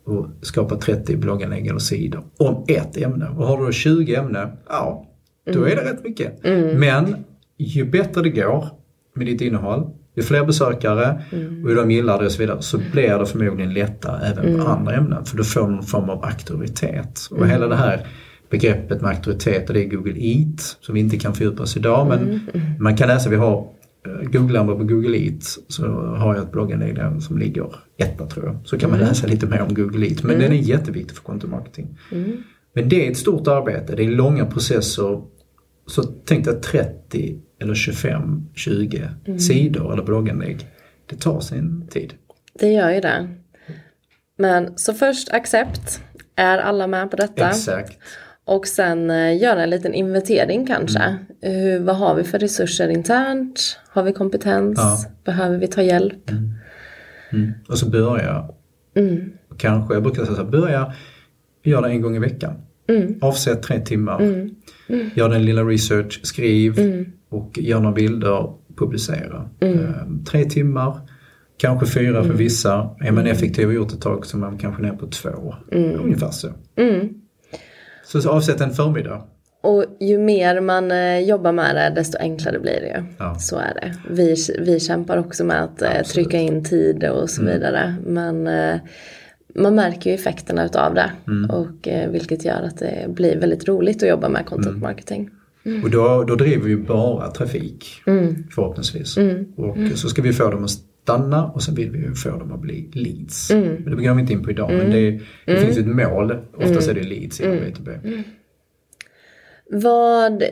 och 0.06 0.26
skapa 0.42 0.76
30 0.76 1.16
blogginlägg 1.16 1.66
eller 1.66 1.78
sidor 1.78 2.24
om 2.36 2.64
ett 2.68 2.96
ämne. 2.96 3.28
Och 3.28 3.46
har 3.46 3.58
du 3.58 3.64
då 3.64 3.72
20 3.72 4.14
ämnen, 4.14 4.48
ja, 4.68 5.06
då 5.52 5.64
är 5.64 5.76
det 5.76 5.84
rätt 5.92 6.04
mycket. 6.04 6.44
Men 6.78 7.16
ju 7.58 7.84
bättre 7.84 8.22
det 8.22 8.30
går 8.30 8.68
med 9.14 9.26
ditt 9.26 9.40
innehåll, 9.40 9.90
ju 10.14 10.22
fler 10.22 10.44
besökare 10.44 11.22
och 11.64 11.70
ju 11.70 11.74
de 11.74 11.90
gillar 11.90 12.18
det 12.18 12.26
och 12.26 12.32
så 12.32 12.38
vidare 12.38 12.62
så 12.62 12.78
blir 12.92 13.18
det 13.18 13.26
förmodligen 13.26 13.74
lättare 13.74 14.26
även 14.26 14.58
på 14.58 14.66
andra 14.66 14.94
ämnen 14.94 15.24
för 15.24 15.36
du 15.36 15.44
får 15.44 15.68
någon 15.68 15.82
form 15.82 16.10
av 16.10 16.24
auktoritet. 16.24 17.28
Och 17.30 17.46
hela 17.46 17.68
det 17.68 17.76
här 17.76 18.06
begreppet 18.50 19.00
med 19.00 19.10
auktoritet 19.10 19.68
och 19.68 19.74
det 19.74 19.84
är 19.84 19.88
Google 19.88 20.14
Eat 20.16 20.60
som 20.80 20.94
vi 20.94 21.00
inte 21.00 21.18
kan 21.18 21.34
fördjupa 21.34 21.62
oss 21.62 21.76
idag 21.76 22.08
men 22.08 22.40
man 22.80 22.96
kan 22.96 23.08
läsa, 23.08 23.30
vi 23.30 23.36
har 23.36 23.68
eh, 24.06 24.30
Googlar 24.30 24.64
man 24.64 24.78
på 24.78 24.84
Google 24.84 25.18
Eat 25.18 25.42
så 25.68 25.86
har 25.92 26.34
jag 26.34 26.44
ett 26.44 26.52
blogginlägg 26.52 26.94
där 26.94 27.20
som 27.20 27.38
ligger 27.38 27.74
etta 27.96 28.26
tror 28.26 28.46
jag. 28.46 28.58
Så 28.64 28.78
kan 28.78 28.90
man 28.90 28.98
läsa 28.98 29.26
lite 29.26 29.46
mer 29.46 29.62
om 29.62 29.74
Google 29.74 30.06
Eat 30.06 30.22
men 30.22 30.38
den 30.38 30.52
är 30.52 30.56
jätteviktig 30.56 31.16
för 31.16 31.24
content 31.24 31.52
marketing. 31.52 31.98
Men 32.74 32.88
det 32.88 33.06
är 33.06 33.10
ett 33.10 33.16
stort 33.16 33.48
arbete, 33.48 33.96
det 33.96 34.04
är 34.04 34.08
långa 34.08 34.46
processer. 34.46 35.22
Så 35.86 36.02
tänk 36.02 36.44
dig 36.44 36.60
30 36.60 37.40
eller 37.64 37.74
25, 37.74 38.48
20 38.54 39.08
sidor 39.38 39.92
eller 39.92 40.02
blogginlägg. 40.02 40.66
Det 41.06 41.16
tar 41.16 41.40
sin 41.40 41.88
tid. 41.90 42.14
Det 42.58 42.72
gör 42.72 42.90
ju 42.90 43.00
det. 43.00 43.28
Men 44.38 44.78
så 44.78 44.94
först 44.94 45.32
accept. 45.32 46.00
Är 46.36 46.58
alla 46.58 46.86
med 46.86 47.10
på 47.10 47.16
detta? 47.16 47.48
Exakt. 47.48 47.98
Och 48.44 48.66
sen 48.66 49.10
eh, 49.10 49.42
göra 49.42 49.62
en 49.62 49.70
liten 49.70 49.94
inventering 49.94 50.66
kanske. 50.66 50.98
Mm. 50.98 51.18
Hur, 51.40 51.80
vad 51.80 51.96
har 51.96 52.14
vi 52.14 52.24
för 52.24 52.38
resurser 52.38 52.88
internt? 52.88 53.78
Har 53.88 54.02
vi 54.02 54.12
kompetens? 54.12 54.78
Ja. 54.78 54.98
Behöver 55.24 55.58
vi 55.58 55.66
ta 55.66 55.82
hjälp? 55.82 56.30
Mm. 57.32 57.52
Och 57.68 57.78
så 57.78 57.90
börja. 57.90 58.48
Kanske, 59.58 59.94
jag 59.94 60.02
brukar 60.02 60.24
säga 60.24 60.36
så 60.36 60.42
här, 60.42 60.50
börja 60.50 60.92
göra 61.62 61.80
det 61.80 61.92
en 61.92 62.00
gång 62.00 62.16
i 62.16 62.18
veckan. 62.18 62.54
Avsätt 63.20 63.62
tre 63.62 63.80
timmar. 63.80 64.48
Gör 65.14 65.28
den 65.28 65.44
lilla 65.44 65.62
research, 65.62 66.20
skriv 66.22 66.78
och 67.28 67.58
gör 67.58 67.80
några 67.80 67.94
bilder, 67.94 68.52
publicera. 68.76 69.50
Ehm, 69.60 70.24
tre 70.24 70.44
timmar, 70.44 71.00
kanske 71.56 71.86
fyra 71.86 72.24
för 72.24 72.32
vissa. 72.32 72.96
Är 73.00 73.12
man 73.12 73.26
effektiv 73.26 73.68
och 73.68 73.74
gjort 73.74 73.92
ett 73.92 74.00
tag 74.00 74.26
så 74.26 74.36
är 74.36 74.40
man 74.40 74.58
kanske 74.58 74.82
ner 74.82 74.92
på 74.92 75.06
två. 75.06 75.54
Ungefär 75.72 76.30
så. 76.30 76.48
Så, 78.04 78.20
så 78.20 78.30
avsätt 78.30 78.60
en 78.60 78.70
förmiddag. 78.70 79.22
Och 79.64 79.84
ju 80.00 80.18
mer 80.18 80.60
man 80.60 80.90
eh, 80.90 81.18
jobbar 81.18 81.52
med 81.52 81.76
det 81.76 81.92
desto 81.94 82.18
enklare 82.18 82.58
blir 82.58 82.80
det 82.80 82.86
ju. 82.86 83.04
Ja. 83.18 83.34
Så 83.38 83.56
är 83.56 83.74
det. 83.74 83.94
Vi, 84.10 84.36
vi 84.58 84.80
kämpar 84.80 85.16
också 85.16 85.44
med 85.44 85.64
att 85.64 85.82
eh, 85.82 86.02
trycka 86.02 86.38
in 86.38 86.64
tid 86.64 87.04
och 87.04 87.30
så 87.30 87.44
vidare. 87.44 87.94
Men 88.06 88.46
eh, 88.46 88.76
man 89.54 89.74
märker 89.74 90.10
ju 90.10 90.14
effekterna 90.14 90.64
utav 90.64 90.94
det. 90.94 91.10
Och 91.48 91.88
eh, 91.88 92.10
vilket 92.10 92.44
gör 92.44 92.62
att 92.62 92.78
det 92.78 93.06
blir 93.08 93.40
väldigt 93.40 93.68
roligt 93.68 94.02
att 94.02 94.08
jobba 94.08 94.28
med 94.28 94.46
content 94.46 94.82
marketing. 94.82 95.30
Och 95.82 95.90
då, 95.90 96.24
då 96.24 96.34
driver 96.34 96.68
vi 96.68 96.76
bara 96.76 97.30
trafik 97.30 98.02
förhoppningsvis. 98.50 99.16
Och 99.56 99.76
så 99.94 100.08
ska 100.08 100.22
vi 100.22 100.32
få 100.32 100.50
dem 100.50 100.64
att 100.64 100.70
stanna 100.70 101.46
och 101.46 101.62
sen 101.62 101.74
vill 101.74 101.90
vi 101.90 101.98
ju 101.98 102.14
få 102.14 102.30
dem 102.30 102.52
att 102.52 102.60
bli 102.60 102.90
leads. 102.92 103.50
Men 103.50 103.96
det 103.96 104.04
går 104.04 104.14
vi 104.14 104.20
inte 104.20 104.32
in 104.32 104.44
på 104.44 104.50
idag 104.50 104.70
men 104.72 104.90
det, 104.90 105.20
det 105.46 105.56
finns 105.56 105.78
ett 105.78 105.86
mål. 105.86 106.36
Oftast 106.56 106.88
är 106.88 106.94
det 106.94 107.02
leads 107.02 107.40
inom 107.40 107.56
B2B. 107.56 108.22
Vad, 109.70 110.42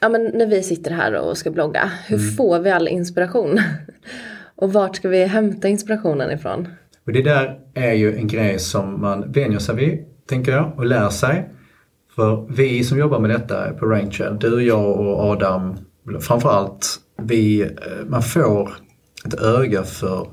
ja 0.00 0.08
men 0.08 0.24
när 0.34 0.46
vi 0.46 0.62
sitter 0.62 0.90
här 0.90 1.14
och 1.14 1.38
ska 1.38 1.50
blogga, 1.50 1.90
hur 2.06 2.18
får 2.18 2.58
vi 2.58 2.70
all 2.70 2.88
inspiration? 2.88 3.60
och 4.54 4.72
vart 4.72 4.96
ska 4.96 5.08
vi 5.08 5.24
hämta 5.24 5.68
inspirationen 5.68 6.30
ifrån? 6.30 6.68
Och 7.06 7.12
det 7.12 7.22
där 7.22 7.58
är 7.74 7.92
ju 7.92 8.16
en 8.16 8.26
grej 8.26 8.58
som 8.58 9.00
man 9.00 9.32
vänjer 9.32 9.58
sig 9.58 9.74
vid, 9.74 9.98
tänker 10.26 10.52
jag, 10.52 10.72
och 10.76 10.86
lär 10.86 11.08
sig. 11.08 11.48
För 12.18 12.46
vi 12.48 12.84
som 12.84 12.98
jobbar 12.98 13.20
med 13.20 13.30
detta 13.30 13.72
på 13.72 13.86
Rangel, 13.86 14.38
du, 14.40 14.62
jag 14.62 15.00
och 15.00 15.20
Adam, 15.20 15.76
framförallt, 16.20 17.00
vi, 17.22 17.60
eh, 17.60 17.68
man 18.08 18.22
får 18.22 18.70
ett 19.26 19.34
öga 19.34 19.82
för 19.82 20.26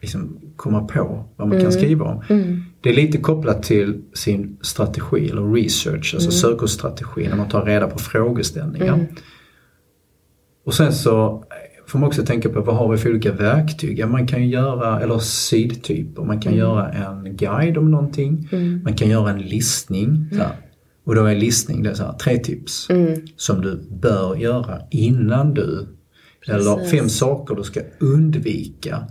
liksom 0.00 0.38
komma 0.56 0.84
på 0.86 1.24
vad 1.36 1.48
man 1.48 1.60
kan 1.60 1.72
skriva 1.72 2.04
om. 2.04 2.22
Det 2.80 2.90
är 2.90 2.94
lite 2.94 3.18
kopplat 3.18 3.62
till 3.62 4.02
sin 4.14 4.56
strategi 4.62 5.30
eller 5.30 5.52
research, 5.52 6.14
alltså 6.14 6.30
sökordsstrategi 6.30 7.28
när 7.28 7.36
man 7.36 7.48
tar 7.48 7.64
reda 7.64 7.86
på 7.86 7.98
frågeställningar. 7.98 9.06
Och 10.64 10.74
sen 10.74 10.92
så 10.92 11.44
får 11.86 11.98
man 11.98 12.06
också 12.06 12.24
tänka 12.26 12.48
på 12.48 12.60
vad 12.60 12.76
har 12.76 12.92
vi 12.92 12.98
för 12.98 13.10
olika 13.10 13.32
verktyg? 13.32 13.98
Ja, 13.98 14.06
man 14.06 14.26
kan 14.26 14.48
göra, 14.48 15.00
eller 15.00 15.18
sidtyper, 15.18 16.22
man 16.22 16.40
kan 16.40 16.54
göra 16.54 16.88
en 16.92 17.36
guide 17.36 17.78
om 17.78 17.90
någonting. 17.90 18.48
Man 18.84 18.94
kan 18.94 19.08
göra 19.08 19.30
en 19.30 19.42
listning. 19.42 20.28
Så 20.32 20.38
här. 20.38 20.56
Och 21.04 21.14
då 21.14 21.24
är 21.24 21.34
listning 21.34 21.82
det 21.82 21.90
är 21.90 21.94
så 21.94 22.04
här, 22.04 22.12
tre 22.12 22.38
tips 22.38 22.88
som 23.36 23.60
du 23.60 23.80
bör 23.90 24.36
göra 24.36 24.78
innan 24.90 25.54
du 25.54 25.86
eller 26.48 26.74
Precis. 26.76 26.90
fem 26.90 27.08
saker 27.08 27.54
du 27.54 27.62
ska 27.62 27.80
undvika. 27.98 29.06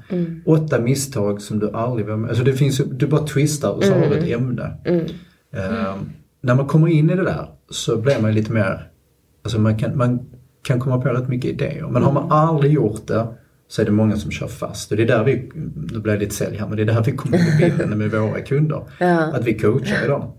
Åtta 0.45 0.79
misstag 0.79 1.41
som 1.41 1.59
du 1.59 1.71
aldrig 1.71 2.05
vill 2.05 2.25
Alltså 2.25 2.43
det 2.43 2.53
finns 2.53 2.81
du 2.91 3.07
bara 3.07 3.27
twistar 3.27 3.71
och 3.71 3.83
så 3.83 3.93
har 3.93 4.09
du 4.09 4.17
ett 4.17 4.39
ämne. 4.39 4.77
Ehm, 5.53 6.09
när 6.41 6.55
man 6.55 6.67
kommer 6.67 6.87
in 6.87 7.09
i 7.09 7.15
det 7.15 7.23
där 7.23 7.47
så 7.69 7.97
blir 7.97 8.21
man 8.21 8.33
lite 8.33 8.51
mer, 8.51 8.87
alltså 9.43 9.59
man 9.59 9.77
kan, 9.77 9.97
man 9.97 10.19
kan 10.63 10.79
komma 10.79 11.01
på 11.01 11.09
rätt 11.09 11.27
mycket 11.27 11.51
idéer. 11.51 11.87
Men 11.87 12.03
har 12.03 12.11
man 12.11 12.31
aldrig 12.31 12.73
gjort 12.73 13.07
det 13.07 13.27
så 13.67 13.81
är 13.81 13.85
det 13.85 13.91
många 13.91 14.15
som 14.15 14.31
kör 14.31 14.47
fast. 14.47 14.91
Och 14.91 14.97
det 14.97 15.03
är 15.03 15.07
där 15.07 15.23
vi, 15.23 15.51
nu 15.91 15.99
blir 15.99 16.13
det 16.13 16.19
lite 16.19 16.35
sälj 16.35 16.57
här, 16.57 16.67
men 16.67 16.77
det 16.77 16.83
är 16.83 16.85
där 16.85 17.03
vi 17.03 17.11
kommer 17.11 17.37
in 17.37 17.43
i 17.43 17.69
bilden 17.69 17.97
med 17.97 18.11
våra 18.11 18.41
kunder. 18.41 18.83
Att 19.33 19.45
vi 19.45 19.53
coachar 19.59 20.07
dem. 20.07 20.31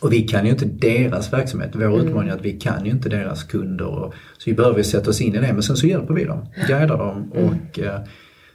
Och 0.00 0.12
vi 0.12 0.22
kan 0.22 0.44
ju 0.44 0.50
inte 0.50 0.64
deras 0.64 1.32
verksamhet. 1.32 1.70
Vår 1.74 2.00
utmaning 2.00 2.28
är 2.30 2.34
att 2.34 2.44
vi 2.44 2.52
kan 2.52 2.84
ju 2.84 2.90
inte 2.90 3.08
deras 3.08 3.44
kunder. 3.44 3.86
Och, 3.86 4.14
så 4.38 4.50
vi 4.50 4.54
behöver 4.54 4.82
sätta 4.82 5.10
oss 5.10 5.20
in 5.20 5.34
i 5.34 5.38
det. 5.38 5.52
Men 5.52 5.62
sen 5.62 5.76
så 5.76 5.86
hjälper 5.86 6.14
vi 6.14 6.24
dem, 6.24 6.46
guidar 6.68 6.98
dem 6.98 7.32
och 7.32 7.78
eh, 7.78 8.00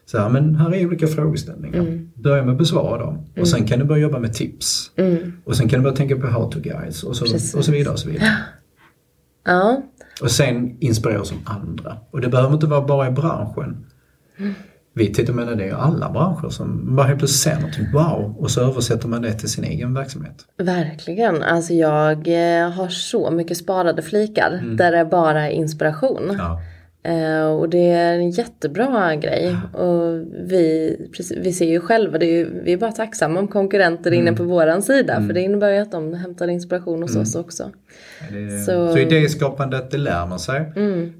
så 0.06 0.18
här, 0.20 0.30
men 0.30 0.56
här 0.56 0.74
är 0.76 0.86
olika 0.88 1.08
frågeställningar. 1.08 2.00
Börja 2.16 2.44
med 2.44 2.52
att 2.52 2.58
besvara 2.58 2.98
dem. 3.06 3.26
Och 3.40 3.48
sen 3.48 3.68
kan 3.68 3.80
du 3.80 3.86
börja 3.86 4.02
jobba 4.02 4.20
med 4.20 4.34
tips. 4.34 4.92
Och 5.44 5.58
sen 5.58 5.70
kan 5.70 5.80
du 5.80 5.84
börja 5.84 5.96
tänka 5.96 6.16
på 6.16 6.28
how 6.28 6.52
to 6.52 6.60
guides 6.60 7.04
och 7.04 7.16
så, 7.16 7.26
Precis. 7.26 7.54
och 7.56 7.66
så 7.66 7.72
vidare. 7.72 7.94
Och 7.94 8.00
så 8.00 8.10
vidare. 8.10 8.28
Ja, 9.48 9.82
Och 10.22 10.32
sen 10.32 10.78
inspireras 10.80 11.28
som 11.28 11.38
andra. 11.46 11.98
Och 12.12 12.22
det 12.22 12.28
behöver 12.30 12.54
inte 12.54 12.68
vara 12.68 12.82
bara 12.86 13.08
i 13.08 13.12
branschen. 13.12 13.86
Vi 14.98 15.14
tittar 15.14 15.34
med 15.34 15.58
det 15.58 15.70
är 15.70 15.74
alla 15.74 16.10
branscher 16.10 16.50
som 16.50 16.96
bara 16.96 17.08
helt 17.08 17.20
plötsligt 17.20 17.54
ser 17.54 17.56
någonting, 17.56 17.92
wow, 17.94 18.36
och 18.40 18.52
så 18.52 18.62
översätter 18.62 19.08
man 19.08 19.22
det 19.22 19.34
till 19.34 19.50
sin 19.50 19.64
egen 19.64 19.94
verksamhet. 19.94 20.46
verkligen. 20.58 21.44
Alltså 21.44 21.74
jag 21.74 22.28
eh, 22.28 22.70
har 22.70 22.88
så 22.88 23.32
mycket 23.32 23.58
sparade 23.58 24.02
flikar 24.02 24.76
där 24.78 24.92
det 24.92 25.06
bara 25.06 25.48
är 25.48 25.52
inspiration. 25.52 26.36
Ja. 26.38 26.62
Eh, 27.06 27.46
och 27.48 27.70
det 27.70 27.88
är 27.90 28.14
en 28.14 28.30
jättebra 28.30 29.16
grej. 29.16 29.56
Och 29.74 30.20
vi, 30.50 30.98
vi 31.38 31.54
ser 31.54 31.66
ju 31.70 31.80
själva, 31.80 32.18
det 32.18 32.26
är 32.26 32.38
ju, 32.38 32.62
vi 32.64 32.74
är 32.74 32.78
bara 32.78 32.92
tacksamma 32.92 33.40
om 33.40 33.48
konkurrenter 33.48 34.12
är 34.12 34.16
inne 34.16 34.34
på 34.34 34.44
våran 34.44 34.82
sida. 34.82 35.22
För 35.28 35.34
det 35.34 35.42
innebär 35.42 35.72
ju 35.72 35.78
att 35.80 35.92
de 35.92 36.14
hämtar 36.14 36.48
inspiration 36.48 37.02
hos 37.02 37.16
oss 37.16 37.36
också. 37.36 37.72
Det, 38.32 38.60
Så- 38.60 38.94
så. 38.94 38.98
idéskapandet, 38.98 39.92
det 39.92 39.98
lär 39.98 40.26
man 40.28 40.40
sig. 40.40 40.62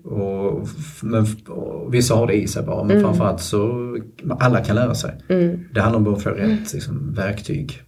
Och, 0.04 0.62
f- 0.64 1.00
men, 1.04 1.26
och 1.56 1.94
vissa 1.94 2.16
har 2.16 2.28
det 2.28 2.34
i 2.34 2.48
sig 2.48 2.64
bara, 2.64 2.84
men 2.84 3.02
framförallt 3.02 3.42
så 3.42 3.98
alla 4.40 4.60
kan 4.64 4.76
lära 4.76 4.96
sig. 4.96 5.12
Det 5.74 5.82
handlar 5.82 6.00
om 6.00 6.14
att 6.14 6.24
få 6.24 6.30
rätt 6.30 6.74
liksom, 6.74 7.14
verktyg. 7.14 7.82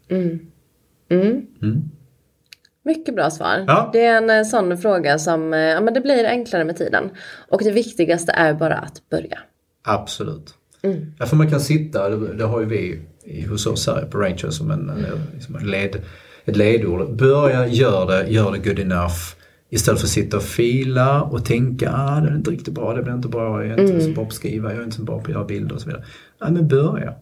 Mm. 2.88 2.98
Mycket 2.98 3.16
bra 3.16 3.32
svar. 3.32 3.64
Ja. 3.68 3.90
Det 3.94 4.06
är 4.06 4.18
en 4.18 4.30
eh, 4.30 4.44
sån 4.44 4.78
fråga 4.78 5.20
som, 5.20 5.54
eh, 5.54 5.60
ja 5.60 5.82
men 5.82 5.94
det 5.94 6.02
blir 6.02 6.26
enklare 6.26 6.64
med 6.64 6.78
tiden. 6.78 7.10
Och 7.50 7.62
det 7.64 7.72
viktigaste 7.72 8.32
är 8.32 8.54
bara 8.54 8.76
att 8.76 9.10
börja. 9.10 9.40
Absolut. 9.84 10.54
Ja, 11.20 11.26
för 11.26 11.36
man 11.36 11.50
kan 11.50 11.60
sitta, 11.60 12.10
det, 12.10 12.34
det 12.34 12.44
har 12.44 12.60
ju 12.60 12.66
vi 12.66 13.02
hos 13.50 13.66
oss 13.66 13.88
här 13.88 14.06
på 14.12 14.18
Ranger 14.18 14.50
som 14.50 14.72
en, 14.72 15.06
liksom 15.34 15.56
en 15.56 15.68
led, 15.68 15.96
ett 16.46 16.58
ledord. 16.58 17.16
Börja, 17.16 17.68
gör 17.68 18.08
det, 18.08 18.28
gör 18.28 18.52
det 18.52 18.58
good 18.58 18.80
enough. 18.80 19.16
Istället 19.70 20.00
för 20.00 20.08
att 20.08 20.12
sitta 20.12 20.38
och 20.38 20.44
fila 20.44 21.22
och 21.22 21.46
tänka, 21.46 21.92
ah, 21.96 22.20
det 22.20 22.30
är 22.30 22.36
inte 22.36 22.52
riktigt 22.52 22.74
bra, 22.74 22.94
det 22.94 23.04
blir 23.04 23.14
inte 23.14 23.28
bra, 23.28 23.66
jag 23.66 23.80
är 23.80 23.82
inte 23.82 24.02
så 24.02 24.10
bra 24.10 24.24
på 24.24 24.28
att 24.28 24.34
skriva, 24.34 24.72
jag 24.72 24.80
är 24.80 24.84
inte 24.84 24.96
så 24.96 25.04
bra 25.04 25.20
på 25.20 25.24
att 25.24 25.30
göra 25.30 25.46
bilder 25.46 25.76
och 25.76 25.82
så 25.82 25.88
vidare. 25.88 26.04
Ja, 26.40 26.50
men 26.50 26.68
börja. 26.68 27.14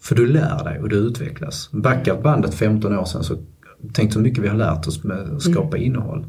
För 0.00 0.14
du 0.14 0.26
lär 0.26 0.64
dig 0.64 0.80
och 0.80 0.88
du 0.88 0.96
utvecklas. 0.96 1.70
Backa 1.72 2.14
bandet 2.14 2.54
15 2.54 2.98
år 2.98 3.04
sedan 3.04 3.24
så 3.24 3.36
tänk 3.92 4.12
så 4.12 4.18
mycket 4.18 4.44
vi 4.44 4.48
har 4.48 4.56
lärt 4.56 4.86
oss 4.86 5.04
med 5.04 5.16
att 5.36 5.42
skapa 5.42 5.76
innehåll. 5.78 6.24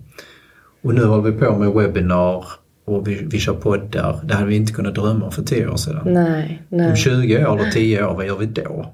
Och 0.82 0.94
nu 0.96 1.04
håller 1.06 1.32
vi 1.32 1.40
på 1.40 1.58
med 1.58 1.72
webbinar 1.74 2.46
och 2.86 3.08
vi, 3.08 3.28
vi 3.32 3.40
kör 3.40 3.54
poddar. 3.54 4.20
Det 4.24 4.34
hade 4.34 4.48
vi 4.48 4.56
inte 4.56 4.74
kunnat 4.74 4.96
drömma 4.96 5.26
om 5.26 5.32
för 5.32 5.44
10 5.44 5.68
år 5.68 5.76
sedan. 5.78 6.02
Nej, 6.06 6.64
Om 6.70 6.78
nej. 6.78 6.96
20 6.96 7.46
år 7.46 7.60
eller 7.60 7.72
10 7.72 8.06
år, 8.06 8.14
vad 8.16 8.26
gör 8.26 8.38
vi 8.38 8.46
då? 8.46 8.94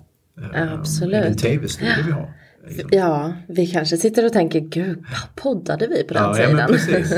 Eh, 0.55 0.73
absolut. 0.73 1.13
Är 1.15 1.21
det 1.21 1.27
en 1.27 1.37
tv-studio 1.37 1.93
vi 2.05 2.11
har? 2.11 2.29
Ja, 2.91 3.33
vi 3.47 3.67
kanske 3.67 3.97
sitter 3.97 4.25
och 4.25 4.33
tänker, 4.33 4.59
gud, 4.59 4.97
poddade 5.35 5.87
vi 5.87 6.03
på 6.03 6.13
den 6.13 6.23
Ja, 6.23 6.29
ja 6.29 6.35
tiden? 6.35 6.55
men 6.55 6.67
precis. 6.67 7.13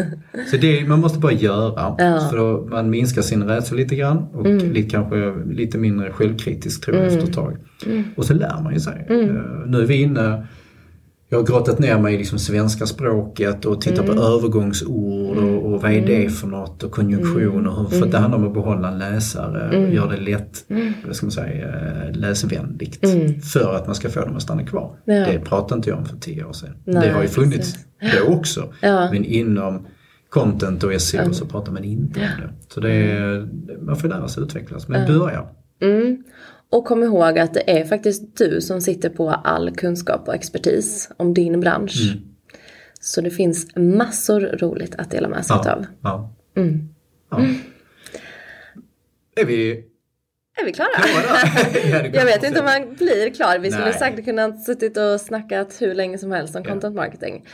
Så 0.52 0.58
det, 0.58 0.88
man 0.88 1.00
måste 1.00 1.20
bara 1.20 1.32
göra. 1.32 1.74
Ja. 1.76 1.98
Mm. 2.00 2.30
För 2.30 2.38
då 2.38 2.68
man 2.72 2.90
minskar 2.90 3.22
sin 3.22 3.44
rädsla 3.44 3.78
lite 3.78 3.96
grann 3.96 4.18
och 4.18 4.46
lite, 4.48 4.90
kanske 4.90 5.34
lite 5.54 5.78
mindre 5.78 6.12
självkritisk 6.12 6.86
tror 6.86 6.98
jag 6.98 7.06
efter 7.06 7.24
ett 7.24 7.34
tag. 7.34 7.58
Mm. 7.86 8.04
Och 8.18 8.26
så 8.26 8.34
lär 8.34 8.62
man 8.64 8.74
ju 8.74 8.80
sig. 8.80 9.06
Eh, 9.10 9.16
Nu 9.68 9.82
är 9.82 9.86
vi 9.86 10.02
inne 10.02 10.48
jag 11.30 11.38
har 11.38 11.46
grottat 11.46 11.80
ner 11.80 12.00
mig 12.00 12.14
i 12.16 12.18
liksom 12.18 12.40
svenska 12.40 12.86
språket 12.86 13.66
och 13.66 13.82
tittat 13.82 14.06
Mm. 14.06 14.16
på 14.16 14.22
övergångsord 14.24 15.38
och, 15.38 15.66
och 15.74 15.82
vad 15.82 15.92
är 15.92 16.06
det 16.08 16.30
för 16.30 16.48
något 16.48 16.84
och 16.84 16.92
konjunktioner. 16.92 17.72
Hur, 17.72 17.86
för 18.00 18.06
att 18.06 18.12
det 18.12 18.18
handlar 18.18 18.38
om 18.40 18.48
att 18.48 18.54
behålla 18.54 18.88
en 18.88 18.98
läsare 19.00 19.78
Mm. 19.78 19.88
och 19.90 19.94
göra 19.96 20.10
det 20.12 20.18
lätt, 20.22 20.66
vad 21.06 21.16
ska 21.16 21.26
man 21.26 21.32
säga, 21.32 21.68
eh, 21.68 22.12
läsvänligt. 22.16 23.08
För 23.46 23.76
att 23.76 23.86
man 23.86 23.96
ska 23.96 24.10
få 24.10 24.20
dem 24.20 24.36
att 24.36 24.42
stanna 24.42 24.64
kvar. 24.66 24.96
Ja. 25.06 25.14
Det 25.14 25.40
pratade 25.40 25.76
inte 25.76 25.90
jag 25.90 26.00
om 26.00 26.06
för 26.06 26.18
tio 26.18 26.44
år 26.44 26.54
sedan. 26.54 26.70
Nej, 26.86 27.08
det 27.08 27.14
har 27.14 27.22
ju 27.22 27.28
funnits 27.28 27.76
då 28.28 28.34
också. 28.34 28.74
Ja. 28.82 29.12
Men 29.12 29.26
inom 29.26 29.88
content 30.30 30.84
och 30.84 31.02
SEO 31.02 31.34
så 31.34 31.46
pratar 31.46 31.72
man 31.72 31.84
inte 31.84 32.20
om 32.20 32.26
det. 32.42 32.74
Så 32.74 32.80
det 32.80 32.92
är, 32.92 33.48
man 33.86 33.96
får 33.96 34.08
lära 34.08 34.28
sig 34.28 34.44
utvecklas. 34.44 34.88
Men 34.88 35.08
börja. 35.20 35.44
Mm. 35.82 36.24
Och 36.74 36.86
kom 36.86 37.04
ihåg 37.04 37.40
att 37.40 37.54
det 37.54 37.80
är 37.80 37.86
faktiskt 37.86 38.38
du 38.38 38.62
som 38.62 38.82
sitter 38.82 39.10
på 39.10 39.30
all 39.30 39.72
kunskap 39.76 40.28
och 40.28 40.36
expertis 40.36 41.10
om 41.18 41.34
din 41.34 41.60
bransch. 41.60 42.12
Mm. 42.14 42.24
Så 43.02 43.22
det 43.22 43.30
finns 43.30 43.76
massor 43.76 44.40
roligt 44.42 44.96
att 44.96 45.12
dela 45.12 45.28
med 45.28 45.46
sig 45.46 45.56
Ja. 45.66 45.72
av. 45.74 45.86
ja. 46.02 46.34
Mm. 46.56 46.90
ja. 47.30 47.42
Är 49.36 49.46
vi 49.46 49.86
Är 50.62 50.66
vi 50.66 50.74
klara? 50.74 50.90
Jag 52.14 52.26
vet 52.26 52.44
inte 52.44 52.60
om 52.60 52.66
man 52.66 52.96
blir 52.96 53.34
klar. 53.34 53.60
Vi 53.60 53.72
skulle 53.72 53.86
Nej. 53.86 54.00
säkert 54.00 54.26
kunna 54.26 54.58
suttit 54.58 54.98
och 54.98 55.22
snackat 55.22 55.78
hur 55.80 55.94
länge 55.94 56.18
som 56.18 56.32
helst 56.32 56.56
om 56.56 56.64
content 56.64 56.96
marketing. 56.96 57.46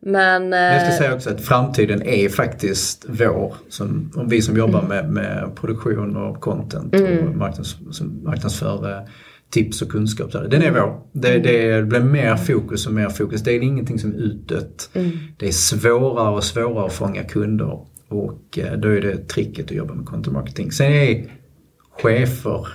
Men, 0.00 0.48
Men 0.48 0.72
jag 0.72 0.80
ska 0.82 0.90
eh, 0.90 0.98
säga 0.98 1.14
också 1.14 1.30
att 1.30 1.40
framtiden 1.40 2.02
är 2.02 2.28
faktiskt 2.28 3.04
vår. 3.08 3.54
Som, 3.68 4.12
om 4.16 4.28
vi 4.28 4.42
som 4.42 4.56
jobbar 4.56 4.78
Mm. 4.84 4.88
med, 4.88 5.10
med 5.12 5.56
produktion 5.56 6.16
och 6.16 6.40
content 6.40 6.94
och 6.94 7.36
marknads, 7.36 7.76
marknadsför 8.22 9.08
tips 9.50 9.82
och 9.82 9.88
kunskap. 9.90 10.32
Den 10.32 10.62
är 10.62 10.68
Mm. 10.68 10.74
vår. 10.74 11.00
Det, 11.12 11.38
det 11.38 11.82
blir 11.86 12.00
mer 12.00 12.36
fokus 12.36 12.86
och 12.86 12.92
mer 12.92 13.08
fokus. 13.08 13.42
Det 13.42 13.52
är 13.52 13.60
ingenting 13.60 13.98
som 13.98 14.12
är 14.14 14.16
utdött. 14.18 14.90
Mm. 14.94 15.10
Det 15.38 15.46
är 15.48 15.52
svårare 15.52 16.34
och 16.36 16.44
svårare 16.44 16.86
att 16.86 16.92
fånga 16.92 17.24
kunder. 17.24 17.80
Och 18.08 18.58
eh, 18.58 18.72
då 18.72 18.88
är 18.88 19.00
det 19.00 19.28
tricket 19.28 19.64
att 19.64 19.70
jobba 19.76 19.94
med 19.94 20.06
content 20.06 20.34
marketing. 20.36 20.72
Sen 20.72 20.92
är 20.92 21.24
chefer, 22.02 22.66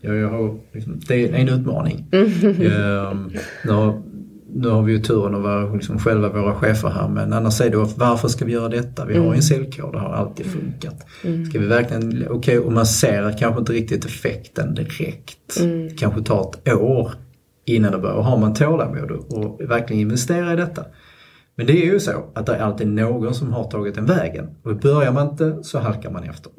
jag, 0.00 0.16
jag 0.16 0.28
har, 0.28 0.58
liksom, 0.72 1.00
det 1.08 1.24
är 1.24 1.34
en 1.34 1.48
utmaning. 1.48 2.06
Ehm, 2.12 3.30
nu, 3.64 3.70
har, 3.72 4.02
nu 4.54 4.68
har 4.68 4.82
vi 4.82 4.92
ju 4.92 4.98
turen 4.98 5.34
att 5.34 5.42
vara 5.42 5.74
liksom 5.74 5.98
själva 5.98 6.28
våra 6.28 6.54
chefer 6.54 6.88
här 6.88 7.08
men 7.08 7.32
annars 7.32 7.60
är 7.60 7.70
det 7.70 7.76
varför 7.76 8.28
ska 8.28 8.44
vi 8.44 8.52
göra 8.52 8.68
detta? 8.68 9.04
Vi 9.04 9.16
har 9.18 9.26
ju 9.26 9.36
en 9.36 9.42
säljkod, 9.42 9.92
det 9.92 9.98
har 9.98 10.12
alltid 10.12 10.46
funkat. 10.46 11.06
Ska 11.50 11.58
vi 11.58 11.66
verkligen, 11.66 12.26
okej 12.30 12.58
och 12.58 12.72
man 12.72 12.86
ser 12.86 13.38
kanske 13.38 13.60
inte 13.60 13.72
riktigt 13.72 14.04
effekten 14.04 14.74
direkt. 14.74 15.60
Det 15.88 15.98
kanske 15.98 16.22
tar 16.22 16.54
ett 16.64 16.74
år 16.74 17.12
innan 17.64 17.92
det 17.92 17.98
börjar. 17.98 18.16
Och 18.16 18.24
har 18.24 18.38
man 18.38 18.54
tålamod 18.54 19.10
och 19.10 19.60
verkligen 19.60 20.00
investera 20.02 20.52
i 20.52 20.56
detta. 20.56 20.84
Men 21.56 21.66
det 21.66 21.72
är 21.72 21.92
ju 21.92 22.00
så 22.00 22.24
att 22.34 22.46
det 22.46 22.54
är 22.54 22.60
alltid 22.60 22.86
någon 22.86 23.34
som 23.34 23.52
har 23.52 23.64
tagit 23.64 23.94
den 23.94 24.06
vägen. 24.06 24.46
Och 24.62 24.76
börjar 24.76 25.12
man 25.12 25.30
inte 25.30 25.58
så 25.62 25.78
halkar 25.78 26.10
man 26.10 26.24
efter. 26.24 26.52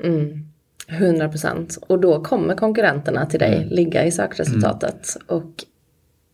100 0.87 1.29
procent. 1.29 1.77
Och 1.87 1.99
då 1.99 2.23
kommer 2.23 2.55
konkurrenterna 2.55 3.25
till 3.25 3.41
Mm. 3.43 3.59
dig 3.59 3.67
ligga 3.75 4.05
i 4.05 4.11
sökresultatet. 4.11 5.17
Och 5.27 5.51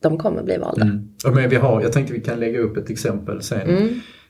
de 0.02 0.18
kommer 0.18 0.44
bli 0.44 0.58
valda. 0.58 1.00
Och 1.28 1.34
men 1.36 1.50
vi 1.50 1.56
har, 1.56 1.82
jag 1.82 1.92
tänkte 1.92 2.14
vi 2.14 2.20
kan 2.22 2.40
lägga 2.40 2.60
upp 2.60 2.78
ett 2.78 2.90
exempel 2.90 3.42
sen 3.42 3.62
Mm. 3.62 3.88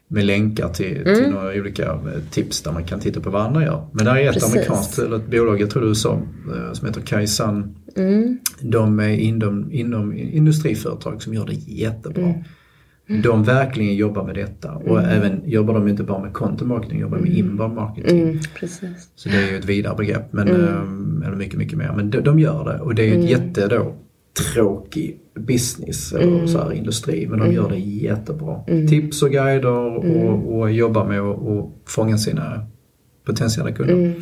med 0.07 0.25
länkar 0.25 0.69
till, 0.69 1.03
till 1.03 1.29
några 1.29 1.53
olika 1.59 1.83
eh, 1.85 1.99
tips 2.31 2.61
där 2.61 2.71
man 2.71 2.83
kan 2.83 2.99
titta 2.99 3.19
på 3.19 3.29
vad 3.29 3.41
andra 3.41 3.63
gör. 3.63 3.87
Men 3.91 4.05
det 4.05 4.11
är 4.11 4.27
ett 4.27 4.33
Precis. 4.33 4.53
amerikanskt 4.53 4.99
eller 4.99 5.15
ett 5.15 5.31
bolag, 5.31 5.61
jag 5.61 5.69
tror 5.69 5.83
du 5.85 5.95
sa, 5.95 6.13
eh, 6.13 6.73
som 6.73 6.87
heter 6.87 7.01
Kaisan. 7.01 7.75
Mm. 7.97 8.39
De 8.61 8.99
är 8.99 9.09
inom, 9.09 9.71
inom 9.71 10.13
industriföretag 10.17 11.21
som 11.23 11.33
gör 11.33 11.45
det 11.45 11.53
jättebra. 11.53 12.33
Mm. 13.11 13.21
De 13.21 13.43
verkligen 13.43 13.95
jobbar 13.95 14.23
med 14.23 14.35
detta 14.35 14.71
och 14.71 15.01
även 15.01 15.41
jobbar 15.45 15.73
de 15.73 15.87
inte 15.87 16.03
bara 16.03 16.19
med 16.19 16.33
content 16.33 16.69
marketing, 16.69 16.99
jobbar 16.99 17.17
med 17.17 17.31
inbound 17.31 17.75
marketing. 17.75 18.21
Mm. 18.21 18.39
Så 19.15 19.29
det 19.29 19.35
är 19.35 19.51
ju 19.51 19.57
ett 19.57 19.65
vidare 19.65 19.95
begrepp, 19.95 20.33
men, 20.33 20.47
ehm, 20.47 21.23
eller 21.27 21.35
mycket, 21.35 21.57
mycket 21.57 21.77
mer. 21.77 21.93
Men 21.95 22.09
de, 22.09 22.21
de 22.21 22.39
gör 22.39 22.65
det 22.65 22.79
och 22.79 22.95
det 22.95 23.03
är 23.03 23.15
ju 23.15 23.23
ett 23.23 23.29
jätte 23.29 23.67
då, 23.67 23.93
tråkig 24.53 25.19
business 25.35 26.11
och 26.11 26.49
så 26.49 26.57
här, 26.57 26.73
industri, 26.73 27.27
men 27.27 27.39
de 27.39 27.53
gör 27.53 27.69
det 27.69 27.77
jättebra. 27.77 28.63
Tips 28.89 29.23
och 29.23 29.31
guider 29.31 29.67
och, 29.67 30.59
och 30.59 30.71
jobbar 30.71 31.05
med 31.05 31.21
att 31.21 31.37
och 31.37 31.81
fånga 31.85 32.17
sina 32.17 32.65
potentiella 33.25 33.71
kunder. 33.71 34.13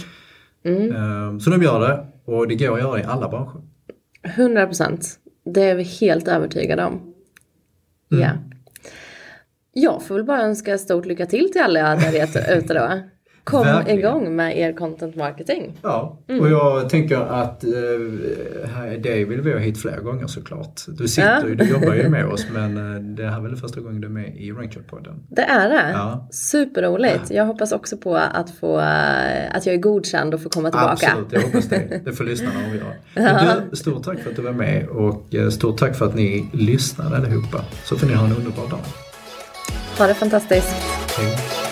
Ehm, 0.64 1.40
så 1.40 1.50
de 1.50 1.64
gör 1.64 1.80
det 1.80 2.06
och 2.26 2.48
det 2.48 2.56
går 2.56 2.74
att 2.74 2.80
göra 2.80 3.00
i 3.00 3.04
alla 3.04 3.30
branscher. 3.30 3.62
100 4.24 4.66
procent. 4.66 5.20
Det 5.46 5.64
är 5.64 5.76
vi 5.76 5.84
helt 5.84 6.28
övertygade 6.28 6.86
om. 6.86 7.14
Mm. 8.12 8.24
Ja. 8.24 8.30
Jag 9.82 10.04
får 10.04 10.16
väl 10.16 10.24
bara 10.24 10.42
önska 10.42 10.78
stort 10.78 11.06
lycka 11.06 11.26
till 11.26 11.52
till 11.52 11.62
alla 11.62 11.96
där 11.96 12.58
ute- 12.58 12.74
då. 12.74 13.00
Kom 13.44 13.66
Verkligen. 13.66 14.00
igång 14.00 14.36
med 14.36 14.58
er 14.58 14.74
content 14.74 15.16
marketing. 15.16 15.78
Ja, 15.82 16.20
och 16.42 16.50
jag 16.50 16.90
tänker 16.90 17.18
att 17.18 17.64
eh, 17.64 17.72
det 19.04 19.26
vill 19.26 19.42
vi 19.42 19.52
ha 19.52 19.60
hit 19.60 19.82
fler 19.82 19.98
gånger 20.02 20.28
såklart. 20.28 20.82
Du 20.88 21.08
sitter 21.08 21.48
ju, 21.48 21.56
du 21.56 21.66
jobbar 21.70 21.94
ju 21.94 22.10
med 22.10 22.26
oss 22.34 22.46
men 22.54 22.78
eh, 22.96 23.02
det 23.02 23.26
här 23.26 23.38
är 23.38 23.42
väl 23.42 23.56
första 23.56 23.80
gången 23.82 24.02
du 24.02 24.08
är 24.08 24.12
med 24.12 24.36
i 24.38 24.52
Ranger-podden. 24.52 25.14
Det 25.30 25.42
är 25.42 25.70
det. 25.70 25.92
Ja. 25.94 26.28
Superroligt. 26.32 27.32
Jag 27.32 27.46
hoppas 27.46 27.72
också 27.72 27.98
på 27.98 28.16
att, 28.16 28.50
få, 28.50 28.80
eh, 28.80 29.56
att 29.56 29.66
jag 29.66 29.76
är 29.76 29.80
godkänd 29.80 30.34
och 30.34 30.42
får 30.44 30.50
komma 30.50 30.70
tillbaka. 30.72 31.08
Absolut, 31.08 31.28
jag 31.32 31.42
hoppas 31.42 31.70
det. 31.70 32.02
Det 32.06 32.14
får 32.14 32.24
lyssnarna 32.24 32.60
avgöra. 32.68 33.56
Du, 33.72 33.76
stort 33.78 34.04
tack 34.04 34.20
för 34.20 34.30
att 34.30 34.36
du 34.36 34.42
var 34.42 34.52
med 34.52 34.88
och 34.88 35.36
eh, 35.36 35.50
stort 35.50 35.78
tack 35.78 35.96
för 35.96 36.06
att 36.06 36.16
ni 36.16 36.50
lyssnade 36.54 37.18
allihopa. 37.18 37.62
Så 37.86 37.96
får 37.96 38.08
ni 38.08 38.14
ha 38.14 38.26
en 38.26 38.32
underbar 38.36 38.68
dag. 38.70 38.80
Ha 40.00 40.08
det 40.08 40.14
fantastiskt. 40.14 40.76
Hej. 41.18 41.69